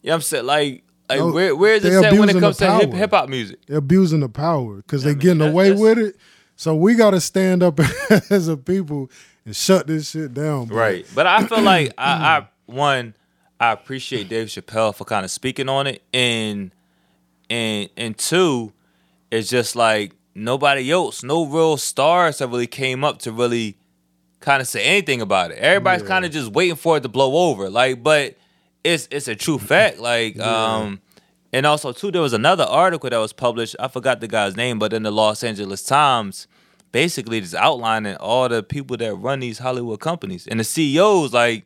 you 0.01 0.07
know 0.07 0.13
what 0.13 0.15
I'm 0.15 0.21
saying? 0.21 0.45
Like 0.45 0.83
like 1.09 1.19
No, 1.19 1.31
where 1.31 1.55
where 1.55 1.73
is 1.73 1.85
it 1.85 2.03
at 2.03 2.13
when 2.13 2.29
it 2.29 2.39
comes 2.39 2.57
to 2.57 2.87
hip 2.93 3.11
hop 3.11 3.29
music? 3.29 3.59
They're 3.65 3.77
abusing 3.77 4.19
the 4.19 4.29
power 4.29 4.77
because 4.77 5.03
they're 5.03 5.13
getting 5.15 5.41
away 5.41 5.69
that's- 5.69 5.81
with 5.81 5.97
it. 5.97 6.15
So 6.59 6.75
we 6.75 6.95
got 6.95 7.11
to 7.11 7.21
stand 7.21 7.63
up 7.63 7.79
as 8.29 8.49
a 8.49 8.57
people 8.57 9.09
and 9.45 9.55
shut 9.55 9.87
this 9.87 10.09
shit 10.09 10.33
down. 10.33 10.65
bro. 10.65 10.77
Right. 10.77 11.05
But 11.15 11.25
I 11.25 11.45
feel 11.47 11.61
like 11.61 11.93
I, 11.97 12.11
I 12.39 12.47
one, 12.65 13.15
I 13.61 13.71
appreciate 13.71 14.27
Dave 14.27 14.47
Chappelle 14.47 14.93
for 14.93 15.05
kind 15.05 15.23
of 15.23 15.31
speaking 15.31 15.69
on 15.69 15.87
it. 15.87 16.03
And 16.13 16.71
and 17.49 17.89
and 17.95 18.17
two, 18.17 18.73
it's 19.31 19.49
just 19.49 19.77
like 19.77 20.11
nobody 20.35 20.91
else, 20.91 21.23
no 21.23 21.45
real 21.45 21.77
stars 21.77 22.39
have 22.39 22.51
really 22.51 22.67
came 22.67 23.05
up 23.05 23.19
to 23.19 23.31
really 23.31 23.77
kind 24.41 24.61
of 24.61 24.67
say 24.67 24.83
anything 24.83 25.21
about 25.21 25.51
it. 25.51 25.59
Everybody's 25.59 26.01
Yeah. 26.01 26.09
kind 26.09 26.25
of 26.25 26.31
just 26.31 26.51
waiting 26.51 26.75
for 26.75 26.97
it 26.97 27.03
to 27.03 27.09
blow 27.09 27.49
over. 27.49 27.69
Like, 27.69 28.03
but 28.03 28.35
it's 28.83 29.07
it's 29.11 29.29
a 29.29 29.35
true 29.35 29.59
fact. 29.59 29.99
Like, 29.99 30.37
um, 30.41 30.99
and 31.51 31.65
also 31.65 31.91
too, 31.91 32.11
there 32.11 32.21
was 32.21 32.33
another 32.33 32.63
article 32.63 33.09
that 33.09 33.17
was 33.17 33.33
published. 33.33 33.75
I 33.79 33.87
forgot 33.87 34.19
the 34.19 34.27
guy's 34.27 34.55
name, 34.55 34.79
but 34.79 34.93
in 34.93 35.03
the 35.03 35.11
Los 35.11 35.43
Angeles 35.43 35.83
Times, 35.83 36.47
basically 36.91 37.41
just 37.41 37.55
outlining 37.55 38.15
all 38.17 38.49
the 38.49 38.63
people 38.63 38.97
that 38.97 39.13
run 39.15 39.39
these 39.39 39.59
Hollywood 39.59 39.99
companies 39.99 40.47
and 40.47 40.59
the 40.59 40.63
CEOs. 40.63 41.33
Like, 41.33 41.65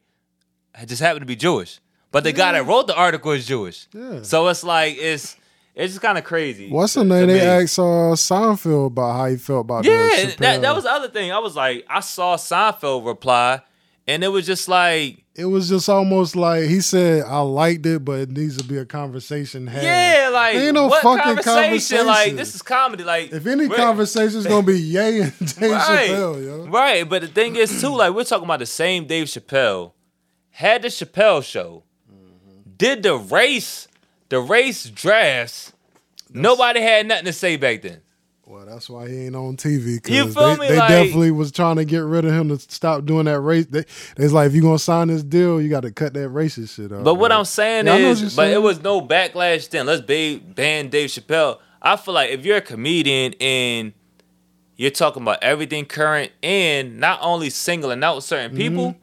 just 0.86 1.02
happen 1.02 1.20
to 1.20 1.26
be 1.26 1.36
Jewish, 1.36 1.80
but 2.12 2.24
the 2.24 2.32
guy 2.32 2.54
that 2.54 2.66
wrote 2.66 2.88
the 2.88 2.96
article 2.96 3.32
is 3.32 3.46
Jewish. 3.46 3.88
Yeah. 3.94 4.22
So 4.24 4.48
it's 4.48 4.64
like 4.64 4.96
it's 4.98 5.36
it's 5.76 5.94
just 5.94 6.02
kind 6.02 6.18
of 6.18 6.24
crazy. 6.24 6.70
What's 6.70 6.94
the 6.94 7.04
name? 7.04 7.28
They 7.28 7.42
asked 7.42 7.80
uh, 7.80 8.14
Seinfeld 8.14 8.88
about 8.88 9.18
how 9.18 9.26
he 9.26 9.38
felt 9.38 9.62
about 9.62 9.86
Yeah, 9.86 10.32
that, 10.38 10.62
that 10.62 10.76
was 10.76 10.84
the 10.84 10.92
other 10.92 11.10
thing. 11.10 11.32
I 11.32 11.40
was 11.40 11.56
like, 11.56 11.86
I 11.90 12.00
saw 12.00 12.38
Seinfeld 12.38 13.06
reply, 13.06 13.62
and 14.08 14.24
it 14.24 14.28
was 14.28 14.46
just 14.46 14.68
like, 14.68 15.24
It 15.36 15.46
was 15.46 15.70
just 15.70 15.88
almost 15.90 16.36
like 16.36 16.64
he 16.66 16.82
said, 16.82 17.24
"I 17.26 17.40
liked 17.40 17.86
it, 17.86 18.04
but 18.06 18.20
it 18.20 18.30
needs 18.30 18.58
to 18.58 18.64
be 18.64 18.78
a 18.78 18.86
conversation 18.86 19.68
had." 19.68 19.84
yeah, 19.84 20.30
like 20.32 20.56
Ain't 20.56 20.74
no 20.76 20.88
what 20.88 21.02
fucking 21.02 21.44
conversation? 21.44 21.98
conversation. 21.98 22.08
Like 22.08 22.36
this 22.36 22.54
is 22.56 22.62
comedy. 22.62 23.04
Like 23.04 23.32
If 23.32 23.46
any 23.48 23.68
conversation 23.70 24.40
is 24.40 24.46
gonna 24.48 24.66
be 24.68 24.80
Ye 24.80 25.22
and 25.22 25.34
Dave 25.60 25.72
right, 25.72 26.10
Chappelle, 26.10 26.44
yo. 26.46 26.68
right. 26.68 27.08
But 27.08 27.22
the 27.24 27.28
thing 27.30 27.56
is 27.56 27.82
too, 27.82 27.96
like 27.96 28.14
we're 28.14 28.24
talking 28.26 28.46
about 28.46 28.60
the 28.60 28.66
same 28.66 29.06
Dave 29.08 29.28
Chappelle 29.28 29.94
had 30.52 30.84
the 30.84 30.90
Chappelle 30.90 31.44
show, 31.44 31.84
did 32.78 33.02
the 33.04 33.16
race, 33.16 33.88
the 34.30 34.40
race 34.40 34.86
drafts. 34.90 35.72
Nobody 36.36 36.80
had 36.82 37.08
nothing 37.08 37.26
to 37.26 37.34
say 37.34 37.56
back 37.58 37.82
then. 37.84 38.02
Well, 38.46 38.66
that's 38.66 38.90
why 38.90 39.08
he 39.08 39.26
ain't 39.28 39.36
on 39.38 39.56
TV. 39.56 40.04
Cause 40.04 40.14
You 40.14 40.28
feel 40.30 40.56
they, 40.56 40.60
me? 40.60 40.68
They 40.68 40.78
Like- 40.78 40.90
definitely 40.90 41.32
was 41.32 41.52
trying 41.52 41.78
to 41.78 41.86
get 41.86 42.00
rid 42.00 42.26
of 42.26 42.34
him 42.34 42.50
to 42.50 42.60
stop 42.60 43.06
doing 43.06 43.26
that 43.26 43.40
race. 43.40 43.66
They, 43.68 43.86
it's 44.18 44.34
like 44.34 44.48
if 44.48 44.54
you 44.56 44.62
gonna 44.62 44.78
sign 44.80 45.08
this 45.08 45.24
deal, 45.24 45.62
you 45.62 45.70
got 45.70 45.82
to 45.82 45.92
cut 45.92 46.14
that 46.16 46.30
racist 46.30 46.76
shit 46.76 46.92
out. 46.92 47.04
But 47.06 47.16
what. 47.16 47.32
I'm 47.32 47.46
saying 47.46 47.86
Yeah, 47.88 47.94
I 47.94 47.98
know 48.00 48.10
what 48.10 48.22
is, 48.22 48.36
but 48.36 48.50
it 48.50 48.62
was 48.62 48.82
no 48.84 49.02
backlash 49.02 49.70
then. 49.70 49.86
Let's 49.86 50.02
ba- 50.02 50.42
ban 50.46 50.90
Dave 50.90 51.10
Chappelle. 51.10 51.60
I 51.82 51.96
feel 51.96 52.14
like 52.14 52.32
if 52.32 52.46
you're 52.46 52.58
a 52.58 52.62
comedian 52.62 53.34
and 53.40 53.94
you're 54.76 54.92
talking 54.92 55.22
about 55.22 55.42
everything 55.42 55.86
current 55.86 56.32
and 56.42 57.00
not 57.00 57.20
only 57.22 57.50
singling 57.50 58.04
out 58.04 58.24
certain 58.24 58.56
people, 58.58 58.96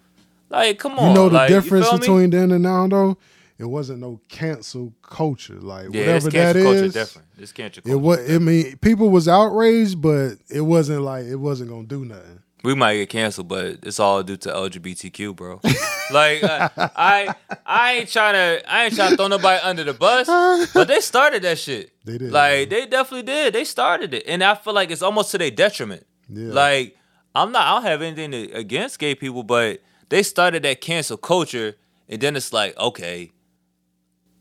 like 0.51 0.79
come 0.79 0.93
on, 0.93 0.99
Mm-hmm. 0.99 1.09
you 1.09 1.15
know 1.15 1.29
the 1.31 1.35
like, 1.35 1.49
difference 1.49 1.91
between 1.91 2.29
then 2.31 2.51
and 2.53 2.63
now, 2.63 2.87
though. 2.89 3.17
It 3.61 3.67
wasn't 3.69 4.01
no 4.01 4.21
cancel 4.29 4.93
culture, 5.03 5.61
like 5.61 5.89
yeah, 5.93 6.01
whatever 6.01 6.31
that 6.31 6.33
cancel 6.33 6.63
culture 6.63 6.85
is. 6.85 6.93
different. 6.95 7.29
This 7.37 7.53
cancel 7.53 7.81
It 7.81 7.85
culture. 7.85 7.99
was. 7.99 8.31
I 8.31 8.39
mean, 8.39 8.77
people 8.79 9.11
was 9.11 9.29
outraged, 9.29 10.01
but 10.01 10.39
it 10.49 10.63
wasn't 10.63 11.03
like 11.03 11.27
it 11.27 11.37
wasn't 11.37 11.71
gonna 11.71 11.87
do 11.87 12.05
nothing. 12.05 12.41
we 12.65 12.75
might 12.75 12.97
get 12.97 13.09
canceled, 13.11 13.49
but 13.49 13.79
it's 13.83 14.01
all 14.01 14.23
due 14.23 14.37
to 14.39 14.49
LGBTQ, 14.51 15.37
bro. 15.37 15.61
like 16.11 16.43
uh, 16.43 16.69
I, 16.77 17.35
I 17.67 17.93
ain't 17.95 18.09
trying 18.11 18.35
to, 18.35 18.73
I 18.73 18.85
ain't 18.87 18.95
trying 18.95 19.11
to 19.11 19.17
throw 19.17 19.29
nobody 19.29 19.61
under 19.63 19.85
the 19.85 19.95
bus, 19.95 20.27
but 20.75 20.89
they 20.89 21.01
started 21.01 21.43
that 21.43 21.59
shit. 21.59 21.93
They 22.05 22.19
did, 22.19 22.33
Like 22.33 22.71
they 22.71 22.87
definitely 22.87 23.23
did. 23.25 23.53
They 23.55 23.65
started 23.65 24.15
it, 24.15 24.25
and 24.27 24.43
I 24.43 24.55
feel 24.55 24.73
like 24.75 24.91
it's 24.91 25.03
almost 25.03 25.31
to 25.33 25.39
their 25.39 25.51
detriment. 25.51 26.07
Yeah. 26.29 26.53
Like 26.53 26.97
I'm 27.35 27.53
not, 27.53 27.67
I 27.67 27.75
don't 27.75 27.83
have 27.85 28.03
anything 28.03 28.31
to, 28.33 28.53
against 28.53 28.99
gay 28.99 29.15
people, 29.15 29.43
but 29.43 29.81
they 30.09 30.23
started 30.23 30.63
that 30.65 30.81
cancel 30.81 31.17
culture, 31.17 31.77
and 32.09 32.21
then 32.21 32.35
it's 32.37 32.53
like, 32.53 32.77
okay, 32.79 33.31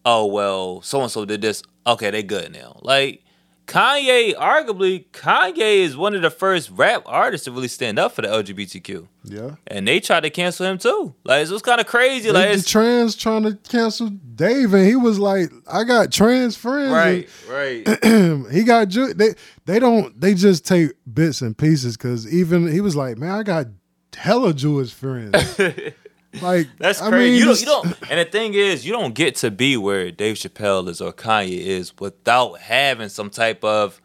oh 0.05 0.25
well, 0.25 0.81
so 0.81 1.01
and 1.01 1.11
so 1.11 1.25
did 1.25 1.41
this. 1.41 1.61
Okay, 1.87 2.11
they 2.11 2.23
good 2.23 2.51
now. 2.53 2.79
Like 2.81 3.23
Kanye, 3.67 4.33
arguably, 4.35 5.05
Kanye 5.11 5.77
is 5.81 5.95
one 5.95 6.15
of 6.15 6.21
the 6.23 6.31
first 6.31 6.71
rap 6.71 7.03
artists 7.05 7.45
to 7.45 7.51
really 7.51 7.67
stand 7.67 7.99
up 7.99 8.13
for 8.13 8.23
the 8.23 8.27
LGBTQ, 8.27 9.07
Yeah. 9.25 9.55
and 9.67 9.87
they 9.87 9.99
tried 9.99 10.21
to 10.21 10.31
cancel 10.31 10.65
him 10.65 10.79
too. 10.79 11.13
Like 11.23 11.45
it 11.47 11.51
was 11.51 11.61
kind 11.61 11.79
of 11.79 11.85
crazy. 11.85 12.31
Like 12.31 12.55
the 12.57 12.63
trans 12.63 13.15
trying 13.15 13.43
to 13.43 13.55
cancel 13.69 14.09
Dave, 14.09 14.73
and 14.73 14.85
he 14.87 14.95
was 14.95 15.19
like, 15.19 15.51
"I 15.71 15.83
got 15.83 16.11
trans 16.11 16.55
friends." 16.55 16.91
right, 16.91 17.29
right. 17.47 17.87
he 18.51 18.63
got 18.63 18.87
Jew- 18.87 19.13
they 19.13 19.35
they 19.65 19.77
don't 19.79 20.19
they 20.19 20.33
just 20.33 20.65
take 20.65 20.91
bits 21.11 21.41
and 21.41 21.55
pieces 21.57 21.95
because 21.95 22.31
even 22.33 22.71
he 22.71 22.81
was 22.81 22.95
like, 22.95 23.17
"Man, 23.19 23.31
I 23.31 23.43
got 23.43 23.67
hella 24.15 24.53
Jewish 24.53 24.91
friends." 24.93 25.35
like 26.41 26.67
That's 26.77 27.01
I 27.01 27.09
crazy. 27.09 27.31
mean, 27.31 27.39
you 27.39 27.45
don't, 27.45 27.59
you 27.59 27.65
don't, 27.65 28.11
and 28.11 28.19
the 28.19 28.25
thing 28.25 28.53
is, 28.53 28.85
you 28.85 28.91
don't 28.91 29.15
get 29.15 29.35
to 29.37 29.49
be 29.51 29.77
where 29.77 30.11
Dave 30.11 30.35
Chappelle 30.35 30.87
is 30.87 31.01
or 31.01 31.11
Kanye 31.11 31.59
is 31.59 31.93
without 31.97 32.59
having 32.59 33.09
some 33.09 33.29
type 33.29 33.63
of 33.63 33.99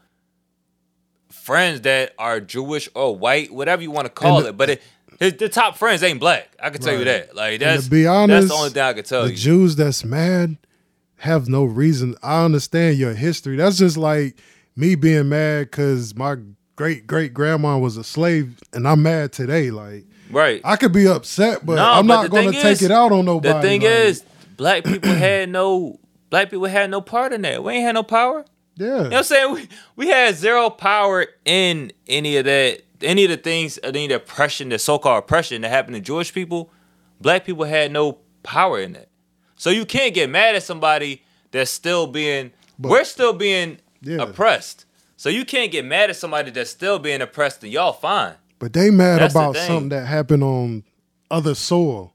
friends 1.30 1.82
that 1.82 2.14
are 2.18 2.40
Jewish 2.40 2.88
or 2.94 3.16
white, 3.16 3.52
whatever 3.52 3.82
you 3.82 3.90
want 3.90 4.06
to 4.06 4.12
call 4.12 4.42
the- 4.42 4.48
it. 4.48 4.56
But 4.56 4.70
it, 4.70 4.82
his 5.20 5.34
the 5.34 5.48
top 5.48 5.76
friends 5.76 6.02
ain't 6.02 6.18
black. 6.20 6.48
I 6.60 6.70
can 6.70 6.80
tell 6.80 6.98
you 6.98 7.04
that. 7.04 7.36
Like 7.36 7.60
that's 7.60 7.88
be 7.88 8.02
that's 8.04 8.48
the 8.48 8.54
only 8.54 8.70
thing 8.70 8.82
I 8.82 8.92
can 8.94 9.04
tell 9.04 9.22
you. 9.22 9.28
the 9.28 9.32
you. 9.34 9.38
Jews 9.38 9.76
that's 9.76 10.04
mad 10.04 10.56
have 11.18 11.48
no 11.48 11.64
reason. 11.64 12.16
I 12.22 12.44
understand 12.44 12.96
your 12.98 13.14
history. 13.14 13.56
That's 13.56 13.78
just 13.78 13.96
like 13.96 14.36
me 14.76 14.94
being 14.94 15.28
mad 15.28 15.70
because 15.70 16.14
my 16.16 16.36
great 16.76 17.06
great 17.06 17.32
grandma 17.32 17.78
was 17.78 17.96
a 17.96 18.02
slave, 18.04 18.58
and 18.72 18.88
I'm 18.88 19.02
mad 19.02 19.32
today. 19.32 19.70
Like 19.70 20.04
right. 20.30 20.60
I 20.64 20.76
could 20.76 20.92
be 20.92 21.06
upset, 21.06 21.64
but 21.64 21.76
No, 21.76 21.84
I'm 21.92 22.06
but 22.06 22.22
not 22.22 22.30
going 22.30 22.52
to 22.52 22.60
take 22.62 22.82
it 22.82 22.90
out 22.90 23.12
on 23.12 23.24
nobody. 23.24 23.54
the 23.54 23.60
thing 23.60 23.80
like- 23.82 23.90
is, 23.90 24.24
black 24.56 24.84
people 24.84 25.10
had 25.12 25.48
no 25.48 25.98
black 26.30 26.50
people 26.50 26.66
had 26.66 26.90
no 26.90 27.00
part 27.00 27.32
in 27.32 27.42
that. 27.42 27.62
We 27.62 27.74
ain't 27.74 27.84
had 27.84 27.94
no 27.94 28.02
power. 28.02 28.44
Yeah. 28.76 28.86
You 28.86 28.92
know 28.94 29.02
what 29.04 29.14
I'm 29.14 29.22
saying? 29.24 29.52
We, 29.52 29.68
we 29.96 30.08
had 30.08 30.34
zero 30.34 30.68
power 30.70 31.26
in 31.44 31.92
any 32.08 32.36
of 32.38 32.44
that, 32.46 32.82
any 33.02 33.22
of 33.24 33.30
the 33.30 33.36
things, 33.36 33.78
any 33.84 34.04
of 34.06 34.08
the 34.08 34.16
oppression, 34.16 34.70
the 34.70 34.78
so-called 34.80 35.18
oppression 35.22 35.62
that 35.62 35.68
happened 35.68 35.94
to 35.94 36.00
Jewish 36.00 36.34
people. 36.34 36.70
Black 37.20 37.44
people 37.44 37.64
had 37.64 37.92
no 37.92 38.18
power 38.42 38.80
in 38.80 38.94
that. 38.94 39.08
So 39.56 39.70
you 39.70 39.84
can't 39.86 40.12
get 40.12 40.28
mad 40.28 40.56
at 40.56 40.64
somebody 40.64 41.22
that's 41.52 41.70
still 41.70 42.08
being, 42.08 42.50
But- 42.78 42.90
we're 42.90 43.04
still 43.04 43.32
being 43.32 43.78
Yeah. 44.02 44.22
oppressed. 44.22 44.86
So 45.16 45.28
you 45.28 45.44
can't 45.44 45.70
get 45.70 45.84
mad 45.84 46.10
at 46.10 46.16
somebody 46.16 46.50
that's 46.50 46.70
still 46.70 46.98
being 46.98 47.22
oppressed 47.22 47.62
and 47.62 47.72
y'all 47.72 47.92
fine. 47.92 48.34
But 48.64 48.72
they 48.72 48.88
mad 48.90 49.20
That's 49.20 49.34
about 49.34 49.56
thing. 49.56 49.66
something 49.66 49.88
that 49.90 50.06
happened 50.06 50.42
on 50.42 50.84
other 51.30 51.54
soil. 51.54 52.14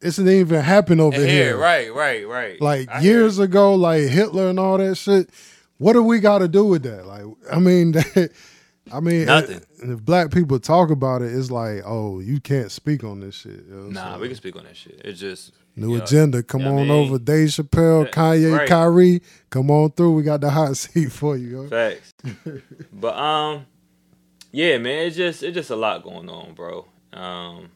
It's 0.00 0.18
not 0.18 0.28
even 0.28 0.60
happen 0.60 0.98
over 0.98 1.16
here. 1.16 1.26
here, 1.28 1.56
right, 1.56 1.94
right, 1.94 2.26
right. 2.26 2.60
Like 2.60 2.88
I 2.90 3.02
years 3.02 3.38
ago, 3.38 3.76
like 3.76 4.02
Hitler 4.02 4.48
and 4.48 4.58
all 4.58 4.78
that 4.78 4.96
shit. 4.96 5.30
What 5.78 5.92
do 5.92 6.02
we 6.02 6.18
got 6.18 6.38
to 6.38 6.48
do 6.48 6.64
with 6.64 6.82
that? 6.82 7.06
Like, 7.06 7.22
I 7.52 7.60
mean, 7.60 7.94
I 8.92 8.98
mean, 8.98 9.26
Nothing. 9.26 9.62
And 9.80 9.92
if 9.92 10.04
black 10.04 10.32
people 10.32 10.58
talk 10.58 10.90
about 10.90 11.22
it, 11.22 11.32
it's 11.32 11.52
like, 11.52 11.82
oh, 11.86 12.18
you 12.18 12.40
can't 12.40 12.72
speak 12.72 13.04
on 13.04 13.20
this 13.20 13.36
shit. 13.36 13.64
yo. 13.70 13.88
Nah, 13.88 14.14
So, 14.14 14.20
we 14.22 14.26
can 14.26 14.36
speak 14.36 14.56
on 14.56 14.64
that 14.64 14.76
shit. 14.76 15.00
It's 15.04 15.20
just 15.20 15.52
new 15.76 15.92
you 15.92 15.98
know, 15.98 16.02
agenda. 16.02 16.42
Come 16.42 16.62
you 16.62 16.66
know 16.66 16.72
on 16.72 16.78
I 16.78 16.82
mean? 16.82 16.90
over, 17.06 17.18
Dave 17.20 17.50
Chappelle, 17.50 18.06
Yeah, 18.06 18.10
Kanye, 18.10 18.58
right. 18.58 18.68
Kyrie. 18.68 19.22
Come 19.50 19.70
on 19.70 19.92
through. 19.92 20.14
We 20.14 20.24
got 20.24 20.40
the 20.40 20.50
hot 20.50 20.76
seat 20.78 21.12
for 21.12 21.36
you. 21.36 21.62
Yo. 21.62 21.68
Facts. 21.68 22.12
but 22.92 23.16
um, 23.16 23.66
yeah, 24.56 24.78
man, 24.78 25.06
it's 25.06 25.16
just 25.16 25.42
it's 25.42 25.54
just 25.54 25.68
a 25.68 25.76
lot 25.76 26.02
going 26.02 26.30
on, 26.30 26.54
bro. 26.54 26.86
Um, 27.12 27.68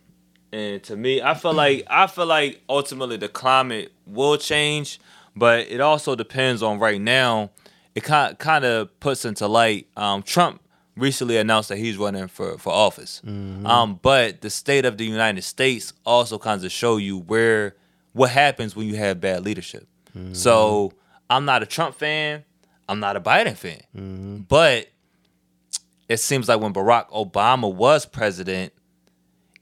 and 0.51 0.83
to 0.85 0.97
me, 0.97 1.21
I 1.21 1.35
feel 1.35 1.53
like 1.53 1.85
I 1.91 2.07
feel 2.07 2.25
like 2.25 2.63
ultimately 2.71 3.19
the 3.19 3.29
climate 3.29 3.93
will 4.07 4.39
change, 4.39 4.99
but 5.37 5.67
it 5.69 5.83
also 5.83 6.15
depends 6.17 6.63
on 6.63 6.79
right 6.79 6.99
now. 6.99 7.51
It 7.95 8.03
kind 8.05 8.39
kind 8.39 8.65
of 8.65 8.99
puts 8.99 9.27
into 9.27 9.47
light. 9.47 9.89
Um, 9.95 10.23
Trump 10.23 10.63
recently 10.97 11.37
announced 11.37 11.69
that 11.69 11.77
he's 11.77 11.99
running 11.99 12.29
for 12.29 12.57
for 12.57 12.73
office. 12.73 13.21
Um, 13.27 14.01
but 14.01 14.41
the 14.41 14.49
state 14.49 14.87
of 14.87 14.97
the 14.97 15.05
United 15.05 15.43
States 15.43 15.93
also 16.07 16.39
kind 16.39 16.65
of 16.65 16.73
show 16.73 16.97
you 16.97 17.19
where 17.19 17.77
what 18.15 18.31
happens 18.31 18.75
when 18.75 18.87
you 18.87 18.97
have 18.97 19.21
bad 19.21 19.45
leadership. 19.45 19.87
So 20.33 20.95
I'm 21.29 21.45
not 21.45 21.63
a 21.63 21.67
Trump 21.67 21.95
fan. 21.97 22.43
I'm 22.89 23.01
not 23.01 23.17
a 23.17 23.21
Biden 23.21 23.55
fan. 23.55 23.83
But 24.49 24.89
it 26.11 26.19
seems 26.19 26.49
like 26.49 26.61
when 26.61 26.75
Barack 26.75 27.09
Obama 27.11 27.73
was 27.73 28.05
president, 28.05 28.73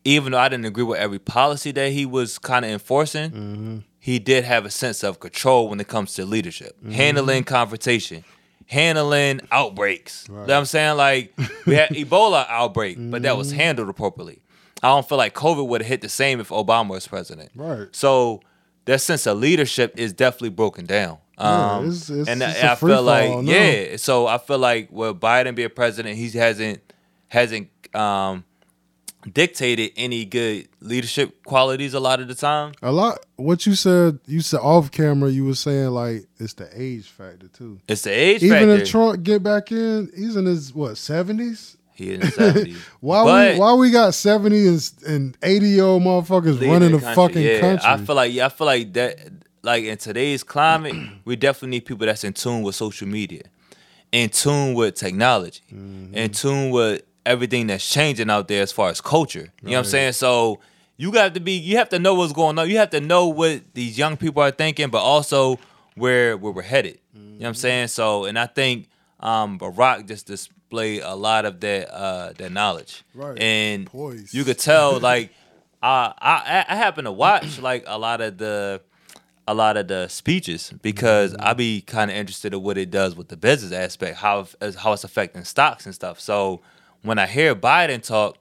even 0.03 0.32
though 0.32 0.38
I 0.38 0.49
didn't 0.49 0.64
agree 0.64 0.82
with 0.82 0.99
every 0.99 1.18
policy 1.18 1.72
that 1.72 1.92
he 1.92 2.07
was 2.07 2.38
kind 2.38 2.64
of 2.64 2.70
enforcing, 2.70 3.30
mm-hmm. 3.30 3.78
he 3.99 4.18
did 4.18 4.44
have 4.44 4.64
a 4.64 4.70
sense 4.70 5.05
of 5.05 5.20
control 5.20 5.68
when 5.68 5.78
it 5.78 5.88
comes 5.88 6.14
to 6.14 6.24
leadership, 6.24 6.74
mm-hmm. 6.78 6.92
handling 6.92 7.44
confrontation, 7.44 8.24
handling 8.64 9.42
outbreaks. 9.53 10.24
You 10.26 10.36
know 10.36 10.40
what 10.40 10.51
I'm 10.51 10.64
saying? 10.64 10.96
Like 10.96 11.38
we 11.66 11.74
had 11.74 11.90
Ebola 11.90 12.46
outbreak, 12.49 12.96
but 12.99 13.20
that 13.22 13.36
was 13.36 13.49
mm-hmm. 13.49 13.59
handled 13.59 13.90
appropriately. 13.90 14.40
I 14.82 14.88
don't 14.88 15.07
feel 15.07 15.18
like 15.18 15.34
COVID 15.34 15.68
would 15.68 15.82
have 15.82 15.88
hit 15.88 16.01
the 16.01 16.09
same 16.09 16.40
if 16.40 16.49
Obama 16.49 16.90
was 16.90 17.07
president. 17.07 17.51
Right. 17.55 17.88
So 17.92 18.40
that 18.89 19.01
sense 19.01 19.26
of 19.26 19.39
leadership 19.39 19.95
is 19.97 20.12
definitely 20.12 20.51
broken 20.51 20.84
down. 20.86 21.18
Yeah, 21.39 21.76
Um, 21.76 21.84
it's- 21.84 22.11
it's- 22.11 22.26
and 22.28 22.43
it's 22.43 22.62
I 22.62 22.74
free 22.74 22.93
feel 22.93 23.03
like 23.03 23.28
fall 23.30 23.43
now. 23.43 23.53
yeah. 23.53 23.97
So 23.97 24.26
I 24.26 24.39
feel 24.39 24.59
like 24.59 24.89
with 24.91 25.20
Biden 25.20 25.55
being 25.55 25.70
president, 25.70 26.16
he 26.16 26.28
hasn't 26.30 26.80
hasn't 27.28 27.68
um, 27.95 28.45
dictated 29.32 29.91
any 29.97 30.24
good 30.24 30.68
leadership 30.80 31.45
qualities 31.45 31.95
a 31.95 32.01
lot 32.01 32.20
of 32.20 32.28
the 32.28 32.34
time. 32.34 32.72
A 32.82 32.93
lot. 32.93 33.24
What 33.36 33.66
you 33.66 33.74
said, 33.74 34.18
you 34.26 34.41
said 34.41 34.61
off 34.61 34.91
camera, 34.91 35.30
you 35.30 35.45
were 35.45 35.55
saying 35.55 35.89
like 35.91 36.26
it's 36.39 36.55
the 36.55 36.68
age 36.74 37.07
factor 37.09 37.49
too. 37.49 37.80
It's 37.89 38.03
the 38.03 38.11
age 38.11 38.41
factor. 38.41 38.47
Even 38.57 38.68
factor. 38.70 38.82
if 38.82 38.91
Trump 38.91 39.22
get 39.22 39.43
back 39.43 39.70
in, 39.72 40.11
he's 40.16 40.36
in 40.36 40.47
his 40.47 40.74
what 40.74 40.97
seventies. 40.99 41.76
He 41.99 42.14
in 42.14 42.20
70s. 42.20 42.76
Why 43.01 43.24
But- 43.24 43.55
we 43.55 43.61
why 43.61 43.74
we 43.74 43.90
got 43.90 44.14
seventy 44.14 44.66
and, 44.68 44.92
and 45.07 45.36
eighty 45.42 45.68
year 45.68 45.84
old 45.84 46.03
motherfuckers 46.03 46.61
running 46.66 46.92
the, 46.92 46.99
country. 47.01 47.14
fucking 47.14 47.42
yeah, 47.42 47.61
country? 47.61 47.88
I 47.88 47.96
feel 47.99 48.14
like 48.16 48.32
yeah, 48.32 48.46
I 48.46 48.49
feel 48.49 48.66
like 48.66 48.92
that 48.94 49.18
like 49.62 49.84
in 49.84 49.99
today's 49.99 50.42
climate, 50.44 50.94
we 51.24 51.36
definitely 51.36 51.70
need 51.70 51.84
people 51.86 52.07
that's 52.07 52.24
in 52.24 52.32
tune 52.32 52.62
with 52.62 52.74
social 52.76 53.09
media, 53.09 53.42
in 54.12 54.30
tune 54.30 54.74
with 54.74 54.94
technology, 54.94 55.61
Mm-hmm. 55.74 56.14
in 56.14 56.30
tune 56.30 56.70
with 56.70 57.03
everything 57.26 57.66
that's 57.66 57.88
changing 57.88 58.30
out 58.30 58.49
there 58.49 58.62
as 58.62 58.72
far 58.72 58.88
as 58.88 59.01
culture. 59.01 59.53
You 59.62 59.70
know 59.70 59.72
what 59.72 59.78
I'm 59.78 59.84
saying? 59.84 60.12
So 60.12 60.61
you 60.96 61.12
got 61.12 61.34
to 61.34 61.40
be 61.40 61.53
you 61.53 61.76
have 61.76 61.88
to 61.90 61.99
know 61.99 62.14
what's 62.14 62.32
going 62.32 62.59
on. 62.59 62.70
You 62.70 62.78
have 62.78 62.90
to 62.90 63.01
know 63.01 63.26
what 63.28 63.62
these 63.74 63.99
young 63.99 64.16
people 64.16 64.42
are 64.42 64.51
thinking, 64.53 64.88
but 64.88 65.03
also 65.03 65.59
where 65.96 66.36
where 66.36 66.53
we're 66.53 66.62
headed. 66.62 67.01
You 67.12 67.20
know 67.20 67.24
what 67.24 67.38
Mm-hmm. 67.38 67.46
I'm 67.46 67.55
saying? 67.55 67.88
So 67.88 68.24
and 68.24 68.38
I 68.38 68.46
think 68.46 68.88
um 69.20 69.59
Barack 69.59 70.07
just 70.07 70.26
displayed 70.69 71.03
a 71.03 71.14
lot 71.14 71.45
of 71.45 71.61
that 71.61 71.93
uh 71.93 72.33
that 72.37 72.53
knowledge. 72.53 73.05
Right. 73.14 73.39
And 73.41 73.87
Poise. 73.87 74.33
you 74.35 74.45
could 74.45 74.59
tell 74.59 75.01
like 75.01 75.31
uh, 75.83 76.12
I 76.19 76.64
I 76.69 76.77
happen 76.77 77.05
to 77.05 77.12
watch 77.12 77.61
like 77.61 77.85
a 77.87 77.99
lot 77.99 78.21
of 78.21 78.39
the 78.39 78.81
a 79.47 79.55
lot 79.55 79.77
of 79.77 79.89
the 79.89 80.09
speeches 80.09 80.73
because 80.83 81.35
I 81.39 81.55
be 81.55 81.81
kind 81.81 82.11
of 82.11 82.16
interested 82.16 82.53
in 82.53 82.62
what 82.62 82.77
it 82.77 82.91
does 82.91 83.16
with 83.16 83.29
the 83.29 83.37
business 83.37 83.73
aspect, 83.73 84.19
how 84.19 84.47
how 84.77 84.93
it's 84.93 85.05
affecting 85.05 85.45
stocks 85.45 85.87
and 85.87 85.95
stuff. 85.95 86.21
So 86.21 86.61
when 87.03 87.19
I 87.19 87.27
hear 87.27 87.55
Biden 87.55 88.03
talk, 88.03 88.37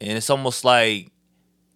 and 0.00 0.16
it's 0.16 0.30
almost 0.30 0.64
like 0.64 1.10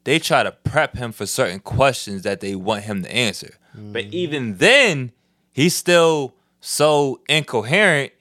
they 0.05 0.19
try 0.19 0.43
to 0.43 0.53
prep 0.53 0.97
him 0.97 1.13
for 1.13 1.27
certain 1.27 1.61
questions 1.61 2.23
that 2.23 2.41
they 2.41 2.55
want 2.55 2.85
him 2.85 3.03
to 3.03 3.15
answer. 3.15 3.57
But 3.75 4.07
even 4.07 4.57
then, 4.57 5.13
he's 5.53 5.77
still 5.77 6.35
so 6.61 7.21
incoherent. 7.29 8.13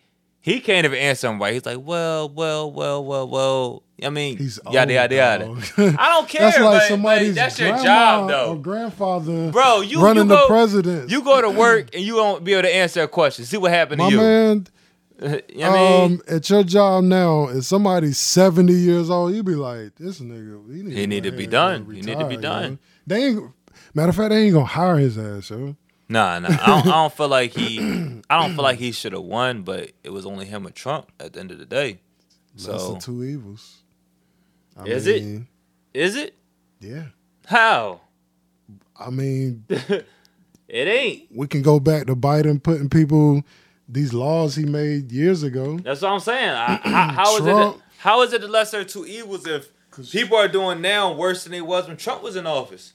He 0.50 0.60
can't 0.60 0.86
even 0.86 0.98
answer 0.98 1.28
them 1.28 1.40
right. 1.40 1.54
He's 1.54 1.66
like, 1.66 1.80
well, 1.82 2.30
well, 2.30 2.72
well, 2.72 3.04
well, 3.04 3.28
well. 3.28 3.84
I 4.02 4.10
mean, 4.10 4.38
He's 4.38 4.60
yada 4.72 4.94
yada 4.94 5.14
yada. 5.16 5.44
I 5.78 6.14
don't 6.14 6.28
care. 6.30 6.42
That's 6.42 6.58
like 6.60 6.80
but- 6.82 6.88
somebody's 6.88 7.30
but 7.30 7.36
that's 7.36 7.60
your 7.60 7.78
job, 7.78 8.26
or 8.26 8.28
though. 8.32 8.56
grandfather, 8.56 9.52
Bro, 9.52 9.82
you 9.82 10.02
running 10.02 10.24
you 10.24 10.30
the 10.30 10.46
president. 10.48 11.10
You 11.10 11.22
go 11.22 11.42
to 11.42 11.50
work 11.50 11.94
and 11.94 12.04
you 12.04 12.16
won't 12.16 12.44
be 12.44 12.54
able 12.54 12.64
to 12.64 12.74
answer 12.74 13.04
a 13.04 13.08
question. 13.10 13.44
See 13.46 13.58
what 13.58 13.72
happened 13.72 14.00
My 14.00 14.10
to 14.10 14.16
you. 14.16 14.22
man, 14.22 14.68
you 15.50 15.58
know 15.60 15.66
I 15.70 15.74
mean? 16.08 16.12
um, 16.14 16.22
at 16.30 16.50
your 16.50 16.64
job 16.64 17.04
now, 17.04 17.50
if 17.50 17.66
somebody's 17.66 18.18
seventy 18.18 18.72
years 18.74 19.10
old, 19.10 19.36
you 19.36 19.44
be 19.44 19.56
like, 19.56 19.96
"This 19.96 20.22
nigga, 20.22 20.74
he 20.74 20.82
need, 20.82 20.98
He 20.98 21.06
need 21.06 21.24
to 21.24 21.32
be 21.34 21.46
done. 21.46 21.86
He 21.94 22.02
need 22.02 22.20
to 22.20 22.26
be 22.26 22.38
done. 22.38 22.80
They 23.06 23.26
ain't. 23.26 23.52
Matter 23.94 24.10
of 24.10 24.16
fact, 24.16 24.30
they 24.30 24.44
ain't 24.44 24.54
gonna 24.54 24.66
hire 24.66 24.96
his 24.98 25.18
ass, 25.18 25.50
yo. 25.50 25.76
Nah, 26.10 26.40
nah. 26.40 26.50
I 26.50 26.66
don't, 26.68 26.88
I 26.88 26.92
don't 26.92 27.14
feel 27.14 27.28
like 27.28 27.52
he. 27.54 27.80
I 28.30 28.42
don't 28.42 28.56
feel 28.56 28.64
like 28.64 28.80
he 28.80 28.92
should 28.92 29.14
have 29.14 29.22
won, 29.24 29.62
but 29.62 29.92
it 30.04 30.10
was 30.12 30.26
only 30.26 30.46
him 30.46 30.66
and 30.66 30.74
Trump 30.76 31.12
at 31.20 31.34
the 31.34 31.40
end 31.40 31.52
of 31.52 31.60
the 31.60 31.66
day. 31.66 32.00
Lesser 32.56 32.80
So 32.80 32.96
of 32.96 33.04
two 33.04 33.24
evils. 33.24 33.78
I 34.78 34.86
Is 34.86 35.06
it? 35.08 35.22
mean, 35.24 35.48
is 35.94 36.16
it? 36.16 36.36
Yeah. 36.80 37.06
How? 37.46 38.02
I 39.00 39.10
mean, 39.12 39.66
It 39.70 40.88
ain't. 40.88 41.28
we 41.34 41.48
can 41.48 41.62
go 41.62 41.80
back 41.80 42.06
to 42.08 42.16
Biden 42.16 42.62
putting 42.62 42.90
people 42.90 43.42
these 43.88 44.14
laws 44.14 44.56
he 44.56 44.66
made 44.66 45.12
years 45.12 45.42
ago. 45.44 45.78
That's 45.80 46.02
what 46.02 46.12
I'm 46.12 46.20
saying. 46.20 46.50
I, 46.50 46.76
how, 46.84 47.12
how 47.12 47.36
is 47.38 47.42
it? 47.42 47.50
Trump- 47.50 47.82
How 47.98 48.22
is 48.22 48.34
it 48.34 48.42
the 48.42 48.48
lesser 48.48 48.80
of 48.82 48.88
two 48.88 49.06
evils 49.06 49.46
if 49.48 49.70
people 50.12 50.38
are 50.38 50.48
doing 50.48 50.80
now 50.82 51.14
worse 51.14 51.44
than 51.44 51.52
they 51.52 51.62
was 51.62 51.88
when 51.88 51.98
Trump 51.98 52.22
was 52.24 52.36
in 52.36 52.46
office? 52.48 52.94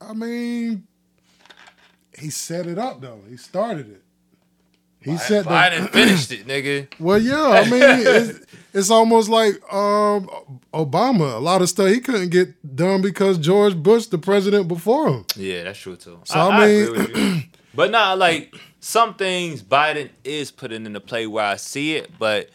I 0.00 0.12
mean, 0.12 0.86
he 2.18 2.30
set 2.30 2.66
it 2.66 2.78
up 2.78 3.00
though. 3.00 3.20
He 3.28 3.36
started 3.36 3.90
it. 3.90 4.02
He 5.00 5.18
set 5.18 5.44
the 5.44 5.50
Biden 5.50 5.90
finished 5.90 6.32
it, 6.32 6.46
nigga. 6.46 6.88
Well, 6.98 7.18
yeah, 7.18 7.42
I 7.48 7.64
mean, 7.68 7.82
it's, 7.82 8.40
it's 8.72 8.90
almost 8.90 9.28
like 9.28 9.54
um, 9.70 10.30
Obama. 10.72 11.34
A 11.34 11.38
lot 11.40 11.60
of 11.60 11.68
stuff 11.68 11.88
he 11.88 12.00
couldn't 12.00 12.30
get 12.30 12.74
done 12.74 13.02
because 13.02 13.36
George 13.36 13.76
Bush, 13.76 14.06
the 14.06 14.16
president 14.16 14.66
before 14.66 15.08
him. 15.08 15.26
Yeah, 15.36 15.64
that's 15.64 15.78
true 15.78 15.96
too. 15.96 16.20
So, 16.24 16.38
I, 16.40 16.46
I 16.48 16.48
I 16.48 16.66
mean- 16.66 16.82
agree 16.84 16.98
with 16.98 17.16
you. 17.16 17.42
but 17.74 17.90
not 17.90 18.16
like 18.16 18.54
some 18.80 19.14
things 19.14 19.62
Biden 19.62 20.08
is 20.24 20.50
putting 20.50 20.86
into 20.86 21.00
play 21.00 21.26
where 21.26 21.44
I 21.44 21.56
see 21.56 21.96
it. 21.96 22.10
But 22.18 22.48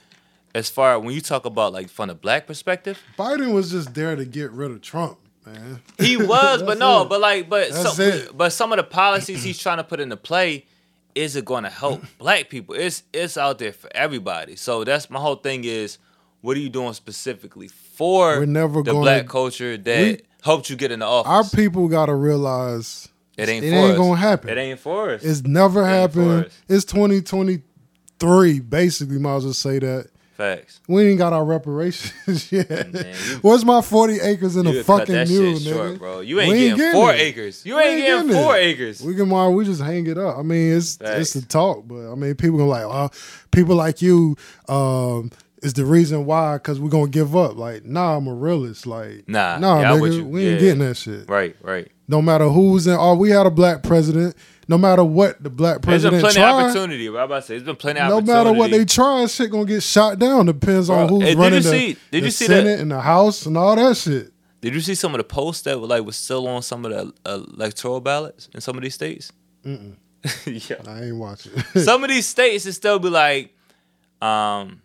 as 0.56 0.72
far 0.72 1.00
when 1.00 1.14
you 1.14 1.22
talk 1.22 1.46
about 1.46 1.72
like 1.72 1.88
from 1.90 2.08
the 2.08 2.16
black 2.16 2.48
perspective, 2.48 3.00
Biden 3.18 3.54
was 3.54 3.70
just 3.70 3.94
there 3.94 4.16
to 4.16 4.26
get 4.26 4.50
rid 4.52 4.72
of 4.72 4.82
Trump, 4.82 5.20
man. 5.54 5.82
he 6.00 6.18
was, 6.18 6.64
but 6.70 6.78
no, 6.78 7.02
it. 7.04 7.10
but 7.10 7.20
like, 7.22 7.50
but 7.50 7.70
That's 7.72 7.96
some, 7.96 8.06
it. 8.06 8.38
but 8.38 8.52
some 8.54 8.72
of 8.72 8.78
the 8.78 8.84
policies 8.84 9.44
he's 9.44 9.58
trying 9.58 9.78
to 9.78 9.84
put 9.84 10.00
into 10.00 10.18
play 10.18 10.66
is 11.16 11.36
it 11.36 11.44
going 11.46 11.64
to 11.64 11.70
help 11.70 12.02
black 12.18 12.50
people? 12.50 12.76
It's 12.76 13.04
it's 13.14 13.38
out 13.38 13.60
there 13.60 13.74
for 13.74 13.90
everybody. 13.96 14.56
So 14.56 14.84
that's 14.84 15.10
my 15.10 15.20
whole 15.20 15.36
thing 15.36 15.64
is, 15.64 15.98
what 16.42 16.56
are 16.56 16.60
you 16.60 16.70
doing 16.70 16.94
specifically 16.94 17.68
for 17.68 18.40
We're 18.40 18.46
never 18.46 18.82
the 18.84 18.92
gonna- 18.92 19.02
black 19.02 19.28
culture 19.28 19.76
that 19.78 20.02
we- 20.02 20.22
helped 20.44 20.70
you 20.70 20.76
get 20.76 20.92
in 20.92 21.00
the 21.00 21.06
office? 21.08 21.30
Our 21.54 21.58
people 21.62 21.88
got 21.88 22.06
to 22.06 22.16
realize 22.16 23.10
it 23.38 23.50
ain't 23.50 23.66
it 23.66 23.70
for 23.72 23.76
ain't 23.76 23.92
us. 23.92 23.98
gonna 23.98 24.16
happen. 24.18 24.50
It 24.50 24.58
ain't 24.58 24.80
for 24.80 25.12
us. 25.12 25.24
it's 25.24 25.42
never 25.44 25.82
It 25.84 25.88
happened. 25.88 26.50
It's 26.68 26.86
2023, 26.86 28.60
basically. 28.60 29.18
Might 29.20 29.36
as 29.38 29.46
well 29.46 29.54
say 29.54 29.80
that. 29.80 30.10
Facts. 30.40 30.80
We 30.88 31.06
ain't 31.10 31.18
got 31.18 31.34
our 31.34 31.44
reparations 31.44 32.50
yet. 32.52 32.70
Man, 32.94 32.94
you- 33.30 33.36
What's 33.42 33.66
my 33.66 33.82
forty 33.82 34.22
acres 34.22 34.56
in 34.56 34.66
a 34.68 34.84
fucking 34.86 35.14
mule, 35.28 35.60
shit 35.60 35.68
nigga? 35.68 35.74
short, 35.76 36.00
bro. 36.00 36.20
You 36.22 36.40
ain't 36.40 36.52
We 36.54 36.60
getting, 36.60 36.78
getting 36.78 36.92
four 36.94 37.14
it. 37.14 37.20
acres. 37.20 37.66
You 37.66 37.76
We 37.76 37.82
ain't 37.82 37.98
getting, 38.02 38.28
getting 38.30 38.42
four 38.44 38.56
it. 38.56 38.62
acres. 38.62 39.02
We 39.02 39.16
can 39.16 39.30
why 39.30 39.50
we 39.50 39.66
just 39.66 39.82
hang 39.82 40.08
it 40.08 40.18
up. 40.18 40.38
I 40.38 40.42
mean, 40.44 40.78
it's 40.78 40.96
Facts. 40.96 41.20
it's 41.20 41.34
the 41.34 41.42
talk, 41.42 41.86
but 41.90 42.10
I 42.10 42.16
mean, 42.16 42.36
people 42.36 42.58
gonna 42.58 42.70
like, 42.70 42.86
oh, 42.86 43.10
people 43.52 43.76
like 43.76 44.02
you 44.02 44.38
um, 44.70 45.30
is 45.62 45.74
the 45.74 45.84
reason 45.84 46.26
why 46.26 46.56
because 46.56 46.80
we're 46.80 46.88
gonna 46.90 47.10
give 47.10 47.36
up. 47.36 47.58
Like, 47.58 47.84
nah, 47.84 48.16
I'm 48.16 48.28
a 48.28 48.34
realist. 48.34 48.88
Like, 48.88 49.26
Nah, 49.28 49.58
nah, 49.58 49.82
yeah, 49.82 49.92
nigga, 49.92 50.24
we 50.24 50.46
ain't 50.48 50.54
Yeah. 50.54 50.60
getting 50.60 50.80
that 50.88 50.96
shit. 50.96 51.30
right, 51.30 51.54
right. 51.62 51.92
No 52.08 52.22
matter 52.22 52.48
who's 52.48 52.88
in. 52.88 52.96
Oh, 52.98 53.14
we 53.16 53.30
had 53.30 53.46
a 53.46 53.52
black 53.52 53.84
president. 53.84 54.36
No 54.70 54.78
matter 54.78 55.04
what 55.04 55.42
the 55.44 55.50
black 55.50 55.82
There's 55.82 56.04
been 56.04 56.12
president 56.12 56.22
plenty 56.22 56.36
tried. 56.36 56.64
opportunity. 56.64 57.08
Bro. 57.10 57.18
I'm 57.20 57.26
about 57.26 57.36
to 57.42 57.42
say, 57.48 57.54
there's 57.56 57.64
been 57.64 57.76
plenty 57.76 58.00
of 58.00 58.08
No 58.10 58.18
opportunity. 58.18 58.44
matter 58.46 58.58
what 58.58 58.72
they 58.72 58.86
try, 58.86 59.26
shit 59.26 59.50
gonna 59.52 59.66
get 59.66 59.82
shot 59.84 60.20
down. 60.20 60.46
Depends 60.46 60.90
on 60.92 61.10
who's 61.10 61.24
did 61.24 61.38
running 61.38 61.54
you 61.56 61.64
the, 61.64 61.70
see- 61.70 61.98
did 62.12 62.22
the 62.24 62.26
you 62.28 62.32
see 62.32 62.48
that- 62.48 62.54
Senate 62.54 62.80
and 62.80 62.92
the 62.92 63.02
House 63.02 63.46
and 63.48 63.58
all 63.58 63.76
that 63.76 63.98
shit. 63.98 64.32
Did 64.62 64.74
you 64.76 64.82
see 64.82 64.94
some 64.96 65.14
of 65.14 65.18
the 65.18 65.24
posts 65.24 65.64
that 65.64 65.80
were 65.80 65.88
like 65.88 66.04
was 66.06 66.16
still 66.18 66.48
on 66.48 66.62
some 66.62 66.86
of 66.86 66.92
the 66.92 67.14
uh, 67.30 67.42
electoral 67.54 68.00
ballots 68.00 68.48
in 68.54 68.62
some 68.62 68.78
of 68.78 68.84
these 68.84 68.94
states? 68.94 69.32
Mm-mm. 69.66 69.96
yeah. 70.70 70.76
I 70.86 71.06
ain't 71.06 71.16
watching. 71.18 71.52
some 71.76 72.04
of 72.04 72.10
these 72.14 72.28
states 72.28 72.66
it 72.66 72.74
still 72.74 73.00
be 73.00 73.10
like, 73.10 73.56
um, 74.22 74.82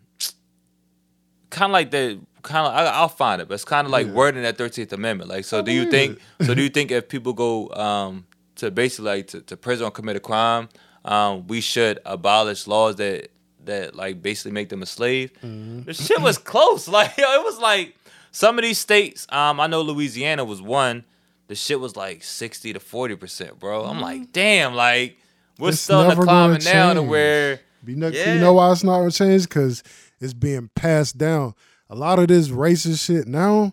kind 1.50 1.70
of 1.70 1.72
like 1.72 1.90
the 1.90 2.20
kind 2.42 2.66
of 2.66 2.72
I, 2.72 2.84
I'll 2.86 3.08
find 3.08 3.42
it, 3.42 3.48
but 3.48 3.54
it's 3.54 3.64
kind 3.64 3.84
of 3.84 3.90
like 3.90 4.06
Yeah. 4.06 4.12
wording 4.12 4.42
that 4.44 4.56
Thirteenth 4.56 4.92
Amendment. 4.92 5.28
Like, 5.28 5.44
so 5.44 5.58
I 5.58 5.62
do 5.62 5.72
you 5.72 5.90
think? 5.90 6.18
so 6.40 6.54
do 6.54 6.62
you 6.62 6.68
think 6.68 6.90
if 6.90 7.08
people 7.08 7.32
go 7.32 7.68
um 7.70 8.26
to 8.56 8.70
basically 8.70 9.04
like 9.06 9.26
to, 9.28 9.40
to 9.42 9.56
prison 9.56 9.86
or 9.86 9.90
commit 9.90 10.16
a 10.16 10.20
crime, 10.20 10.68
um, 11.04 11.46
we 11.46 11.60
should 11.60 11.98
abolish 12.04 12.66
laws 12.66 12.96
that 12.96 13.30
that 13.64 13.94
like 13.94 14.22
basically 14.22 14.52
make 14.52 14.68
them 14.68 14.82
a 14.82 14.86
slave? 14.86 15.32
Mm-hmm. 15.42 15.82
The 15.82 15.94
shit 15.94 16.20
was 16.20 16.38
close. 16.38 16.88
Like 16.94 17.16
yo, 17.16 17.24
it 17.24 17.44
was 17.44 17.58
like 17.58 17.96
some 18.30 18.58
of 18.58 18.62
these 18.62 18.78
states. 18.78 19.26
Um, 19.30 19.60
I 19.60 19.66
know 19.66 19.82
Louisiana 19.82 20.44
was 20.44 20.60
one. 20.62 21.04
The 21.48 21.54
shit 21.54 21.78
was 21.80 21.96
like 21.96 22.22
sixty 22.22 22.72
to 22.72 22.80
forty 22.80 23.16
percent, 23.16 23.58
bro. 23.58 23.84
I'm 23.84 24.00
like, 24.00 24.32
damn, 24.32 24.74
like 24.74 25.18
we're 25.58 25.70
It's 25.70 25.80
still 25.80 26.00
in 26.02 26.08
the 26.08 26.14
gonna 26.14 26.26
climate 26.26 26.64
now 26.64 26.94
to 26.94 27.02
where 27.02 27.60
Be 27.84 27.94
no- 27.94 28.08
Yeah. 28.08 28.34
You 28.34 28.40
know 28.40 28.54
why 28.54 28.72
it's 28.72 28.82
not 28.84 28.98
gonna 28.98 29.10
change? 29.10 29.44
Because 29.44 29.82
it's 30.20 30.32
being 30.34 30.70
passed 30.74 31.18
down. 31.18 31.54
A 31.90 31.94
lot 31.94 32.18
of 32.18 32.28
this 32.28 32.48
racist 32.48 33.04
shit 33.04 33.26
now 33.28 33.72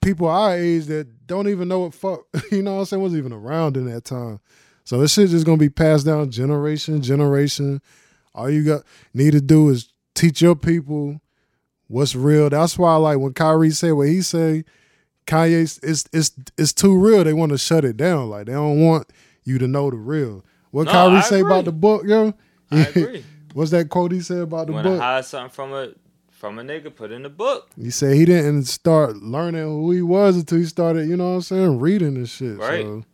people 0.00 0.28
our 0.28 0.54
age 0.56 0.86
that 0.86 1.26
don't 1.26 1.48
even 1.48 1.68
know 1.68 1.80
what 1.80 1.94
fuck. 1.94 2.20
You 2.52 2.62
know 2.62 2.74
what 2.74 2.80
I'm 2.80 2.84
saying? 2.86 3.02
Wasn't 3.02 3.18
even 3.18 3.32
around 3.32 3.76
in 3.76 3.86
that 3.86 4.04
time. 4.04 4.40
So 4.84 4.98
this 4.98 5.12
shit 5.12 5.28
just 5.30 5.44
gonna 5.46 5.58
be 5.58 5.68
passed 5.70 6.06
down 6.06 6.30
generation, 6.30 7.02
generation. 7.02 7.80
All 8.34 8.48
you 8.48 8.64
got 8.64 8.82
need 9.14 9.32
to 9.32 9.40
do 9.40 9.68
is 9.68 9.92
teach 10.14 10.40
your 10.40 10.54
people 10.56 11.20
what's 11.88 12.14
real. 12.14 12.48
That's 12.50 12.78
why, 12.78 12.94
like 12.96 13.18
when 13.18 13.32
Kyrie 13.34 13.70
said 13.70 13.92
what 13.92 14.08
he 14.08 14.22
say, 14.22 14.64
Kanye, 15.26 15.62
it's 15.82 16.04
it's 16.12 16.32
it's 16.56 16.72
too 16.72 16.96
real. 16.98 17.24
They 17.24 17.32
want 17.34 17.52
to 17.52 17.58
shut 17.58 17.84
it 17.84 17.96
down. 17.96 18.30
Like 18.30 18.46
they 18.46 18.52
don't 18.52 18.80
want 18.82 19.10
you 19.44 19.58
to 19.58 19.66
know 19.68 19.90
the 19.90 19.96
real. 19.96 20.44
What 20.70 20.84
No, 20.86 20.92
Kyrie 20.92 21.16
I 21.16 21.20
say 21.22 21.40
agree. 21.40 21.50
about 21.50 21.64
the 21.66 21.72
book, 21.72 22.02
yo? 22.06 22.32
I 22.70 22.80
agree. 22.80 23.24
What's 23.54 23.70
that 23.72 23.88
quote 23.88 24.12
he 24.12 24.20
said 24.20 24.38
about 24.40 24.66
the 24.68 24.74
to 24.74 24.82
book? 24.82 25.00
hide 25.00 25.24
something 25.24 25.50
from 25.50 25.72
a 25.72 25.88
from 26.38 26.58
a 26.58 26.62
nigga, 26.62 26.94
put 26.94 27.10
in 27.10 27.22
the 27.24 27.28
book. 27.28 27.68
He 27.76 27.90
said 27.90 28.14
he 28.14 28.24
didn't 28.24 28.64
start 28.64 29.16
learning 29.16 29.62
who 29.64 29.90
he 29.90 30.02
was 30.02 30.36
until 30.36 30.58
he 30.58 30.64
started, 30.66 31.08
you 31.08 31.16
know 31.16 31.30
what 31.30 31.34
I'm 31.36 31.42
saying, 31.42 31.78
reading 31.80 32.14
this 32.14 32.30
shit. 32.30 32.56
Right. 32.58 32.84
So 32.84 33.04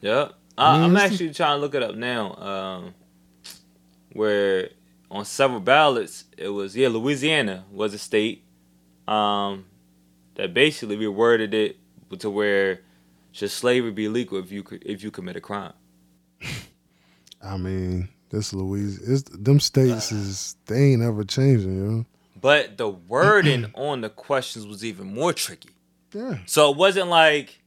Yep. 0.00 0.34
I, 0.56 0.76
Yeah, 0.78 0.84
I'm 0.84 0.96
it's- 0.96 1.12
actually 1.12 1.34
trying 1.34 1.56
to 1.58 1.60
look 1.60 1.74
it 1.74 1.82
up 1.82 1.94
now. 1.94 2.34
Um, 2.36 2.94
where 4.12 4.70
on 5.10 5.24
several 5.24 5.60
ballots 5.60 6.24
it 6.38 6.48
was 6.48 6.76
yeah 6.76 6.88
Louisiana 6.88 7.64
was 7.72 7.94
a 7.94 7.98
state 7.98 8.44
um, 9.08 9.64
that 10.36 10.54
basically 10.54 10.96
reworded 10.96 11.52
it 11.52 11.76
to 12.20 12.30
where 12.30 12.80
should 13.32 13.50
slavery 13.50 13.90
be 13.90 14.08
legal 14.08 14.38
if 14.38 14.52
you 14.52 14.64
if 14.82 15.02
you 15.02 15.10
commit 15.10 15.36
a 15.36 15.40
crime. 15.40 15.72
I 17.42 17.56
mean, 17.56 18.08
this 18.30 18.52
Louisiana, 18.54 19.18
them 19.32 19.60
states 19.60 20.12
is 20.12 20.56
they 20.66 20.92
ain't 20.92 21.02
ever 21.02 21.24
changing, 21.24 21.76
yo. 21.76 22.06
But 22.44 22.76
the 22.76 22.90
wording 22.90 23.70
on 23.74 24.02
the 24.02 24.10
questions 24.10 24.66
was 24.66 24.84
even 24.84 25.06
more 25.14 25.32
tricky. 25.32 25.70
Yeah. 26.12 26.40
So 26.44 26.70
it 26.70 26.76
wasn't 26.76 27.08
like, 27.08 27.62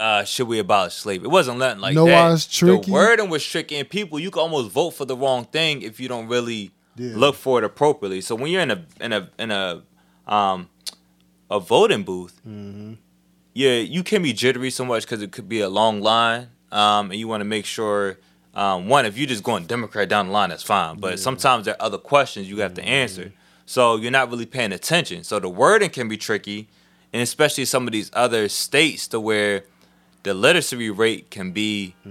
uh, 0.00 0.24
should 0.24 0.48
we 0.48 0.58
abolish 0.58 0.94
slavery? 0.94 1.26
It 1.28 1.30
wasn't 1.30 1.58
nothing 1.58 1.80
like 1.80 1.94
Know 1.94 2.06
that. 2.06 2.32
it's 2.32 2.46
tricky? 2.46 2.86
The 2.86 2.92
wording 2.92 3.30
was 3.30 3.44
tricky, 3.46 3.76
and 3.76 3.88
people, 3.88 4.18
you 4.18 4.32
can 4.32 4.40
almost 4.40 4.72
vote 4.72 4.90
for 4.90 5.04
the 5.04 5.16
wrong 5.16 5.44
thing 5.44 5.82
if 5.82 6.00
you 6.00 6.08
don't 6.08 6.26
really 6.26 6.72
Yeah. 6.96 7.12
look 7.16 7.36
for 7.36 7.58
it 7.58 7.64
appropriately. 7.64 8.20
So 8.20 8.34
when 8.34 8.50
you're 8.50 8.62
in 8.62 8.72
a 8.72 8.84
in 9.00 9.12
a 9.12 9.30
in 9.38 9.50
a 9.52 9.82
um 10.26 10.68
a 11.50 11.60
voting 11.60 12.02
booth, 12.02 12.40
Mm-hmm. 12.46 12.94
yeah, 13.54 13.76
you 13.78 14.02
can 14.02 14.22
be 14.24 14.32
jittery 14.32 14.70
so 14.70 14.84
much 14.84 15.04
because 15.04 15.22
it 15.22 15.30
could 15.30 15.48
be 15.48 15.60
a 15.60 15.68
long 15.68 16.00
line, 16.00 16.48
um, 16.72 17.10
and 17.12 17.18
you 17.20 17.28
want 17.28 17.42
to 17.42 17.44
make 17.56 17.64
sure. 17.64 18.18
Um, 18.54 18.88
one, 18.88 19.04
if 19.04 19.18
you're 19.18 19.26
just 19.26 19.42
going 19.42 19.66
Democrat 19.66 20.08
down 20.08 20.26
the 20.28 20.32
line, 20.32 20.50
that's 20.50 20.62
fine. 20.62 20.98
But 20.98 21.18
sometimes 21.18 21.64
there 21.64 21.74
are 21.80 21.86
other 21.86 21.98
questions 21.98 22.48
you 22.48 22.58
have 22.60 22.74
to 22.74 22.82
answer. 22.84 23.32
So 23.66 23.96
you're 23.96 24.10
not 24.12 24.30
really 24.30 24.46
paying 24.46 24.72
attention. 24.72 25.24
So 25.24 25.40
the 25.40 25.48
wording 25.48 25.90
can 25.90 26.08
be 26.08 26.16
tricky, 26.16 26.68
and 27.12 27.20
especially 27.22 27.64
some 27.64 27.86
of 27.86 27.92
these 27.92 28.10
other 28.12 28.48
states 28.48 29.08
to 29.08 29.18
where 29.20 29.64
the 30.22 30.34
literacy 30.34 30.90
rate 30.90 31.30
can 31.30 31.52
be 31.52 31.94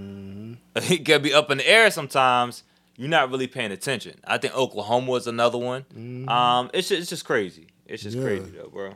it 0.76 1.06
can 1.06 1.22
be 1.22 1.34
up 1.34 1.50
in 1.52 1.60
the 1.60 1.68
air 1.70 1.89
sometimes. 1.91 2.64
You're 2.96 3.10
not 3.10 3.32
really 3.32 3.48
paying 3.48 3.72
attention. 3.72 4.20
I 4.24 4.38
think 4.38 4.56
Oklahoma 4.56 5.10
was 5.10 5.26
another 5.26 5.58
one. 5.58 5.84
Um, 6.30 6.70
it's 6.76 6.89
just, 6.89 7.02
it's 7.02 7.10
just 7.10 7.26
crazy. 7.26 7.68
It's 7.88 8.04
just 8.04 8.16
Yeah. 8.18 8.24
crazy 8.24 8.52
though, 8.56 8.70
bro. 8.70 8.96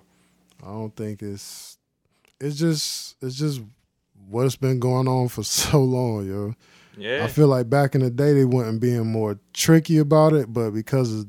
I 0.64 0.68
don't 0.68 0.96
think 0.96 1.22
it's 1.24 1.78
it's 2.40 2.58
just 2.58 3.16
it's 3.22 3.36
just 3.36 3.62
what's 4.28 4.56
been 4.56 4.80
going 4.80 5.08
on 5.08 5.30
for 5.30 5.44
so 5.44 5.82
long, 5.84 6.28
yo. 6.28 6.54
Yeah. 6.98 7.24
I 7.24 7.28
feel 7.28 7.48
like 7.48 7.70
back 7.70 7.96
in 7.96 8.02
the 8.02 8.10
day 8.10 8.34
they 8.34 8.46
weren't 8.46 8.80
being 8.80 9.06
more 9.08 9.38
tricky 9.54 9.98
about 9.98 10.34
it, 10.34 10.52
but 10.52 10.72
because 10.72 11.14
of 11.14 11.28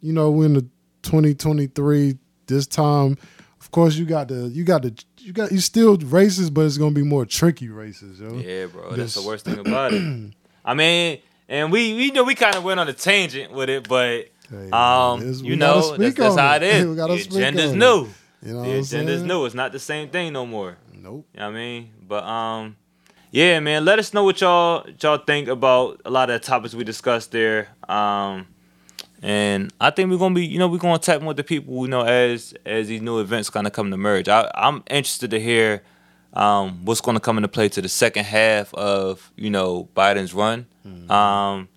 you 0.00 0.12
know, 0.12 0.30
we're 0.30 0.46
in 0.46 0.54
the 0.54 0.66
2023 1.02 2.18
this 2.46 2.66
time, 2.66 3.16
of 3.60 3.70
course 3.70 3.96
you 3.96 4.04
got 4.04 4.28
the 4.28 4.48
you 4.48 4.64
got 4.64 4.82
the 4.82 5.04
you 5.18 5.32
got 5.32 5.52
you 5.52 5.60
still 5.60 5.96
racist, 5.98 6.54
but 6.54 6.62
it's 6.66 6.78
gonna 6.78 6.92
be 6.92 7.02
more 7.02 7.24
tricky 7.26 7.68
races, 7.68 8.20
yo. 8.20 8.34
Yeah, 8.34 8.66
bro. 8.66 8.92
That's 8.92 9.14
the 9.14 9.22
worst 9.22 9.44
thing 9.44 9.58
about 9.58 9.92
it. 9.94 10.32
I 10.64 10.74
mean, 10.74 11.20
and 11.48 11.72
we 11.72 11.94
we 11.94 12.10
know 12.10 12.24
we 12.24 12.34
kind 12.34 12.56
of 12.56 12.64
went 12.64 12.80
on 12.80 12.88
a 12.88 12.92
tangent 12.92 13.52
with 13.52 13.68
it, 13.70 13.88
but 13.88 14.28
Hey, 14.50 14.70
um, 14.70 15.20
you 15.44 15.56
know 15.56 15.96
that's, 15.96 16.14
that's 16.14 16.36
how 16.36 16.56
it. 16.56 16.62
is. 16.62 16.96
The 16.96 17.12
agenda's 17.12 17.72
on 17.72 17.74
it. 17.74 17.78
new. 17.78 18.08
You 18.42 18.54
know 18.54 18.62
the 18.62 18.78
agenda's 18.78 19.22
new. 19.22 19.44
It's 19.44 19.54
not 19.54 19.72
the 19.72 19.78
same 19.78 20.08
thing 20.08 20.32
no 20.32 20.46
more. 20.46 20.78
Nope. 20.92 21.26
You 21.34 21.40
know 21.40 21.46
what 21.46 21.52
I 21.52 21.58
mean? 21.58 21.90
But 22.06 22.24
um 22.24 22.76
yeah, 23.30 23.60
man, 23.60 23.84
let 23.84 23.98
us 23.98 24.12
know 24.14 24.24
what 24.24 24.40
y'all 24.40 24.86
y'all 25.00 25.18
think 25.18 25.48
about 25.48 26.00
a 26.04 26.10
lot 26.10 26.30
of 26.30 26.40
the 26.40 26.46
topics 26.46 26.74
we 26.74 26.84
discussed 26.84 27.32
there. 27.32 27.68
Um 27.88 28.46
and 29.20 29.72
I 29.80 29.90
think 29.90 30.10
we're 30.10 30.18
gonna 30.18 30.34
be, 30.34 30.46
you 30.46 30.58
know, 30.58 30.68
we're 30.68 30.78
gonna 30.78 30.98
tap 30.98 31.20
more 31.20 31.28
with 31.28 31.38
the 31.38 31.44
people, 31.44 31.74
you 31.82 31.88
know, 31.88 32.02
as 32.02 32.54
as 32.64 32.88
these 32.88 33.02
new 33.02 33.18
events 33.20 33.50
kind 33.50 33.66
of 33.66 33.72
come 33.72 33.90
to 33.90 33.96
merge. 33.96 34.28
I, 34.28 34.50
I'm 34.54 34.82
interested 34.88 35.30
to 35.32 35.40
hear 35.40 35.82
um, 36.34 36.84
what's 36.84 37.00
gonna 37.00 37.20
come 37.20 37.36
into 37.38 37.48
play 37.48 37.68
to 37.70 37.82
the 37.82 37.88
second 37.88 38.24
half 38.26 38.72
of, 38.74 39.32
you 39.34 39.50
know, 39.50 39.88
Biden's 39.96 40.34
run. 40.34 40.66
Um, 41.10 41.68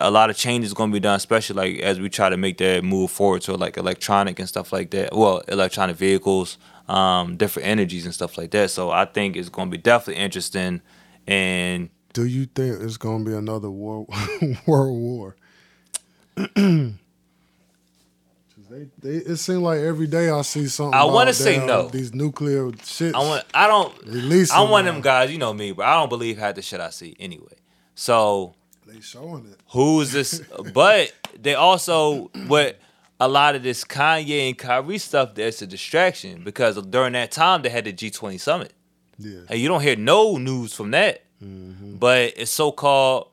a 0.00 0.10
lot 0.10 0.30
of 0.30 0.36
changes 0.36 0.72
going 0.72 0.90
to 0.90 0.94
be 0.94 1.00
done, 1.00 1.16
especially 1.16 1.56
like 1.56 1.82
as 1.82 2.00
we 2.00 2.08
try 2.08 2.28
to 2.28 2.36
make 2.36 2.58
that 2.58 2.84
move 2.84 3.10
forward 3.10 3.42
to 3.42 3.54
like 3.54 3.76
electronic 3.76 4.38
and 4.38 4.48
stuff 4.48 4.72
like 4.72 4.90
that. 4.90 5.14
Well, 5.14 5.42
electronic 5.48 5.96
vehicles, 5.96 6.58
um, 6.88 7.36
different 7.36 7.68
energies 7.68 8.04
and 8.04 8.14
stuff 8.14 8.36
like 8.38 8.50
that. 8.52 8.70
So 8.70 8.90
I 8.90 9.04
think 9.04 9.36
it's 9.36 9.48
going 9.48 9.68
to 9.70 9.76
be 9.76 9.82
definitely 9.82 10.22
interesting. 10.22 10.80
And 11.26 11.88
Do 12.12 12.26
you 12.26 12.46
think 12.46 12.82
it's 12.82 12.98
gonna 12.98 13.24
be 13.24 13.32
another 13.34 13.70
war, 13.70 14.06
world 14.66 14.98
war? 14.98 15.36
they, 16.56 16.98
they, 18.98 19.08
it 19.16 19.36
seems 19.36 19.60
like 19.60 19.80
every 19.80 20.06
day 20.06 20.30
I 20.30 20.42
see 20.42 20.66
something. 20.66 20.94
I 20.98 21.04
wanna 21.04 21.32
say 21.32 21.64
no. 21.64 21.88
These 21.88 22.14
nuclear 22.14 22.70
shit. 22.82 23.14
I 23.14 23.18
want, 23.20 23.44
I 23.54 23.66
don't, 23.66 23.96
Release 24.06 24.50
I 24.50 24.62
want 24.62 24.86
them 24.86 25.00
guys. 25.00 25.30
You 25.30 25.38
know 25.38 25.52
me, 25.54 25.72
but 25.72 25.86
I 25.86 25.94
don't 25.94 26.08
believe 26.08 26.38
half 26.38 26.54
the 26.56 26.62
shit 26.62 26.80
I 26.80 26.90
see 26.90 27.16
anyway. 27.18 27.54
So 27.94 28.54
They 28.86 29.00
showing 29.00 29.46
it. 29.46 29.58
who's 29.68 30.12
this? 30.12 30.42
but 30.74 31.12
they 31.40 31.54
also 31.54 32.30
what 32.48 32.78
a 33.20 33.28
lot 33.28 33.54
of 33.54 33.62
this 33.62 33.84
Kanye 33.84 34.48
and 34.48 34.58
Kyrie 34.58 34.98
stuff. 34.98 35.34
There's 35.34 35.62
a 35.62 35.66
distraction 35.66 36.42
because 36.44 36.80
during 36.86 37.12
that 37.12 37.30
time 37.30 37.62
they 37.62 37.68
had 37.68 37.84
the 37.84 37.92
G20 37.92 38.40
summit. 38.40 38.72
Yeah. 39.18 39.40
And 39.48 39.58
you 39.58 39.68
don't 39.68 39.82
hear 39.82 39.96
no 39.96 40.36
news 40.36 40.74
from 40.74 40.90
that. 40.92 41.22
Mm-hmm. 41.42 41.96
But 41.96 42.34
it's 42.36 42.50
so 42.50 42.72
called 42.72 43.28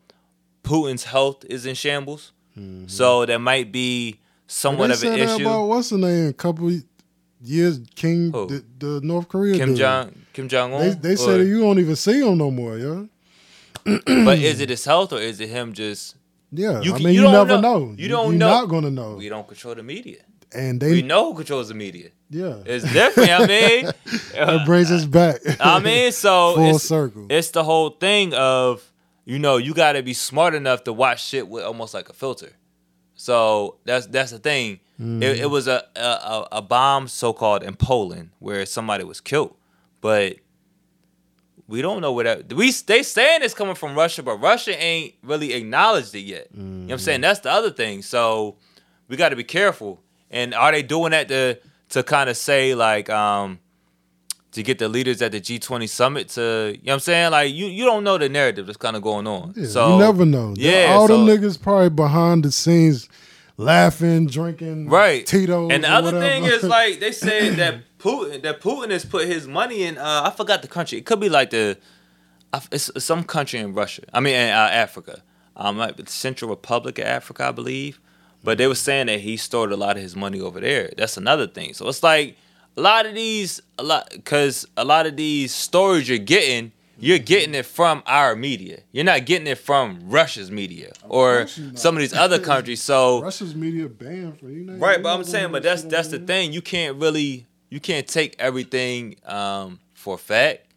Putin's 0.64 1.06
health 1.06 1.46
is 1.46 1.66
in 1.66 1.76
shambles. 1.76 2.32
Mm-hmm. 2.58 2.88
So 2.88 3.26
there 3.26 3.40
might 3.40 3.72
be 3.72 4.20
somewhat 4.48 4.88
they 4.88 4.94
of 4.94 5.14
an 5.14 5.20
issue. 5.20 5.42
about 5.48 5.66
what's 5.66 5.90
the 5.90 5.98
name? 5.98 6.28
A 6.30 6.34
couple 6.34 6.72
years, 7.42 7.80
King, 7.96 8.32
the, 8.32 8.64
the 8.78 9.02
North 9.02 9.30
Korea 9.30 9.56
Kim. 9.56 9.76
Jong 9.76 10.26
Kim 10.34 10.48
Jong 10.48 10.72
They, 10.72 10.90
Un. 10.92 11.02
they 11.02 11.16
said 11.16 11.48
you 11.48 11.62
don't 11.62 11.80
even 11.80 11.96
see 11.96 12.22
him 12.22 12.38
no 12.38 12.52
more, 12.52 12.78
yeah. 12.78 13.06
but 14.06 14.38
is 14.38 14.60
it 14.60 14.70
his 14.70 14.86
health 14.86 15.12
or 15.12 15.20
is 15.20 15.40
it 15.40 15.50
him 15.50 15.74
just 15.74 16.16
Yeah, 16.52 16.82
You 16.82 16.94
I 16.94 16.98
can- 16.98 17.06
mean, 17.06 17.14
you 17.16 17.22
you, 17.22 17.28
don't 17.28 17.48
never 17.48 17.62
know. 17.62 17.80
know. 17.80 17.96
You 17.98 18.08
don't 18.10 18.30
You're 18.32 18.40
know. 18.40 18.48
not 18.50 18.66
gonna 18.70 18.92
know. 18.92 19.16
We 19.16 19.30
don't 19.30 19.48
control 19.48 19.76
the 19.76 19.84
media. 19.84 20.18
And 20.54 20.82
We 20.82 21.00
they, 21.00 21.02
know 21.02 21.32
who 21.32 21.38
controls 21.38 21.70
the 21.70 21.74
media. 21.74 22.10
yeah, 22.30 22.58
It's 22.66 22.84
different. 22.92 23.30
I 23.32 23.48
mean, 23.54 23.86
it 24.06 24.38
uh, 24.38 24.66
brings 24.66 24.92
us 24.92 25.06
back. 25.06 25.40
I 25.62 25.80
mean, 25.80 26.12
so 26.26 26.56
full 26.56 26.76
it's, 26.76 26.84
circle. 26.84 27.28
it's 27.30 27.52
the 27.52 27.64
whole 27.64 27.92
thing 27.92 28.34
of 28.34 28.84
you 29.24 29.40
know 29.40 29.56
you 29.58 29.74
got 29.74 29.94
to 29.94 30.04
be 30.04 30.14
smart 30.14 30.54
enough 30.54 30.84
to 30.84 30.92
watch 30.94 31.24
shit 31.24 31.48
with 31.48 31.64
almost 31.64 31.94
like 31.94 32.10
a 32.10 32.14
filter. 32.14 32.52
So 33.16 33.78
that's 33.86 34.08
that's 34.08 34.32
the 34.32 34.40
thing. 34.40 34.80
Mm. 35.00 35.24
It, 35.24 35.40
it 35.42 35.50
was 35.50 35.68
a, 35.68 35.86
a 35.96 36.00
a- 36.02 36.48
a 36.54 36.62
bomb 36.62 37.08
so 37.08 37.32
called 37.34 37.64
in 37.64 37.76
Poland 37.76 38.32
where 38.40 38.66
somebody 38.66 39.04
was 39.06 39.22
killed, 39.22 39.56
but 40.02 40.36
we 41.72 41.82
don't 41.82 42.02
know 42.02 42.12
where 42.12 42.26
that 42.26 42.52
we 42.54 42.72
they 42.86 43.02
saying 43.02 43.42
it's 43.44 43.54
coming 43.54 43.76
from 43.76 43.96
Russia, 43.96 44.22
but 44.22 44.36
Russia 44.36 44.78
ain't 44.78 45.14
really 45.24 45.54
acknowledged 45.54 46.14
it 46.14 46.20
yet. 46.20 46.50
You 46.54 46.62
know 46.62 46.84
what 46.88 46.92
I'm 46.94 47.00
saying? 47.00 47.22
That's 47.22 47.40
the 47.40 47.50
other 47.52 47.72
thing. 47.72 48.02
So 48.02 48.58
we 49.08 49.16
got 49.16 49.30
to 49.30 49.38
be 49.38 49.46
careful. 49.46 50.02
And 50.30 50.54
are 50.54 50.72
they 50.72 50.84
doing 50.84 51.12
that 51.12 51.30
to 51.30 51.58
to 51.90 52.04
kind 52.04 52.30
of 52.30 52.36
say 52.38 52.76
like 52.76 53.10
um 53.10 53.60
to 54.52 54.64
get 54.64 54.80
the 54.80 54.90
leaders 54.90 55.22
at 55.22 55.32
the 55.32 55.40
G20 55.40 55.88
summit 55.88 56.28
to 56.30 56.42
you 56.42 56.74
know 56.74 56.80
what 56.84 56.94
I'm 56.96 57.00
saying? 57.00 57.32
Like 57.32 57.54
you 57.54 57.68
you 57.68 57.86
don't 57.86 58.04
know 58.04 58.18
the 58.18 58.28
narrative 58.28 58.66
that's 58.66 58.78
kind 58.78 58.98
of 58.98 59.02
going 59.02 59.26
on. 59.26 59.54
Yeah, 59.56 59.68
so 59.68 59.94
you 59.94 60.00
never 60.00 60.26
know. 60.26 60.54
Yeah, 60.58 60.88
all 60.90 61.08
so- 61.08 61.26
them 61.26 61.26
niggas 61.26 61.62
probably 61.62 61.90
behind 61.90 62.44
the 62.44 62.52
scenes, 62.52 63.08
laughing, 63.56 64.28
drinking, 64.28 64.90
Right. 64.90 65.26
Tito. 65.26 65.70
And 65.70 65.84
the 65.86 65.90
other 65.90 66.12
thing 66.20 66.44
is 66.44 66.64
like 66.64 67.00
they 67.00 67.14
said 67.14 67.56
that 67.56 67.76
Putin 68.02 68.42
that 68.42 68.62
Putin 68.62 68.90
has 68.90 69.06
put 69.06 69.28
his 69.28 69.48
money 69.48 69.84
in 69.84 69.98
uh 69.98 70.24
I 70.26 70.30
forgot 70.36 70.62
the 70.62 70.68
country. 70.68 70.98
It 70.98 71.06
could 71.06 71.20
be 71.20 71.30
like 71.30 71.52
the 71.52 71.78
it's 72.72 72.92
some 73.04 73.24
country 73.24 73.60
in 73.60 73.74
Russia. 73.74 74.04
I 74.14 74.20
mean 74.20 74.36
in 74.36 74.50
uh, 74.50 74.70
Africa. 74.72 75.22
Um 75.56 75.78
like 75.78 75.98
the 75.98 76.06
Central 76.10 76.50
Republic 76.50 77.00
of 77.00 77.06
Africa, 77.06 77.48
I 77.48 77.52
believe. 77.52 78.00
But 78.44 78.58
they 78.58 78.68
were 78.68 78.76
saying 78.76 79.06
that 79.08 79.20
he 79.20 79.38
stored 79.38 79.72
a 79.72 79.78
lot 79.78 79.98
of 79.98 80.02
his 80.02 80.16
money 80.16 80.42
over 80.42 80.60
there. 80.60 80.92
That's 80.98 81.16
another 81.18 81.46
thing. 81.48 81.74
So 81.76 81.88
it's 81.88 82.02
like 82.02 82.38
a 82.76 82.82
lot 82.82 83.06
of 83.06 83.14
these 83.14 83.62
a 83.78 83.84
lot 83.84 84.12
cuz 84.26 84.66
a 84.76 84.84
lot 84.84 85.06
of 85.06 85.16
these 85.16 85.54
stories 85.54 86.10
you're 86.10 86.18
getting 86.18 86.72
you're 87.00 87.20
getting 87.20 87.56
it 87.56 87.66
from 87.66 88.04
our 88.06 88.36
media. 88.36 88.82
You're 88.92 89.04
not 89.06 89.26
getting 89.26 89.48
it 89.48 89.58
from 89.58 90.00
Russia's 90.06 90.52
media 90.52 90.92
or 91.08 91.40
course 91.40 91.58
you're 91.58 91.68
not. 91.68 91.80
some 91.80 91.96
of 91.96 92.02
these 92.02 92.14
other 92.14 92.40
countries. 92.40 92.82
So 92.82 93.22
Russia's 93.22 93.56
media 93.56 93.88
banned 93.90 94.40
for 94.40 94.50
you 94.50 94.66
know. 94.66 94.74
Right, 94.74 95.02
but 95.02 95.16
I'm 95.16 95.24
saying, 95.24 95.52
but 95.52 95.64
that's 95.64 95.84
that's 95.84 96.10
the 96.10 96.20
thing. 96.20 96.54
You 96.54 96.62
can't 96.62 96.98
really 96.98 97.48
you 97.72 97.80
can't 97.80 98.08
take 98.08 98.36
everything 98.38 99.16
um, 99.26 99.80
for 99.94 100.18
fact 100.20 100.68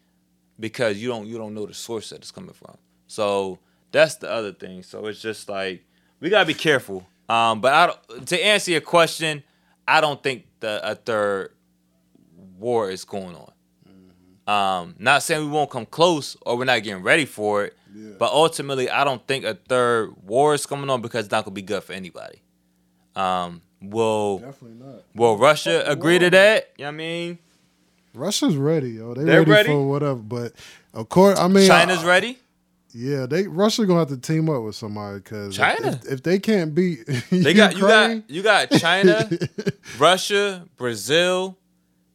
because 0.59 0.97
you 0.97 1.09
don't 1.09 1.26
you 1.26 1.36
don't 1.36 1.53
know 1.53 1.66
the 1.66 1.74
source 1.74 2.09
that 2.11 2.16
it's 2.20 2.30
coming 2.30 2.55
from. 2.55 2.76
So 3.09 3.59
that's 3.92 4.14
the 4.16 4.30
other 4.30 4.53
thing. 4.53 4.82
So 4.82 5.05
it's 5.07 5.20
just 5.20 5.49
like 5.51 5.84
we 6.20 6.30
gotta 6.30 6.47
be 6.47 6.55
careful. 6.55 7.07
Um, 7.28 7.61
but 7.61 7.74
I 7.74 8.20
to 8.24 8.42
answer 8.45 8.70
your 8.70 8.80
question, 8.80 9.42
I 9.86 10.01
don't 10.01 10.22
think 10.22 10.47
the 10.61 10.80
a 10.88 10.95
third 10.95 11.51
war 12.59 12.90
is 12.90 13.05
going 13.05 13.36
on. 13.36 13.51
Um, 14.47 14.95
not 14.99 15.22
saying 15.22 15.40
we 15.42 15.51
won't 15.51 15.70
come 15.70 15.86
close 15.86 16.36
or 16.45 16.57
we're 16.59 16.64
not 16.66 16.82
getting 16.82 17.03
ready 17.03 17.24
for 17.24 17.64
it, 17.64 17.76
Yeah. 17.95 18.11
but 18.18 18.30
ultimately, 18.30 18.90
I 18.90 19.03
don't 19.05 19.26
think 19.26 19.45
a 19.47 19.55
third 19.55 20.14
war 20.22 20.53
is 20.55 20.66
coming 20.66 20.90
on 20.90 21.01
because 21.01 21.24
it's 21.24 21.32
not 21.32 21.45
gonna 21.47 21.55
be 21.55 21.62
good 21.62 21.82
for 21.82 21.95
anybody. 21.95 22.42
Um, 23.17 23.62
will 23.81 24.39
Definitely 24.39 24.85
not. 24.85 25.03
will 25.15 25.37
Russia 25.39 25.85
agree 25.87 26.19
to 26.19 26.31
that? 26.31 26.71
You 26.79 26.85
know 26.85 26.89
what 26.89 26.95
I 26.95 26.97
mean? 26.97 27.39
Russia's 28.15 28.57
ready, 28.57 28.91
yo. 28.91 29.15
They 29.15 29.25
They're 29.25 29.41
ready, 29.41 29.51
ready? 29.51 29.69
for 29.71 29.89
whatever. 29.89 30.15
But 30.17 30.53
of 30.93 31.09
course, 31.09 31.39
I 31.39 31.49
mean, 31.49 31.67
China's 31.67 32.05
I- 32.05 32.07
ready. 32.07 32.39
Yeah, 32.97 33.27
they 33.27 33.49
Russia 33.49 33.85
gonna 33.87 33.99
have 33.99 34.09
to 34.11 34.17
team 34.19 34.49
up 34.49 34.62
with 34.62 34.77
somebody 34.77 35.19
because 35.19 35.57
China. 35.57 35.89
If, 36.05 36.12
if 36.12 36.23
they 36.23 36.39
can't 36.39 36.73
beat, 36.77 37.01
They 37.31 37.53
got 37.53 37.75
you 37.75 37.81
got 37.81 38.31
you 38.31 38.43
got 38.43 38.71
China, 38.71 39.29
Russia, 39.99 40.65
Brazil. 40.77 41.59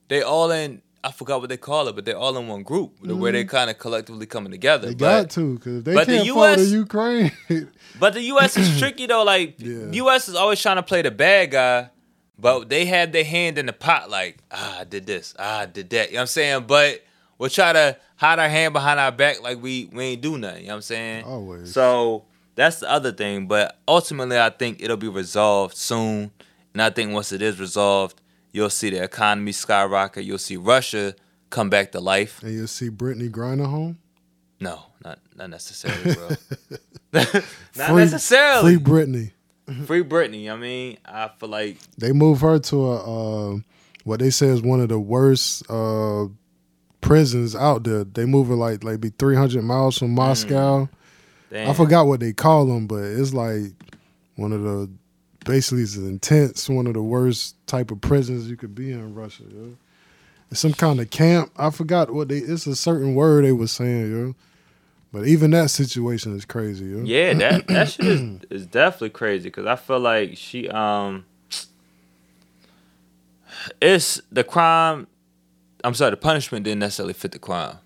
They 0.07 0.21
all 0.21 0.49
in. 0.51 0.81
I 1.03 1.11
forgot 1.11 1.39
what 1.39 1.49
they 1.49 1.57
call 1.57 1.87
it, 1.87 1.95
but 1.95 2.05
they're 2.05 2.17
all 2.17 2.37
in 2.37 2.47
one 2.47 2.63
group 2.63 2.93
where 3.01 3.31
they're 3.31 3.45
kind 3.45 3.69
of 3.69 3.77
collectively 3.77 4.25
coming 4.25 4.51
together. 4.51 4.87
they 4.87 4.95
but, 4.95 5.21
got 5.21 5.29
to 5.31 5.55
because 5.55 5.83
they 5.83 5.93
but 5.93 6.07
can't 6.07 6.27
the 6.27 6.33
US 6.35 6.71
Ukraine. 6.71 7.31
But 7.99 8.13
the 8.13 8.21
U.S. 8.21 8.55
is 8.55 8.79
tricky 8.79 9.07
though. 9.07 9.23
Like 9.23 9.55
Yeah. 9.59 9.91
U.S. 9.91 10.29
is 10.29 10.35
always 10.35 10.61
trying 10.61 10.77
to 10.77 10.83
play 10.83 11.01
the 11.01 11.11
bad 11.11 11.51
guy, 11.51 11.89
but 12.37 12.69
they 12.69 12.85
have 12.85 13.11
their 13.11 13.23
hand 13.23 13.57
in 13.57 13.65
the 13.65 13.73
pot. 13.73 14.09
Like 14.09 14.37
ah, 14.51 14.79
I 14.81 14.83
did 14.83 15.05
this, 15.05 15.33
ah, 15.37 15.61
I 15.61 15.65
did 15.65 15.89
that. 15.89 16.09
You 16.09 16.13
know 16.13 16.17
what 16.19 16.21
I'm 16.21 16.27
saying? 16.27 16.63
But 16.67 17.03
we'll 17.37 17.49
try 17.49 17.73
to 17.73 17.97
hide 18.15 18.39
our 18.39 18.49
hand 18.49 18.73
behind 18.73 18.99
our 18.99 19.11
back 19.11 19.41
like 19.41 19.61
we 19.61 19.89
we 19.91 20.03
ain't 20.03 20.21
do 20.21 20.37
nothing. 20.37 20.61
You 20.61 20.67
know 20.67 20.73
what 20.73 20.75
I'm 20.77 20.81
saying? 20.83 21.23
Always. 21.25 21.73
So 21.73 22.25
that's 22.55 22.79
the 22.79 22.89
other 22.89 23.11
thing. 23.11 23.47
But 23.47 23.77
ultimately, 23.87 24.39
I 24.39 24.49
think 24.49 24.81
it'll 24.81 24.97
be 24.97 25.07
resolved 25.07 25.75
soon. 25.75 26.31
And 26.73 26.81
I 26.81 26.89
think 26.91 27.13
once 27.13 27.31
it 27.31 27.41
is 27.41 27.59
resolved, 27.59 28.21
you'll 28.51 28.69
see 28.69 28.89
the 28.89 29.03
economy 29.03 29.51
skyrocket. 29.51 30.23
You'll 30.25 30.37
see 30.37 30.57
Russia 30.57 31.15
come 31.49 31.69
back 31.69 31.91
to 31.93 31.99
life. 31.99 32.41
and 32.43 32.53
you'll 32.53 32.67
see 32.67 32.89
Brittney 32.89 33.29
Griner 33.29 33.65
home. 33.67 33.97
No, 34.59 34.83
not 35.03 35.19
not 35.35 35.49
necessarily, 35.49 36.13
bro. 36.15 36.29
not 37.13 37.25
Free- 37.73 37.95
necessarily. 37.95 38.75
Free 38.75 38.83
Brittney. 38.83 39.31
Free 39.85 40.03
Brittney. 40.03 40.51
I 40.51 40.55
mean, 40.57 40.97
I 41.05 41.29
feel 41.39 41.49
like 41.49 41.77
They 41.97 42.11
move 42.11 42.41
her 42.41 42.59
to 42.59 42.85
a 42.85 43.53
uh, 43.53 43.57
what 44.03 44.19
they 44.19 44.29
say 44.31 44.47
is 44.47 44.61
one 44.61 44.81
of 44.81 44.89
the 44.89 44.99
worst 44.99 45.63
uh, 45.69 46.25
prisons 47.01 47.55
out 47.55 47.83
there. 47.83 48.03
They 48.03 48.25
move 48.25 48.47
her 48.47 48.55
like 48.55 48.83
like 48.83 48.99
be 48.99 49.09
three 49.09 49.35
hundred 49.35 49.63
miles 49.63 49.97
from 49.97 50.11
Moscow. 50.15 50.89
damn, 51.51 51.69
I 51.69 51.73
forgot 51.73 52.07
what 52.07 52.19
they 52.19 52.33
call 52.33 52.65
them, 52.65 52.87
but 52.87 53.03
it's 53.03 53.33
like 53.33 53.73
one 54.35 54.51
of 54.51 54.61
the 54.63 54.89
basically 55.45 55.83
it's 55.83 55.95
intense, 55.95 56.69
one 56.69 56.87
of 56.87 56.93
the 56.93 57.01
worst 57.01 57.55
type 57.67 57.91
of 57.91 58.01
prisons 58.01 58.49
you 58.49 58.57
could 58.57 58.75
be 58.75 58.91
in 58.91 59.13
Russia. 59.15 59.43
Yo. 59.49 59.75
It's 60.51 60.59
some 60.59 60.73
kind 60.73 60.99
of 60.99 61.09
camp. 61.09 61.51
I 61.57 61.69
forgot 61.69 62.11
what 62.13 62.27
they. 62.29 62.37
It's 62.37 62.65
a 62.67 62.75
certain 62.75 63.15
word 63.15 63.45
they 63.45 63.51
was 63.51 63.71
saying, 63.71 64.11
yo. 64.11 64.35
But 65.11 65.25
even 65.27 65.51
that 65.51 65.69
situation 65.71 66.35
is 66.35 66.45
crazy, 66.45 66.85
yo. 66.85 67.03
Yeah, 67.03 67.33
that 67.33 67.67
that 67.67 67.89
shit 67.91 68.05
is, 68.05 68.41
is 68.49 68.65
definitely 68.65 69.09
crazy 69.11 69.45
because 69.49 69.65
I 69.65 69.75
feel 69.75 69.99
like 69.99 70.37
she 70.37 70.67
um, 70.69 71.25
it's 73.81 74.21
the 74.31 74.43
crime. 74.43 75.07
I'm 75.83 75.93
sorry, 75.93 76.11
the 76.11 76.17
punishment 76.17 76.65
didn't 76.65 76.79
necessarily 76.79 77.13
fit 77.13 77.31
the 77.31 77.39
crime. 77.39 77.77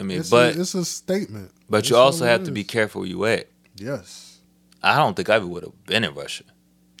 I 0.00 0.04
mean, 0.04 0.20
It's, 0.20 0.30
but 0.30 0.56
a, 0.56 0.60
it's 0.60 0.74
a 0.74 0.84
statement. 0.84 1.50
but 1.68 1.78
That's 1.78 1.90
you 1.90 1.96
also 1.96 2.24
have 2.24 2.44
to 2.44 2.52
be 2.52 2.64
careful 2.64 3.02
where 3.02 3.10
you 3.10 3.24
at. 3.26 3.48
Yes. 3.76 4.38
I 4.82 4.96
don't 4.96 5.14
think 5.14 5.28
I 5.28 5.38
would 5.38 5.64
have 5.64 5.86
been 5.86 6.04
in 6.04 6.14
Russia. 6.14 6.44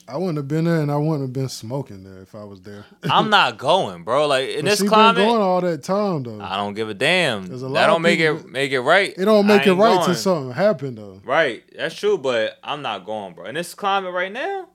I 0.08 0.16
wouldn't 0.16 0.38
have 0.38 0.48
been 0.48 0.64
there, 0.64 0.80
and 0.80 0.90
I 0.90 0.96
wouldn't 0.96 1.20
have 1.20 1.34
been 1.34 1.50
smoking 1.50 2.02
there 2.02 2.22
if 2.22 2.34
I 2.34 2.42
was 2.42 2.62
there. 2.62 2.86
I'm 3.10 3.28
not 3.38 3.58
going, 3.58 4.04
bro. 4.04 4.26
Like 4.26 4.48
in 4.48 4.64
But 4.64 4.70
this 4.70 4.78
she 4.78 4.84
been 4.84 4.88
climate, 4.90 5.26
going 5.26 5.42
all 5.42 5.60
that 5.60 5.82
time 5.82 6.22
though. 6.22 6.40
I 6.40 6.56
don't 6.56 6.72
give 6.72 6.88
a 6.88 6.94
damn. 6.94 7.44
A 7.44 7.48
that 7.48 7.86
don't 7.86 8.00
make 8.00 8.18
it 8.18 8.48
make 8.48 8.72
it 8.72 8.80
right. 8.80 9.12
it 9.16 9.24
don't 9.26 9.46
make 9.46 9.66
it 9.66 9.74
right 9.74 9.94
going. 9.96 10.06
till 10.06 10.14
something 10.14 10.52
happen 10.52 10.94
though. 10.94 11.20
Right, 11.24 11.62
that's 11.76 11.94
true, 11.94 12.16
but 12.16 12.58
I'm 12.64 12.80
not 12.80 13.04
going, 13.04 13.34
bro. 13.34 13.44
In 13.44 13.54
this 13.54 13.74
climate 13.74 14.14
right 14.14 14.32
now, 14.32 14.68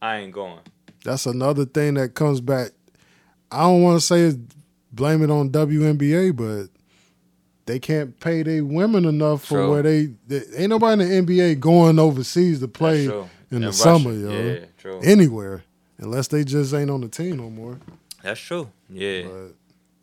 I 0.00 0.16
ain't 0.18 0.32
going. 0.32 0.60
That's 1.04 1.26
another 1.26 1.66
thing 1.66 1.94
that 1.94 2.14
comes 2.14 2.40
back. 2.40 2.70
I 3.50 3.60
don't 3.64 3.82
want 3.82 4.00
to 4.00 4.06
say 4.06 4.38
blame 4.90 5.22
it 5.22 5.30
on 5.30 5.50
WNBA, 5.50 6.34
but 6.34 6.70
they 7.66 7.78
can't 7.78 8.18
pay 8.18 8.42
their 8.42 8.64
women 8.64 9.04
enough 9.04 9.42
for 9.44 9.58
True. 9.58 9.70
where 9.70 9.82
they, 9.82 10.08
they 10.26 10.42
ain't 10.56 10.70
nobody 10.70 11.02
in 11.02 11.26
the 11.26 11.34
NBA 11.34 11.60
going 11.60 11.98
overseas 11.98 12.60
to 12.60 12.68
play 12.68 13.08
In 13.54 13.60
the 13.62 13.68
Russia, 13.68 13.78
summer, 13.82 14.12
yo. 14.12 14.30
Yeah, 14.30 14.64
true. 14.78 15.00
Anywhere. 15.02 15.64
Unless 15.98 16.28
they 16.28 16.44
just 16.44 16.74
ain't 16.74 16.90
on 16.90 17.00
the 17.00 17.08
team 17.08 17.36
no 17.36 17.48
more. 17.50 17.78
That's 18.22 18.40
true. 18.40 18.70
Yeah. 18.90 19.22
But 19.22 19.54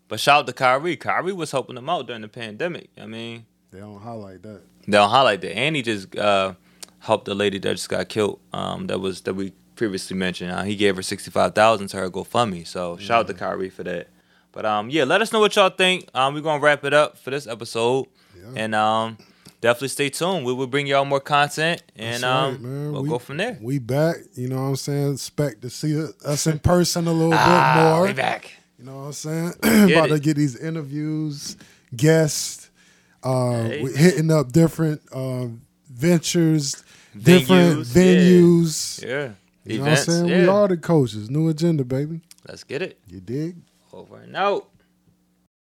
But 0.07 0.19
shout 0.19 0.39
out 0.41 0.47
to 0.47 0.53
Kyrie. 0.53 0.95
Kyrie 0.97 1.33
was 1.33 1.51
helping 1.51 1.75
them 1.75 1.89
out 1.89 2.07
during 2.07 2.21
the 2.21 2.27
pandemic. 2.27 2.89
I 2.99 3.05
mean, 3.05 3.45
they 3.71 3.79
don't 3.79 3.99
highlight 4.01 4.41
that. 4.43 4.61
they 4.85 4.91
don't 4.97 5.09
highlight 5.09 5.41
that. 5.41 5.55
And 5.57 5.75
he 5.75 5.81
just 5.81 6.15
uh, 6.15 6.53
helped 6.99 7.25
the 7.25 7.35
lady 7.35 7.59
that 7.59 7.71
just 7.73 7.89
got 7.89 8.07
killed. 8.09 8.39
Um, 8.53 8.87
that 8.87 8.99
was 8.99 9.21
that 9.21 9.33
we 9.33 9.53
previously 9.75 10.15
mentioned. 10.15 10.51
Uh, 10.51 10.63
he 10.63 10.75
gave 10.75 10.95
her 10.95 11.01
sixty 11.01 11.31
five 11.31 11.55
thousand 11.55 11.87
to 11.89 11.97
her 11.97 12.09
GoFundMe. 12.09 12.65
So 12.67 12.97
shout 12.97 13.21
out 13.21 13.27
to 13.27 13.33
Kyrie 13.33 13.69
for 13.69 13.83
that. 13.83 14.07
But 14.53 14.65
um, 14.65 14.89
yeah, 14.89 15.05
let 15.05 15.21
us 15.21 15.31
know 15.31 15.39
what 15.39 15.55
y'all 15.55 15.69
think. 15.69 16.07
Um, 16.13 16.33
we're 16.33 16.41
gonna 16.41 16.61
wrap 16.61 16.83
it 16.85 16.93
up 16.93 17.17
for 17.17 17.29
this 17.31 17.47
episode, 17.47 18.07
Yeah. 18.37 18.51
and 18.55 18.75
um, 18.75 19.17
definitely 19.61 19.87
stay 19.89 20.09
tuned. 20.09 20.45
We 20.45 20.53
will 20.53 20.67
bring 20.67 20.87
y'all 20.87 21.05
more 21.05 21.19
content, 21.19 21.81
and 21.95 22.23
That's 22.23 22.23
um, 22.23 22.91
we'll 22.93 23.03
We- 23.03 23.09
go 23.09 23.19
from 23.19 23.37
there. 23.37 23.57
We 23.61 23.79
back, 23.79 24.17
you 24.35 24.47
know 24.49 24.57
what 24.57 24.67
I'm 24.69 24.75
saying? 24.75 25.13
Expect 25.13 25.61
to 25.61 25.69
see 25.69 26.03
us 26.25 26.47
in 26.47 26.59
person 26.59 27.07
a 27.07 27.13
little 27.13 27.33
Ah, 27.33 27.73
bit 27.75 27.83
more. 27.97 28.07
we 28.07 28.13
back. 28.13 28.51
You 28.77 28.85
know 28.85 28.95
what 28.97 29.01
I'm 29.05 29.13
saying? 29.13 29.53
About 29.93 30.09
to 30.09 30.19
get 30.19 30.35
these 30.37 30.55
interviews, 30.57 31.55
guests, 31.95 32.69
uh, 33.23 33.63
Hey, 33.65 33.91
hitting 33.93 34.31
up 34.31 34.51
different 34.51 35.01
um, 35.13 35.61
ventures, 35.89 36.83
different 37.15 37.81
Venues, 37.85 39.03
yeah. 39.03 39.09
Yeah, 39.09 39.73
You 39.73 39.77
know 39.77 39.83
what 39.83 39.91
I'm 39.91 39.97
saying? 40.05 40.27
yeah. 40.27 40.41
We 40.41 40.47
are 40.47 40.67
the 40.67 40.77
coaches. 40.77 41.29
New 41.29 41.47
agenda, 41.49 41.83
baby. 41.83 42.21
Let's 42.47 42.63
get 42.63 42.81
it 42.81 42.97
You 43.07 43.19
dig? 43.19 43.57
over 43.93 44.17
and 44.17 44.35
out. 44.35 44.67